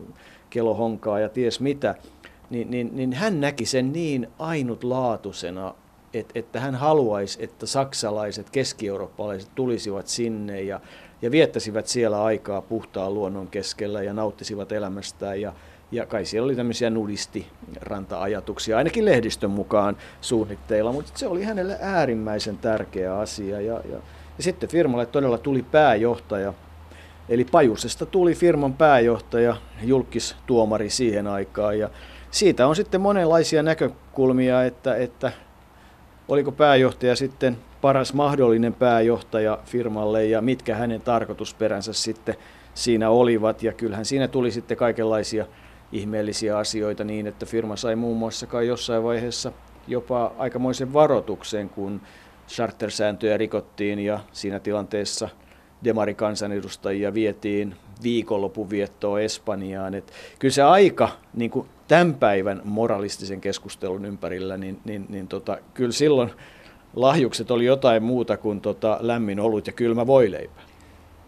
kelohonkaa 0.50 1.20
ja 1.20 1.30
ties 1.30 1.60
mitä, 1.60 1.96
niin, 2.50 2.72
niin, 2.72 2.90
niin 2.94 3.14
hän 3.14 3.42
näki 3.42 3.66
sen 3.66 3.94
niin 3.94 4.28
ainutlaatuisena, 4.40 5.74
että, 6.14 6.40
että 6.40 6.60
hän 6.60 6.76
haluaisi, 6.76 7.44
että 7.44 7.66
saksalaiset, 7.66 8.50
keski-eurooppalaiset 8.50 9.52
tulisivat 9.56 10.08
sinne 10.08 10.62
ja, 10.62 10.80
ja 11.22 11.32
viettäisivät 11.32 11.88
siellä 11.88 12.24
aikaa 12.24 12.62
puhtaan 12.62 13.14
luonnon 13.14 13.48
keskellä 13.48 14.04
ja 14.04 14.14
nauttisivat 14.14 14.72
elämästään. 14.72 15.42
Ja, 15.42 15.54
ja 15.92 16.06
kai 16.06 16.26
siellä 16.26 16.46
oli 16.46 16.56
tämmöisiä 16.56 16.90
nudistiranta-ajatuksia, 16.90 18.78
ainakin 18.78 19.06
lehdistön 19.06 19.52
mukaan 19.52 19.98
suunnitteilla, 20.22 20.92
mutta 20.92 21.12
se 21.16 21.28
oli 21.28 21.44
hänelle 21.44 21.78
äärimmäisen 21.82 22.58
tärkeä 22.58 23.18
asia. 23.18 23.62
Ja, 23.62 23.74
ja, 23.74 24.02
ja 24.38 24.44
sitten 24.44 24.70
firmalle 24.70 25.06
todella 25.06 25.38
tuli 25.38 25.64
pääjohtaja, 25.64 26.54
Eli 27.30 27.46
Pajusesta 27.46 28.06
tuli 28.06 28.36
firman 28.36 28.74
pääjohtaja, 28.74 29.56
julkistuomari 29.84 30.90
siihen 30.90 31.28
aikaan 31.28 31.80
ja 31.80 31.90
siitä 32.32 32.68
on 32.68 32.76
sitten 32.76 33.02
monenlaisia 33.02 33.64
näkökulmia, 33.64 34.64
että, 34.64 34.96
että 34.96 35.32
oliko 36.28 36.52
pääjohtaja 36.52 37.16
sitten 37.16 37.58
paras 37.82 38.14
mahdollinen 38.14 38.74
pääjohtaja 38.74 39.60
firmalle 39.66 40.26
ja 40.26 40.42
mitkä 40.42 40.76
hänen 40.76 41.02
tarkoitusperänsä 41.02 41.94
sitten 41.94 42.36
siinä 42.74 43.10
olivat. 43.10 43.64
Ja 43.64 43.74
kyllähän 43.74 44.06
siinä 44.06 44.28
tuli 44.28 44.52
sitten 44.52 44.78
kaikenlaisia 44.78 45.46
ihmeellisiä 45.92 46.58
asioita 46.58 47.04
niin, 47.04 47.28
että 47.28 47.46
firma 47.46 47.76
sai 47.76 47.96
muun 47.96 48.18
muassa 48.18 48.48
kai 48.48 48.68
jossain 48.68 49.04
vaiheessa 49.04 49.52
jopa 49.88 50.34
aikamoisen 50.38 50.94
varoituksen, 50.94 51.70
kun 51.70 52.02
chartersääntöjä 52.48 53.38
rikottiin 53.38 54.00
ja 54.00 54.20
siinä 54.32 54.60
tilanteessa– 54.60 55.30
demarikansanedustajia 55.84 57.14
vietiin 57.14 57.76
viikonlopuviettoon 58.04 59.22
Espanjaan. 59.22 59.94
Et 59.94 60.12
kyllä 60.40 60.54
se 60.54 60.62
aika 60.62 61.10
niin 61.34 61.52
kuin 61.52 61.68
tämän 61.88 62.14
päivän 62.14 62.62
moralistisen 62.64 63.42
keskustelun 63.42 64.06
ympärillä, 64.06 64.58
niin, 64.58 64.80
niin, 64.86 65.06
niin 65.10 65.28
tota, 65.28 65.58
kyllä 65.74 65.92
silloin 65.92 66.32
lahjukset 66.96 67.52
oli 67.52 67.66
jotain 67.66 68.04
muuta 68.04 68.38
kuin 68.38 68.62
tota, 68.62 68.98
lämmin 69.02 69.40
olut 69.40 69.68
ja 69.68 69.74
kylmä 69.74 70.08
voileipä. 70.08 70.62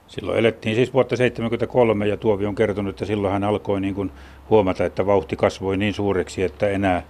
Silloin 0.07 0.39
elettiin 0.39 0.75
siis 0.75 0.93
vuotta 0.93 1.15
1973 1.15 2.07
ja 2.07 2.17
Tuovi 2.17 2.45
on 2.45 2.55
kertonut, 2.55 2.89
että 2.89 3.05
silloin 3.05 3.33
hän 3.33 3.43
alkoi 3.43 3.81
niin 3.81 3.95
kuin 3.95 4.11
huomata, 4.49 4.85
että 4.85 5.05
vauhti 5.05 5.35
kasvoi 5.35 5.77
niin 5.77 5.93
suureksi, 5.93 6.43
että 6.43 6.69
enää 6.69 7.03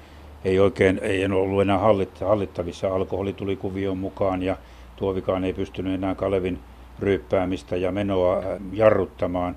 ei 0.46 0.60
oikein 0.60 1.00
ei 1.04 1.26
ollut 1.26 1.62
enää 1.62 1.80
hallittavissa. 2.22 2.96
Alkoholi 2.96 3.34
tuli 3.34 3.56
kuvioon 3.56 3.98
mukaan 3.98 4.44
ja 4.44 4.58
Tuovikaan 4.96 5.44
ei 5.44 5.54
pystynyt 5.54 5.94
enää 5.94 6.16
Kalevin 6.16 6.60
ryyppäämistä 7.00 7.76
ja 7.76 7.92
menoa 7.92 8.38
äh, 8.38 8.44
jarruttamaan. 8.74 9.56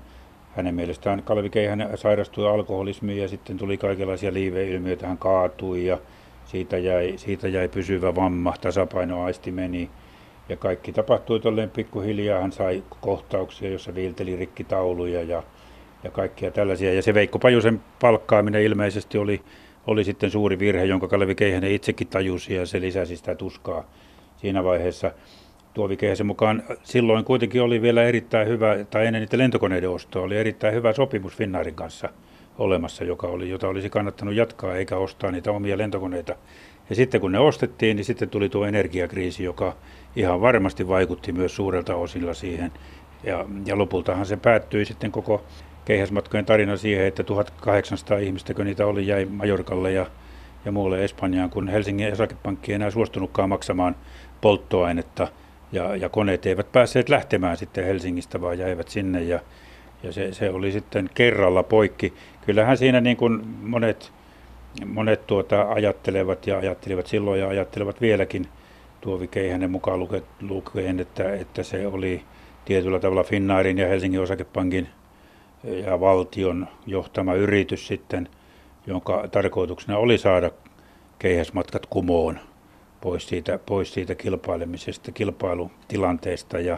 Hänen 0.55 0.75
mielestään 0.75 1.23
Kalvi 1.23 1.49
Keihän 1.49 1.89
sairastui 1.95 2.47
alkoholismiin 2.47 3.21
ja 3.21 3.27
sitten 3.27 3.57
tuli 3.57 3.77
kaikenlaisia 3.77 4.33
liiveilmiöitä. 4.33 5.07
Hän 5.07 5.17
kaatui 5.17 5.85
ja 5.85 5.97
siitä 6.45 6.77
jäi, 6.77 7.13
siitä 7.17 7.47
jäi 7.47 7.67
pysyvä 7.67 8.15
vamma, 8.15 8.53
tasapainoaisti 8.61 9.51
meni. 9.51 9.89
Ja 10.49 10.57
kaikki 10.57 10.93
tapahtui 10.93 11.39
tolleen 11.39 11.69
pikkuhiljaa. 11.69 12.41
Hän 12.41 12.51
sai 12.51 12.83
kohtauksia, 13.01 13.69
jossa 13.69 13.95
viilteli 13.95 14.35
rikkitauluja 14.35 15.23
ja, 15.23 15.43
ja 16.03 16.11
kaikkia 16.11 16.51
tällaisia. 16.51 16.93
Ja 16.93 17.01
se 17.01 17.13
Veikko 17.13 17.39
Pajusen 17.39 17.81
palkkaaminen 17.99 18.63
ilmeisesti 18.63 19.17
oli, 19.17 19.41
oli 19.87 20.03
sitten 20.03 20.31
suuri 20.31 20.59
virhe, 20.59 20.85
jonka 20.85 21.07
Kalevi 21.07 21.35
Keihänen 21.35 21.71
itsekin 21.71 22.07
tajusi 22.07 22.53
ja 22.53 22.65
se 22.65 22.81
lisäsi 22.81 23.17
sitä 23.17 23.35
tuskaa 23.35 23.83
siinä 24.37 24.63
vaiheessa. 24.63 25.11
Tuovi 25.73 25.97
Keihäsen 25.97 26.27
mukaan 26.27 26.63
silloin 26.83 27.25
kuitenkin 27.25 27.61
oli 27.61 27.81
vielä 27.81 28.03
erittäin 28.03 28.47
hyvä, 28.47 28.85
tai 28.89 29.05
ennen 29.07 29.19
niitä 29.19 29.37
lentokoneiden 29.37 29.89
ostoa, 29.89 30.23
oli 30.23 30.37
erittäin 30.37 30.73
hyvä 30.73 30.93
sopimus 30.93 31.35
Finnairin 31.35 31.75
kanssa 31.75 32.09
olemassa, 32.57 33.03
joka 33.03 33.27
oli, 33.27 33.49
jota 33.49 33.67
olisi 33.67 33.89
kannattanut 33.89 34.35
jatkaa 34.35 34.75
eikä 34.75 34.97
ostaa 34.97 35.31
niitä 35.31 35.51
omia 35.51 35.77
lentokoneita. 35.77 36.35
Ja 36.89 36.95
sitten 36.95 37.21
kun 37.21 37.31
ne 37.31 37.39
ostettiin, 37.39 37.95
niin 37.95 38.05
sitten 38.05 38.29
tuli 38.29 38.49
tuo 38.49 38.65
energiakriisi, 38.65 39.43
joka 39.43 39.75
ihan 40.15 40.41
varmasti 40.41 40.87
vaikutti 40.87 41.31
myös 41.31 41.55
suurelta 41.55 41.95
osilla 41.95 42.33
siihen. 42.33 42.71
Ja, 43.23 43.45
ja 43.65 43.77
lopultahan 43.77 44.25
se 44.25 44.37
päättyi 44.37 44.85
sitten 44.85 45.11
koko 45.11 45.43
keihäsmatkojen 45.85 46.45
tarina 46.45 46.77
siihen, 46.77 47.05
että 47.05 47.23
1800 47.23 48.17
ihmistä, 48.17 48.53
kun 48.53 48.65
niitä 48.65 48.87
oli, 48.87 49.07
jäi 49.07 49.25
Majorkalle 49.25 49.91
ja, 49.91 50.05
ja 50.65 50.71
muulle 50.71 51.03
Espanjaan, 51.03 51.49
kun 51.49 51.67
Helsingin 51.67 52.13
osakepankki 52.13 52.71
ei 52.71 52.75
enää 52.75 52.91
suostunutkaan 52.91 53.49
maksamaan 53.49 53.95
polttoainetta– 54.41 55.27
ja, 55.71 55.95
ja 55.95 56.09
koneet 56.09 56.45
eivät 56.45 56.71
päässeet 56.71 57.09
lähtemään 57.09 57.57
sitten 57.57 57.85
Helsingistä, 57.85 58.41
vaan 58.41 58.59
jäivät 58.59 58.87
sinne 58.87 59.23
ja, 59.23 59.39
ja 60.03 60.11
se, 60.11 60.33
se 60.33 60.49
oli 60.49 60.71
sitten 60.71 61.09
kerralla 61.13 61.63
poikki. 61.63 62.13
Kyllähän 62.45 62.77
siinä 62.77 63.01
niin 63.01 63.17
kuin 63.17 63.47
monet, 63.47 64.11
monet 64.85 65.27
tuota 65.27 65.61
ajattelevat 65.69 66.47
ja 66.47 66.57
ajattelivat 66.57 67.07
silloin 67.07 67.39
ja 67.39 67.47
ajattelevat 67.47 68.01
vieläkin 68.01 68.47
Tuovi 69.01 69.27
Keihänen 69.27 69.71
mukaan 69.71 69.99
lukeen, 70.41 70.99
että, 70.99 71.33
että 71.33 71.63
se 71.63 71.87
oli 71.87 72.23
tietyllä 72.65 72.99
tavalla 72.99 73.23
Finnairin 73.23 73.77
ja 73.77 73.87
Helsingin 73.87 74.21
osakepankin 74.21 74.87
ja 75.85 75.99
valtion 75.99 76.67
johtama 76.85 77.33
yritys 77.33 77.87
sitten, 77.87 78.29
jonka 78.87 79.27
tarkoituksena 79.31 79.97
oli 79.97 80.17
saada 80.17 80.51
keihäsmatkat 81.19 81.85
kumoon 81.85 82.39
pois 83.01 83.27
siitä, 83.27 83.59
pois 83.65 83.93
siitä 83.93 84.15
kilpailemisesta, 84.15 85.11
kilpailutilanteesta. 85.11 86.59
Ja, 86.59 86.77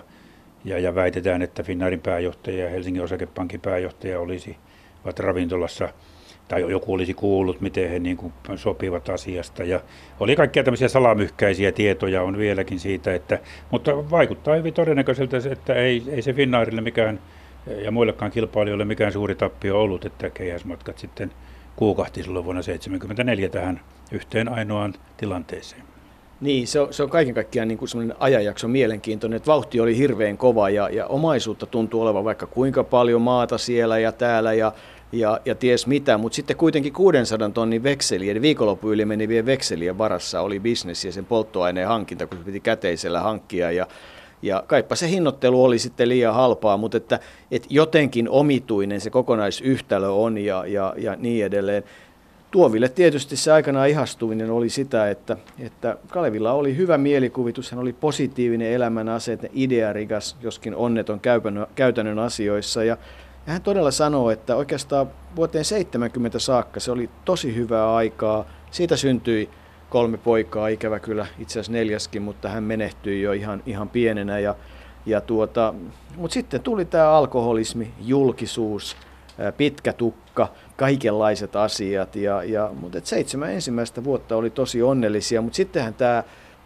ja, 0.66 0.80
ja 0.80 0.96
väitetään, 0.96 1.42
että 1.42 1.64
Finnairin 1.64 2.02
pääjohtaja 2.02 2.64
ja 2.64 2.70
Helsingin 2.70 3.04
osakepankin 3.04 3.62
pääjohtaja 3.62 4.20
olisi 4.20 4.58
ravintolassa 5.20 5.90
tai 6.50 6.72
joku 6.72 6.94
olisi 6.94 7.14
kuullut, 7.14 7.62
miten 7.62 7.90
he 7.90 8.00
niin 8.00 8.18
kuin 8.18 8.34
sopivat 8.56 9.10
asiasta. 9.10 9.64
Ja 9.64 9.80
oli 10.20 10.36
kaikkia 10.36 10.64
tämmöisiä 10.64 10.88
salamyhkäisiä 10.88 11.72
tietoja 11.72 12.24
on 12.24 12.38
vieläkin 12.38 12.80
siitä, 12.80 13.14
että, 13.14 13.40
mutta 13.72 14.10
vaikuttaa 14.10 14.56
hyvin 14.56 14.74
todennäköiseltä, 14.74 15.38
että 15.52 15.74
ei, 15.74 16.04
ei 16.08 16.22
se 16.22 16.34
Finnairille 16.34 16.82
mikään 16.82 17.20
ja 17.84 17.92
muillekaan 17.92 18.32
kilpailijoille 18.32 18.86
mikään 18.86 19.12
suuri 19.12 19.36
tappio 19.36 19.82
ollut, 19.82 20.06
että 20.06 20.30
keihäsmatkat 20.30 20.98
sitten 20.98 21.32
kuukahti 21.76 22.24
silloin 22.24 22.46
vuonna 22.46 22.64
1974 22.64 23.50
tähän 23.50 23.82
yhteen 24.12 24.50
ainoaan 24.50 24.94
tilanteeseen. 25.18 25.84
Niin, 26.42 26.68
se 26.68 26.80
on, 26.80 26.94
se 26.94 27.04
on 27.04 27.10
kaiken 27.10 27.34
kaikkiaan 27.34 27.68
niin 27.68 27.78
kuin 27.78 27.90
sellainen 27.90 28.18
ajanjakso 28.20 28.68
mielenkiintoinen, 28.68 29.38
että 29.38 29.48
vauhti 29.48 29.80
oli 29.80 29.98
hirveän 29.98 30.38
kova 30.38 30.70
ja, 30.70 30.90
ja 30.90 31.08
omaisuutta 31.08 31.66
tuntuu 31.66 32.02
olevan 32.02 32.24
vaikka 32.24 32.48
kuinka 32.48 32.84
paljon 32.84 33.22
maata 33.22 33.58
siellä 33.58 34.00
ja 34.00 34.12
täällä 34.12 34.54
ja, 34.54 34.72
ja, 35.12 35.40
ja 35.46 35.56
ties 35.56 35.88
mitä, 35.88 36.18
mutta 36.18 36.36
sitten 36.36 36.58
kuitenkin 36.58 36.94
600 36.94 37.50
tonnin 37.50 37.84
vekseli, 37.84 38.30
eli 38.30 38.42
viikonloppu 38.42 38.92
yli 38.92 39.06
menevien 39.06 39.46
vekselien 39.46 39.98
varassa 39.98 40.42
oli 40.42 40.60
bisnes 40.60 41.06
ja 41.06 41.12
sen 41.12 41.26
polttoaineen 41.26 41.88
hankinta, 41.88 42.28
kun 42.28 42.38
se 42.38 42.44
piti 42.44 42.60
käteisellä 42.60 43.20
hankkia 43.20 43.72
ja, 43.72 43.88
ja 44.42 44.64
kaipa 44.68 44.96
se 44.96 45.10
hinnoittelu 45.10 45.64
oli 45.64 45.80
sitten 45.80 46.10
liian 46.10 46.34
halpaa, 46.34 46.78
mutta 46.78 46.98
että, 46.98 47.20
että 47.52 47.68
jotenkin 47.72 48.30
omituinen 48.30 49.02
se 49.02 49.10
kokonaisyhtälö 49.10 50.10
on 50.10 50.38
ja, 50.38 50.66
ja, 50.66 50.94
ja 50.98 51.16
niin 51.16 51.46
edelleen. 51.46 51.84
Tuoville 52.52 52.90
tietysti 52.90 53.36
se 53.36 53.52
aikanaan 53.52 53.90
ihastuminen 53.90 54.52
oli 54.52 54.70
sitä, 54.70 55.10
että, 55.10 55.38
että 55.60 55.98
Kalevilla 56.08 56.52
oli 56.52 56.78
hyvä 56.78 56.98
mielikuvitus, 56.98 57.72
hän 57.72 57.80
oli 57.80 57.94
positiivinen 57.94 58.72
elämän 58.72 59.10
asenne, 59.10 59.50
idearikas, 59.54 60.38
joskin 60.42 60.76
onneton 60.76 61.20
käytännön 61.76 62.20
asioissa. 62.20 62.84
Ja, 62.84 62.98
ja 63.50 63.54
hän 63.54 63.62
todella 63.62 63.92
sanoo, 63.92 64.32
että 64.32 64.56
oikeastaan 64.56 65.08
vuoteen 65.36 65.66
70 65.66 66.40
saakka 66.40 66.80
se 66.80 66.92
oli 66.92 67.10
tosi 67.26 67.56
hyvää 67.56 67.96
aikaa. 67.96 68.46
Siitä 68.72 68.98
syntyi 68.98 69.50
kolme 69.90 70.18
poikaa, 70.18 70.68
ikävä 70.68 71.00
kyllä 71.00 71.28
itse 71.40 71.54
asiassa 71.54 71.72
neljäskin, 71.72 72.22
mutta 72.22 72.50
hän 72.50 72.64
menehtyi 72.64 73.22
jo 73.22 73.32
ihan, 73.32 73.64
ihan 73.66 73.90
pienenä. 73.90 74.40
Ja, 74.40 74.56
ja 75.06 75.22
tuota, 75.22 75.74
mutta 76.16 76.34
sitten 76.34 76.62
tuli 76.62 76.86
tämä 76.86 77.12
alkoholismi, 77.12 77.94
julkisuus, 78.02 78.98
pitkä 79.58 79.94
tukka, 79.94 80.48
kaikenlaiset 80.76 81.56
asiat. 81.56 82.16
Ja, 82.16 82.44
ja, 82.44 82.70
mutta 82.80 82.98
et 82.98 83.06
seitsemän 83.06 83.52
ensimmäistä 83.52 84.04
vuotta 84.04 84.36
oli 84.36 84.50
tosi 84.50 84.82
onnellisia, 84.82 85.42
mutta 85.42 85.58
sittenhän 85.58 85.94
tämä 85.94 86.24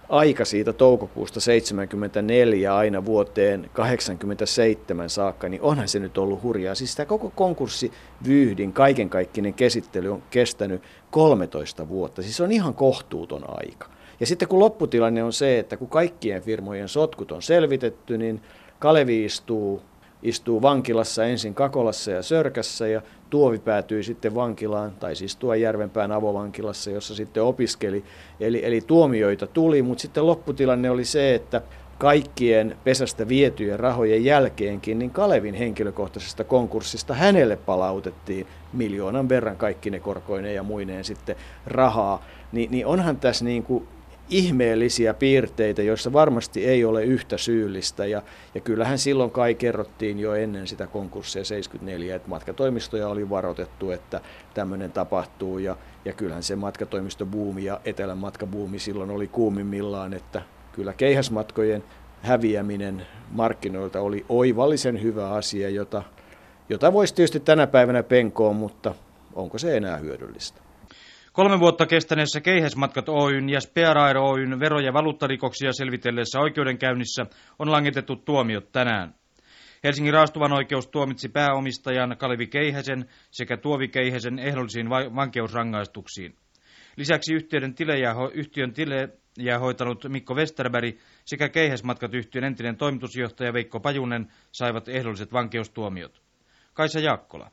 aika 0.10 0.46
siitä 0.46 0.74
toukokuusta 0.74 1.40
74 1.40 2.76
aina 2.76 3.06
vuoteen 3.06 3.70
87 3.74 5.10
saakka, 5.10 5.50
niin 5.50 5.62
onhan 5.62 5.88
se 5.88 6.00
nyt 6.00 6.18
ollut 6.18 6.44
hurjaa. 6.44 6.76
Siis 6.76 6.96
tämä 6.96 7.06
koko 7.06 7.32
konkurssivyyhdin 7.36 8.74
kaikenkaikkinen 8.74 9.54
käsittely 9.54 10.14
on 10.14 10.24
kestänyt 10.30 10.82
13 11.12 11.90
vuotta. 11.90 12.22
Siis 12.22 12.38
se 12.38 12.44
on 12.44 12.52
ihan 12.52 12.74
kohtuuton 12.74 13.44
aika. 13.48 13.90
Ja 14.20 14.26
sitten 14.26 14.48
kun 14.48 14.60
lopputilanne 14.60 15.24
on 15.24 15.34
se, 15.34 15.60
että 15.60 15.78
kun 15.78 15.90
kaikkien 15.90 16.42
firmojen 16.42 16.90
sotkut 16.90 17.32
on 17.32 17.42
selvitetty, 17.42 18.18
niin 18.18 18.42
Kalevi 18.80 19.26
istuu, 19.26 19.82
istuu 20.24 20.62
vankilassa 20.62 21.26
ensin 21.26 21.54
Kakolassa 21.54 22.12
ja 22.12 22.24
Sörkässä 22.24 22.88
ja 22.88 23.02
Tuovi 23.30 23.60
päätyi 23.60 24.04
sitten 24.04 24.36
vankilaan, 24.36 24.92
tai 25.00 25.16
siis 25.16 25.36
tuo 25.36 25.54
Järvenpään 25.54 26.12
avovankilassa, 26.12 26.92
jossa 26.92 27.16
sitten 27.16 27.44
opiskeli. 27.44 28.04
Eli, 28.40 28.66
eli 28.66 28.82
tuomioita 28.82 29.48
tuli, 29.48 29.82
mutta 29.82 30.02
sitten 30.02 30.28
lopputilanne 30.28 30.90
oli 30.90 31.06
se, 31.06 31.36
että 31.36 31.62
kaikkien 31.98 32.78
pesästä 32.84 33.28
vietyjen 33.28 33.80
rahojen 33.80 34.26
jälkeenkin, 34.26 35.00
niin 35.00 35.12
Kalevin 35.12 35.56
henkilökohtaisesta 35.56 36.44
konkurssista 36.44 37.14
hänelle 37.14 37.56
palautettiin 37.56 38.48
miljoonan 38.74 39.30
verran 39.30 39.58
kaikki 39.58 39.90
ne 39.90 40.00
korkoineen 40.00 40.56
ja 40.56 40.64
muineen 40.64 41.04
sitten 41.04 41.36
rahaa. 41.66 42.26
Ni, 42.52 42.68
niin 42.72 42.86
onhan 42.86 43.18
tässä 43.18 43.46
niin 43.46 43.64
kuin 43.64 43.88
ihmeellisiä 44.30 45.14
piirteitä, 45.14 45.82
joissa 45.82 46.14
varmasti 46.14 46.66
ei 46.66 46.86
ole 46.86 47.04
yhtä 47.04 47.38
syyllistä. 47.38 48.06
Ja, 48.06 48.22
ja 48.56 48.62
kyllähän 48.62 48.98
silloin 48.98 49.32
kai 49.32 49.56
kerrottiin 49.56 50.20
jo 50.20 50.34
ennen 50.34 50.68
sitä 50.68 50.88
konkurssia 50.88 51.46
74, 51.46 52.16
että 52.16 52.30
matkatoimistoja 52.30 53.08
oli 53.08 53.30
varoitettu, 53.30 53.92
että 53.92 54.22
tämmöinen 54.54 54.92
tapahtuu. 54.92 55.58
Ja, 55.58 55.78
ja 56.06 56.14
kyllähän 56.14 56.44
se 56.44 56.56
matkatoimistobuumi 56.56 57.64
ja 57.64 57.82
etelän 57.86 58.18
matkabuumi 58.18 58.80
silloin 58.80 59.10
oli 59.10 59.28
kuumimmillaan, 59.28 60.14
että 60.14 60.42
kyllä 60.72 60.94
keihäsmatkojen 60.94 61.84
häviäminen 62.22 63.08
markkinoilta 63.32 64.02
oli 64.02 64.26
oivallisen 64.30 65.02
hyvä 65.02 65.30
asia, 65.30 65.70
jota, 65.70 66.04
jota 66.70 66.94
voisi 66.94 67.16
tietysti 67.16 67.40
tänä 67.40 67.68
päivänä 67.68 68.04
penkoon, 68.04 68.56
mutta 68.56 68.96
onko 69.34 69.58
se 69.58 69.78
enää 69.78 69.98
hyödyllistä? 69.98 70.63
Kolme 71.34 71.60
vuotta 71.60 71.86
kestäneessä 71.86 72.42
Keihäsmatkat 72.42 73.10
Oyn 73.10 73.50
ja 73.50 73.62
Spearair 73.62 74.18
Oyn 74.18 74.60
vero- 74.60 74.80
ja 74.80 74.94
valuuttarikoksia 74.94 75.74
selvitelleessä 75.74 76.40
oikeudenkäynnissä 76.40 77.26
on 77.60 77.72
langetettu 77.72 78.16
tuomiot 78.16 78.72
tänään. 78.72 79.16
Helsingin 79.84 80.14
raastuvan 80.14 80.54
oikeus 80.54 80.88
tuomitsi 80.88 81.30
pääomistajan 81.30 82.18
Kalevi 82.18 82.48
Keihäsen 82.48 83.06
sekä 83.32 83.58
Tuovi 83.58 83.88
Keihäsen 83.88 84.40
ehdollisiin 84.40 84.90
vankeusrangaistuksiin. 84.90 86.36
Lisäksi 86.98 87.34
yhtiön 87.34 87.76
tilejä, 87.76 88.16
yhtiön 88.34 88.74
tilejä 88.74 89.60
hoitanut 89.60 90.06
Mikko 90.10 90.36
Westerberg 90.36 90.96
sekä 91.26 91.50
Keihäsmatkat 91.50 92.14
yhtiön 92.14 92.44
entinen 92.44 92.78
toimitusjohtaja 92.78 93.54
Veikko 93.54 93.80
Pajunen 93.80 94.28
saivat 94.52 94.90
ehdolliset 94.90 95.34
vankeustuomiot. 95.34 96.22
Kaisa 96.74 97.00
Jaakkola. 97.00 97.52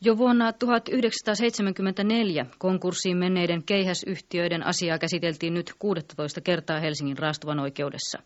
Jo 0.00 0.18
vuonna 0.18 0.52
1974 0.52 2.46
konkurssiin 2.58 3.16
menneiden 3.16 3.62
keihäsyhtiöiden 3.62 4.66
asiaa 4.66 4.98
käsiteltiin 4.98 5.54
nyt 5.54 5.72
16 5.78 6.40
kertaa 6.40 6.80
Helsingin 6.80 7.18
raastuvan 7.18 7.60
oikeudessa. 7.60 8.18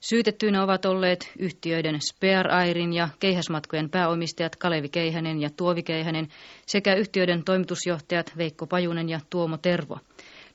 Syytettyinä 0.00 0.62
ovat 0.62 0.84
olleet 0.84 1.32
yhtiöiden 1.38 2.00
Spear 2.00 2.50
Airin 2.50 2.92
ja 2.92 3.08
keihäsmatkojen 3.20 3.90
pääomistajat 3.90 4.56
Kalevi 4.56 4.88
Keihänen 4.88 5.40
ja 5.40 5.50
Tuovi 5.56 5.82
Keihänen 5.82 6.28
sekä 6.66 6.94
yhtiöiden 6.94 7.44
toimitusjohtajat 7.44 8.32
Veikko 8.36 8.66
Pajunen 8.66 9.08
ja 9.08 9.20
Tuomo 9.30 9.56
Tervo. 9.56 9.98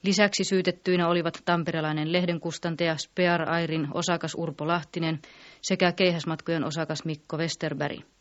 Lisäksi 0.03 0.43
syytettyinä 0.43 1.07
olivat 1.07 1.41
tamperelainen 1.45 2.11
lehdenkustantaja 2.11 2.97
Spear 2.97 3.49
Airin 3.49 3.87
osakas 3.93 4.35
Urpo 4.37 4.67
Lahtinen 4.67 5.19
sekä 5.61 5.91
keihäsmatkojen 5.91 6.63
osakas 6.63 7.05
Mikko 7.05 7.37
Westerberg. 7.37 8.14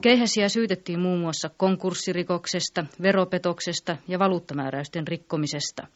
Keihäsiä 0.00 0.48
syytettiin 0.48 1.00
muun 1.00 1.20
muassa 1.20 1.50
konkurssirikoksesta, 1.56 2.84
veropetoksesta 3.02 3.96
ja 4.08 4.18
valuuttamääräysten 4.18 5.08
rikkomisesta. 5.08 5.86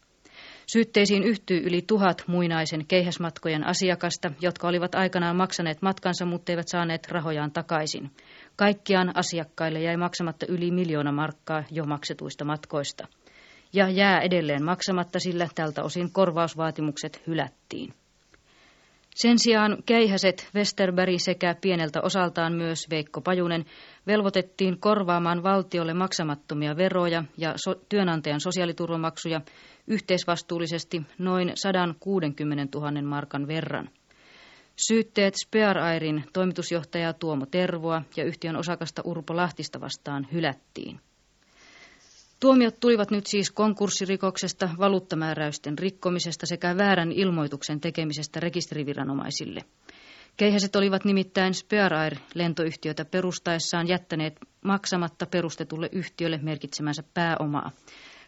Syytteisiin 0.66 1.22
yhtyy 1.22 1.58
yli 1.58 1.82
tuhat 1.82 2.24
muinaisen 2.26 2.86
keihäsmatkojen 2.86 3.66
asiakasta, 3.66 4.30
jotka 4.40 4.68
olivat 4.68 4.94
aikanaan 4.94 5.36
maksaneet 5.36 5.82
matkansa, 5.82 6.24
mutta 6.24 6.52
eivät 6.52 6.68
saaneet 6.68 7.08
rahojaan 7.10 7.52
takaisin. 7.52 8.10
Kaikkiaan 8.56 9.16
asiakkaille 9.16 9.80
jäi 9.80 9.96
maksamatta 9.96 10.46
yli 10.48 10.70
miljoona 10.70 11.12
markkaa 11.12 11.64
jo 11.70 11.84
maksetuista 11.84 12.44
matkoista. 12.44 13.08
Ja 13.72 13.88
jää 13.88 14.20
edelleen 14.20 14.64
maksamatta, 14.64 15.18
sillä 15.20 15.48
tältä 15.54 15.82
osin 15.82 16.12
korvausvaatimukset 16.12 17.22
hylättiin. 17.26 17.94
Sen 19.14 19.38
sijaan 19.38 19.76
keihäset 19.86 20.50
Westerberg 20.54 21.14
sekä 21.18 21.54
pieneltä 21.60 22.00
osaltaan 22.00 22.52
myös 22.52 22.86
Veikko 22.90 23.20
Pajunen 23.20 23.64
velvoitettiin 24.06 24.80
korvaamaan 24.80 25.42
valtiolle 25.42 25.94
maksamattomia 25.94 26.76
veroja 26.76 27.24
ja 27.36 27.52
so- 27.56 27.80
työnantajan 27.88 28.40
sosiaaliturvamaksuja 28.40 29.40
yhteisvastuullisesti 29.86 31.02
noin 31.18 31.52
160 31.54 32.78
000 32.78 33.02
markan 33.02 33.46
verran. 33.46 33.90
Syytteet 34.88 35.34
Spearairin 35.34 36.24
toimitusjohtaja 36.32 37.12
Tuomo 37.12 37.46
Tervoa 37.46 38.02
ja 38.16 38.24
yhtiön 38.24 38.56
osakasta 38.56 39.02
Urpo 39.04 39.36
Lahtista 39.36 39.80
vastaan 39.80 40.26
hylättiin. 40.32 41.00
Tuomiot 42.40 42.80
tulivat 42.80 43.10
nyt 43.10 43.26
siis 43.26 43.50
konkurssirikoksesta, 43.50 44.70
valuuttamääräysten 44.78 45.78
rikkomisesta 45.78 46.46
sekä 46.46 46.76
väärän 46.76 47.12
ilmoituksen 47.12 47.80
tekemisestä 47.80 48.40
rekisteriviranomaisille. 48.40 49.60
Keihäset 50.36 50.76
olivat 50.76 51.04
nimittäin 51.04 51.54
Spearair-lentoyhtiötä 51.54 53.04
perustaessaan 53.04 53.88
jättäneet 53.88 54.36
maksamatta 54.64 55.26
perustetulle 55.26 55.88
yhtiölle 55.92 56.38
merkitsemänsä 56.42 57.02
pääomaa. 57.14 57.70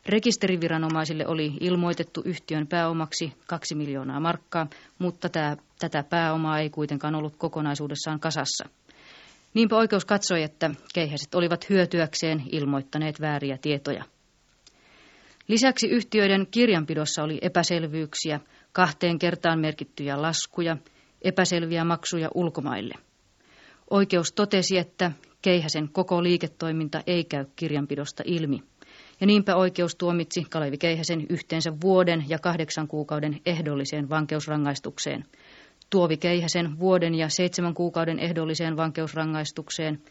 Rekisteriviranomaisille 0.07 1.27
oli 1.27 1.53
ilmoitettu 1.61 2.23
yhtiön 2.25 2.67
pääomaksi 2.67 3.33
2 3.47 3.75
miljoonaa 3.75 4.21
markkaa, 4.21 4.67
mutta 4.99 5.29
tämä, 5.29 5.57
tätä 5.79 6.03
pääomaa 6.03 6.59
ei 6.59 6.71
kuitenkaan 6.71 7.15
ollut 7.15 7.37
kokonaisuudessaan 7.37 8.21
kasassa. 8.21 8.69
Niinpä 9.55 9.77
oikeus 9.77 10.05
katsoi, 10.05 10.43
että 10.43 10.71
keihäset 10.95 11.35
olivat 11.35 11.71
hyötyäkseen 11.71 12.43
ilmoittaneet 12.53 13.21
vääriä 13.21 13.59
tietoja. 13.59 14.05
Lisäksi 15.49 15.89
yhtiöiden 15.89 16.47
kirjanpidossa 16.51 17.23
oli 17.23 17.39
epäselvyyksiä, 17.43 18.41
kahteen 18.73 19.19
kertaan 19.19 19.61
merkittyjä 19.61 20.23
laskuja, 20.23 20.77
epäselviä 21.27 21.85
maksuja 21.85 22.29
ulkomaille. 22.35 22.95
Oikeus 23.91 24.33
totesi, 24.33 24.79
että 24.79 25.13
Keihäsen 25.43 25.89
koko 25.93 26.23
liiketoiminta 26.23 27.03
ei 27.07 27.25
käy 27.25 27.45
kirjanpidosta 27.57 28.23
ilmi. 28.27 28.63
Ja 29.21 29.27
niinpä 29.27 29.57
oikeus 29.57 29.95
tuomitsi 29.95 30.45
Kalevi 30.51 30.79
Keihäsen 30.79 31.27
yhteensä 31.29 31.73
vuoden 31.81 32.25
ja 32.29 32.39
kahdeksan 32.39 32.89
kuukauden 32.89 33.41
ehdolliseen 33.47 34.09
vankeusrangaistukseen– 34.09 35.25
Tuovi 35.91 36.17
Keihäsen 36.17 36.79
vuoden 36.79 37.15
ja 37.15 37.29
seitsemän 37.29 37.75
kuukauden 37.75 38.19
ehdolliseen 38.19 38.77
vankeusrangaistukseen, 38.77 40.03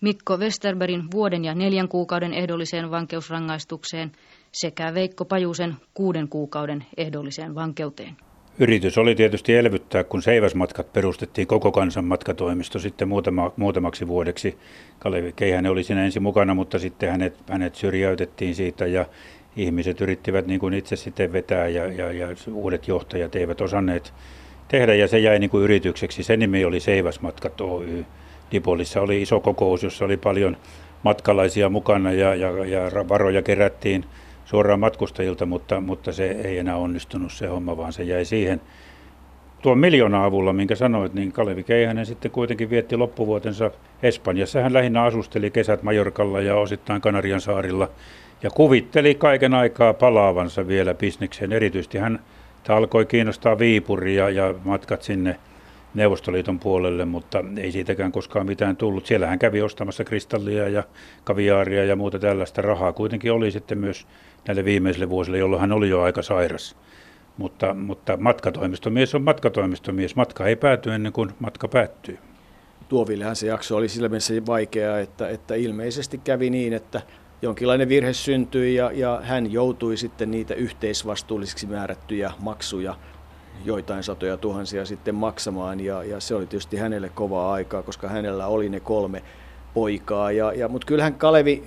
Mikko 0.00 0.36
Westerbergin 0.36 1.10
vuoden 1.12 1.44
ja 1.44 1.54
neljän 1.54 1.88
kuukauden 1.88 2.34
ehdolliseen 2.34 2.90
vankeusrangaistukseen 2.90 4.12
sekä 4.52 4.94
Veikko 4.94 5.24
Pajusen 5.24 5.76
kuuden 5.94 6.28
kuukauden 6.28 6.86
ehdolliseen 6.96 7.54
vankeuteen. 7.54 8.16
Yritys 8.60 8.98
oli 8.98 9.14
tietysti 9.14 9.56
elvyttää, 9.56 10.04
kun 10.04 10.22
Seiväsmatkat 10.22 10.92
perustettiin 10.92 11.46
koko 11.46 11.72
kansan 11.72 12.04
matkatoimisto 12.04 12.78
sitten 12.78 13.08
muutama, 13.08 13.52
muutamaksi 13.56 14.08
vuodeksi. 14.08 14.58
Kalevi 14.98 15.32
Keihänen 15.32 15.72
oli 15.72 15.84
siinä 15.84 16.04
ensin 16.04 16.22
mukana, 16.22 16.54
mutta 16.54 16.78
sitten 16.78 17.10
hänet, 17.10 17.34
hänet 17.48 17.74
syrjäytettiin 17.74 18.54
siitä 18.54 18.86
ja 18.86 19.06
ihmiset 19.56 20.00
yrittivät 20.00 20.46
niin 20.46 20.60
kuin 20.60 20.74
itse 20.74 20.96
sitten 20.96 21.32
vetää 21.32 21.68
ja, 21.68 21.86
ja, 21.86 22.12
ja 22.12 22.28
uudet 22.52 22.88
johtajat 22.88 23.36
eivät 23.36 23.60
osanneet 23.60 24.12
tehdä 24.68 24.94
ja 24.94 25.08
se 25.08 25.18
jäi 25.18 25.38
niin 25.38 25.50
kuin 25.50 25.64
yritykseksi. 25.64 26.22
Sen 26.22 26.38
nimi 26.38 26.64
oli 26.64 26.80
Seiväsmatkat 26.80 27.60
Oy. 27.60 28.04
Dipolissa 28.52 29.00
oli 29.00 29.22
iso 29.22 29.40
kokous, 29.40 29.82
jossa 29.82 30.04
oli 30.04 30.16
paljon 30.16 30.56
matkalaisia 31.02 31.68
mukana 31.68 32.12
ja, 32.12 32.34
ja, 32.34 32.64
ja 32.64 33.08
varoja 33.08 33.42
kerättiin 33.42 34.04
suoraan 34.50 34.80
matkustajilta, 34.80 35.46
mutta, 35.46 35.80
mutta 35.80 36.12
se 36.12 36.30
ei 36.30 36.58
enää 36.58 36.76
onnistunut 36.76 37.32
se 37.32 37.46
homma, 37.46 37.76
vaan 37.76 37.92
se 37.92 38.02
jäi 38.02 38.24
siihen. 38.24 38.60
Tuon 39.62 39.78
miljoona 39.78 40.24
avulla, 40.24 40.52
minkä 40.52 40.74
sanoit, 40.74 41.14
niin 41.14 41.32
Kalevi 41.32 41.64
Keihänen 41.64 42.06
sitten 42.06 42.30
kuitenkin 42.30 42.70
vietti 42.70 42.96
loppuvuotensa 42.96 43.70
Espanjassa. 44.02 44.60
Hän 44.60 44.72
lähinnä 44.72 45.02
asusteli 45.02 45.50
kesät 45.50 45.82
Majorkalla 45.82 46.40
ja 46.40 46.56
osittain 46.56 47.00
Kanarian 47.00 47.40
saarilla 47.40 47.88
ja 48.42 48.50
kuvitteli 48.50 49.14
kaiken 49.14 49.54
aikaa 49.54 49.94
palaavansa 49.94 50.68
vielä 50.68 50.94
bisnekseen. 50.94 51.52
Erityisesti 51.52 51.98
hän 51.98 52.20
alkoi 52.68 53.06
kiinnostaa 53.06 53.58
Viipuri 53.58 54.16
ja, 54.16 54.30
ja 54.30 54.54
matkat 54.64 55.02
sinne 55.02 55.36
Neuvostoliiton 55.94 56.58
puolelle, 56.58 57.04
mutta 57.04 57.44
ei 57.56 57.72
siitäkään 57.72 58.12
koskaan 58.12 58.46
mitään 58.46 58.76
tullut. 58.76 59.06
Siellä 59.06 59.26
hän 59.26 59.38
kävi 59.38 59.62
ostamassa 59.62 60.04
kristallia 60.04 60.68
ja 60.68 60.82
kaviaaria 61.24 61.84
ja 61.84 61.96
muuta 61.96 62.18
tällaista 62.18 62.62
rahaa. 62.62 62.92
Kuitenkin 62.92 63.32
oli 63.32 63.50
sitten 63.50 63.78
myös 63.78 64.06
näille 64.48 64.64
viimeisille 64.64 65.08
vuosille, 65.08 65.38
jolloin 65.38 65.60
hän 65.60 65.72
oli 65.72 65.88
jo 65.88 66.02
aika 66.02 66.22
sairas. 66.22 66.76
Mutta, 67.36 67.74
mutta 67.74 68.16
matkatoimistomies 68.16 69.14
on 69.14 69.22
matkatoimistomies. 69.22 70.16
Matka 70.16 70.46
ei 70.46 70.56
pääty 70.56 70.94
ennen 70.94 71.12
kuin 71.12 71.30
matka 71.38 71.68
päättyy. 71.68 72.18
Tuovillehan 72.88 73.36
se 73.36 73.46
jakso 73.46 73.76
oli 73.76 73.88
sillä 73.88 74.08
mielessä 74.08 74.34
vaikeaa, 74.46 74.98
että, 74.98 75.28
että 75.28 75.54
ilmeisesti 75.54 76.18
kävi 76.18 76.50
niin, 76.50 76.72
että 76.72 77.02
jonkinlainen 77.42 77.88
virhe 77.88 78.12
syntyi 78.12 78.74
ja, 78.74 78.92
ja 78.92 79.20
hän 79.24 79.52
joutui 79.52 79.96
sitten 79.96 80.30
niitä 80.30 80.54
yhteisvastuullisiksi 80.54 81.66
määrättyjä 81.66 82.32
maksuja 82.42 82.94
joitain 83.64 84.02
satoja 84.02 84.36
tuhansia 84.36 84.84
sitten 84.84 85.14
maksamaan. 85.14 85.80
Ja, 85.80 86.04
ja 86.04 86.20
se 86.20 86.34
oli 86.34 86.46
tietysti 86.46 86.76
hänelle 86.76 87.08
kovaa 87.08 87.52
aikaa, 87.52 87.82
koska 87.82 88.08
hänellä 88.08 88.46
oli 88.46 88.68
ne 88.68 88.80
kolme 88.80 89.22
poikaa. 89.74 90.32
Ja, 90.32 90.52
ja, 90.52 90.68
mutta 90.68 90.86
kyllähän 90.86 91.14
Kalevi, 91.14 91.64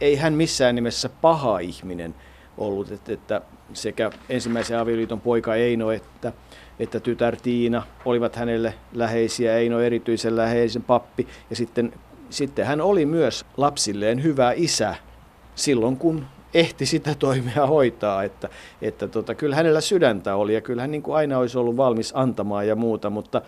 ei 0.00 0.16
hän 0.16 0.34
missään 0.34 0.74
nimessä 0.74 1.08
paha 1.08 1.58
ihminen 1.58 2.14
ollut, 2.58 2.90
että, 2.90 3.12
että 3.12 3.42
sekä 3.72 4.10
ensimmäisen 4.28 4.78
avioliiton 4.78 5.20
poika 5.20 5.54
Eino 5.54 5.90
että, 5.90 6.32
että 6.78 7.00
tytär 7.00 7.36
Tiina 7.36 7.82
olivat 8.04 8.36
hänelle 8.36 8.74
läheisiä, 8.92 9.56
Eino 9.56 9.80
erityisen 9.80 10.36
läheisen 10.36 10.82
pappi. 10.82 11.28
Ja 11.50 11.56
sitten, 11.56 11.92
sitten 12.30 12.66
hän 12.66 12.80
oli 12.80 13.06
myös 13.06 13.46
lapsilleen 13.56 14.22
hyvä 14.22 14.52
isä 14.56 14.94
silloin, 15.54 15.96
kun 15.96 16.26
ehti 16.54 16.86
sitä 16.86 17.14
toimea 17.18 17.66
hoitaa, 17.66 18.22
että, 18.22 18.48
että 18.82 19.08
tota, 19.08 19.34
kyllä 19.34 19.56
hänellä 19.56 19.80
sydäntä 19.80 20.36
oli 20.36 20.54
ja 20.54 20.60
kyllä 20.60 20.82
hän 20.82 20.90
niin 20.90 21.02
kuin 21.02 21.16
aina 21.16 21.38
olisi 21.38 21.58
ollut 21.58 21.76
valmis 21.76 22.12
antamaan 22.16 22.68
ja 22.68 22.76
muuta, 22.76 23.10
mutta, 23.10 23.42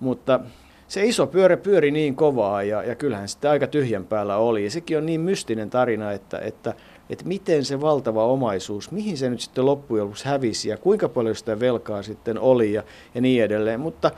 mutta 0.00 0.40
se 0.88 1.04
iso 1.04 1.26
pyörä 1.26 1.56
pyöri 1.56 1.90
niin 1.90 2.16
kovaa 2.16 2.62
ja, 2.62 2.82
ja 2.82 2.94
kyllähän 2.94 3.28
sitä 3.28 3.50
aika 3.50 3.66
tyhjän 3.66 4.04
päällä 4.04 4.36
oli. 4.36 4.64
Ja 4.64 4.70
sekin 4.70 4.98
on 4.98 5.06
niin 5.06 5.20
mystinen 5.20 5.70
tarina, 5.70 6.12
että, 6.12 6.38
että, 6.38 6.74
että 7.10 7.24
miten 7.24 7.64
se 7.64 7.80
valtava 7.80 8.26
omaisuus, 8.26 8.90
mihin 8.90 9.16
se 9.16 9.30
nyt 9.30 9.40
sitten 9.40 9.66
loppujen 9.66 10.04
lopuksi 10.04 10.24
hävisi 10.24 10.68
ja 10.68 10.76
kuinka 10.76 11.08
paljon 11.08 11.36
sitä 11.36 11.60
velkaa 11.60 12.02
sitten 12.02 12.38
oli 12.38 12.72
ja, 12.72 12.82
ja 13.14 13.20
niin 13.20 13.44
edelleen. 13.44 13.80
Mutta 13.80 14.10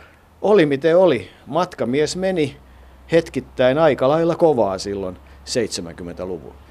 oli 0.42 0.66
miten 0.66 0.98
oli. 0.98 1.28
Matkamies 1.46 2.16
meni 2.16 2.56
hetkittäin 3.12 3.78
aika 3.78 4.08
lailla 4.08 4.34
kovaa 4.34 4.78
silloin 4.78 5.16
70-luvulla. 5.44 6.65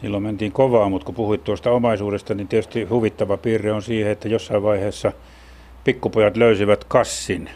Silloin 0.00 0.22
mentiin 0.22 0.52
kovaa, 0.52 0.88
mutta 0.88 1.06
kun 1.06 1.14
puhuit 1.14 1.44
tuosta 1.44 1.70
omaisuudesta, 1.70 2.34
niin 2.34 2.48
tietysti 2.48 2.84
huvittava 2.84 3.36
piirre 3.36 3.72
on 3.72 3.82
siihen, 3.82 4.12
että 4.12 4.28
jossain 4.28 4.62
vaiheessa 4.62 5.12
pikkupojat 5.84 6.36
löysivät 6.36 6.84
kassin 6.84 7.50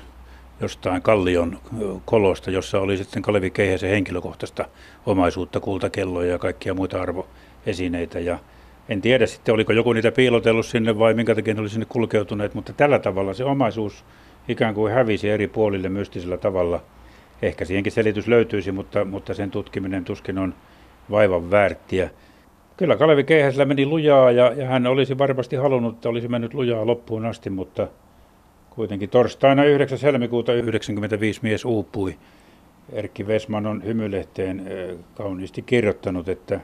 jostain 0.60 1.02
kallion 1.02 1.58
kolosta, 2.04 2.50
jossa 2.50 2.80
oli 2.80 2.96
sitten 2.96 3.22
Kalevi 3.22 3.50
Keihäsen 3.50 3.90
henkilökohtaista 3.90 4.64
omaisuutta, 5.06 5.60
kultakelloja 5.60 6.30
ja 6.32 6.38
kaikkia 6.38 6.74
muita 6.74 7.02
arvoesineitä. 7.02 8.20
Ja 8.20 8.38
en 8.88 9.00
tiedä 9.00 9.26
sitten, 9.26 9.54
oliko 9.54 9.72
joku 9.72 9.92
niitä 9.92 10.12
piilotellut 10.12 10.66
sinne 10.66 10.98
vai 10.98 11.14
minkä 11.14 11.34
takia 11.34 11.54
ne 11.54 11.60
oli 11.60 11.68
sinne 11.68 11.86
kulkeutuneet, 11.88 12.54
mutta 12.54 12.72
tällä 12.72 12.98
tavalla 12.98 13.34
se 13.34 13.44
omaisuus 13.44 14.04
ikään 14.48 14.74
kuin 14.74 14.92
hävisi 14.92 15.30
eri 15.30 15.48
puolille 15.48 15.88
mystisellä 15.88 16.36
tavalla. 16.36 16.82
Ehkä 17.42 17.64
siihenkin 17.64 17.92
selitys 17.92 18.28
löytyisi, 18.28 18.72
mutta, 18.72 19.04
mutta 19.04 19.34
sen 19.34 19.50
tutkiminen 19.50 20.04
tuskin 20.04 20.38
on 20.38 20.54
vaivan 21.10 21.50
väärtiä. 21.50 22.10
Kyllä 22.82 22.96
Kalevi 22.96 23.24
Keihäsellä 23.24 23.64
meni 23.64 23.86
lujaa 23.86 24.30
ja, 24.30 24.52
ja 24.56 24.66
hän 24.66 24.86
olisi 24.86 25.18
varmasti 25.18 25.56
halunnut, 25.56 25.94
että 25.94 26.08
olisi 26.08 26.28
mennyt 26.28 26.54
lujaa 26.54 26.86
loppuun 26.86 27.26
asti, 27.26 27.50
mutta 27.50 27.88
kuitenkin 28.70 29.08
torstaina 29.08 29.64
9. 29.64 29.98
helmikuuta 30.02 30.46
1995 30.46 31.40
mies 31.42 31.64
uupui. 31.64 32.16
Erkki 32.92 33.26
Vesman 33.26 33.66
on 33.66 33.84
hymylehteen 33.84 34.66
kauniisti 35.14 35.62
kirjoittanut, 35.62 36.28
että, 36.28 36.60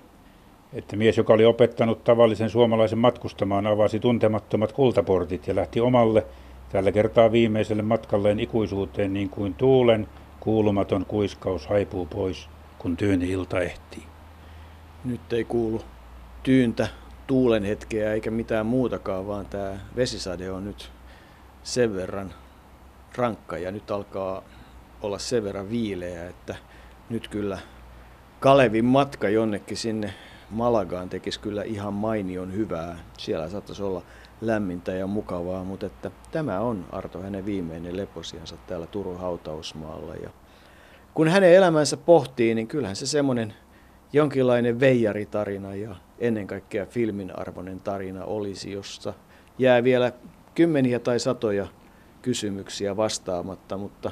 että 0.73 0.97
mies, 0.97 1.17
joka 1.17 1.33
oli 1.33 1.45
opettanut 1.45 2.05
tavallisen 2.05 2.51
suomalaisen 2.51 2.99
matkustamaan, 2.99 3.67
avasi 3.67 4.01
tuntemattomat 4.01 4.73
kultaportit 4.73 5.47
ja 5.47 5.57
lähti 5.57 5.81
omalle, 5.81 6.27
tällä 6.73 6.93
kertaa 6.93 7.33
viimeiselle 7.33 7.83
matkalleen 7.83 8.41
ikuisuuteen 8.41 9.13
niin 9.13 9.31
kuin 9.31 9.55
tuulen 9.55 10.09
kuulumaton 10.41 11.05
kuiskaus 11.07 11.67
haipuu 11.67 12.07
pois, 12.07 12.49
kun 12.79 12.97
tyyni 12.97 13.31
ilta 13.31 13.61
ehtii. 13.61 14.03
Nyt 15.05 15.33
ei 15.33 15.45
kuulu 15.45 15.83
tyyntä 16.49 16.89
tuulen 17.27 17.65
hetkeä 17.65 18.13
eikä 18.13 18.31
mitään 18.31 18.67
muutakaan, 18.67 19.27
vaan 19.27 19.47
tämä 19.47 19.79
vesisade 19.97 20.51
on 20.51 20.65
nyt 20.65 20.93
sen 21.63 21.95
verran 21.95 22.35
rankka 23.17 23.59
ja 23.59 23.73
nyt 23.73 23.91
alkaa 23.91 24.43
olla 25.03 25.19
sen 25.19 25.45
verran 25.45 25.71
viileä, 25.71 26.29
että 26.29 26.57
nyt 27.11 27.29
kyllä 27.29 27.59
Kalevin 28.41 28.85
matka 28.85 29.29
jonnekin 29.29 29.77
sinne 29.77 30.15
Malagaan 30.51 31.09
tekisi 31.09 31.41
kyllä 31.41 31.63
ihan 31.63 31.95
mainion 31.95 32.53
hyvää. 32.53 32.99
Siellä 33.19 33.49
saattaisi 33.49 33.83
olla 33.83 34.03
lämmintä 34.41 34.93
ja 34.93 35.07
mukavaa, 35.07 35.65
mutta 35.65 35.87
että 35.87 36.11
tämä 36.33 36.61
on 36.61 36.87
Arto 36.93 37.23
hänen 37.23 37.47
viimeinen 37.47 37.97
leposiansa 37.97 38.57
täällä 38.67 38.87
Turun 38.87 39.21
hautausmaalla. 39.21 40.15
Ja 40.15 40.31
kun 41.15 41.29
hänen 41.29 41.55
elämänsä 41.55 41.97
pohtii, 41.97 42.55
niin 42.55 42.69
kyllähän 42.69 42.97
se 42.97 43.07
semmoinen 43.07 43.55
jonkinlainen 44.13 44.81
veijaritarina 44.81 45.75
ja 45.75 45.97
ennen 46.19 46.47
kaikkea 46.47 46.87
filmin 46.87 47.39
arvoinen 47.39 47.81
tarina 47.81 48.25
olisi, 48.25 48.73
jossa 48.73 49.15
jää 49.59 49.85
vielä 49.85 50.13
kymmeniä 50.55 50.99
tai 50.99 51.21
satoja 51.21 51.67
kysymyksiä 52.23 52.97
vastaamatta, 52.97 53.77
mutta 53.77 54.11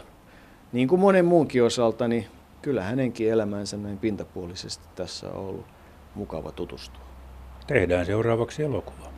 niin 0.73 0.89
kuin 0.89 1.01
monen 1.01 1.25
muunkin 1.25 1.65
osalta, 1.65 2.09
niin 2.09 2.27
kyllä 2.63 2.83
hänenkin 2.83 3.31
elämänsä 3.31 3.77
näin 3.77 3.99
pintapuolisesti 3.99 4.85
tässä 4.95 5.31
on 5.31 5.37
ollut 5.37 5.67
mukava 6.15 6.53
tutustua. 6.53 7.05
Tehdään 7.67 8.07
seuraavaksi 8.07 8.63
elokuva. 8.63 9.16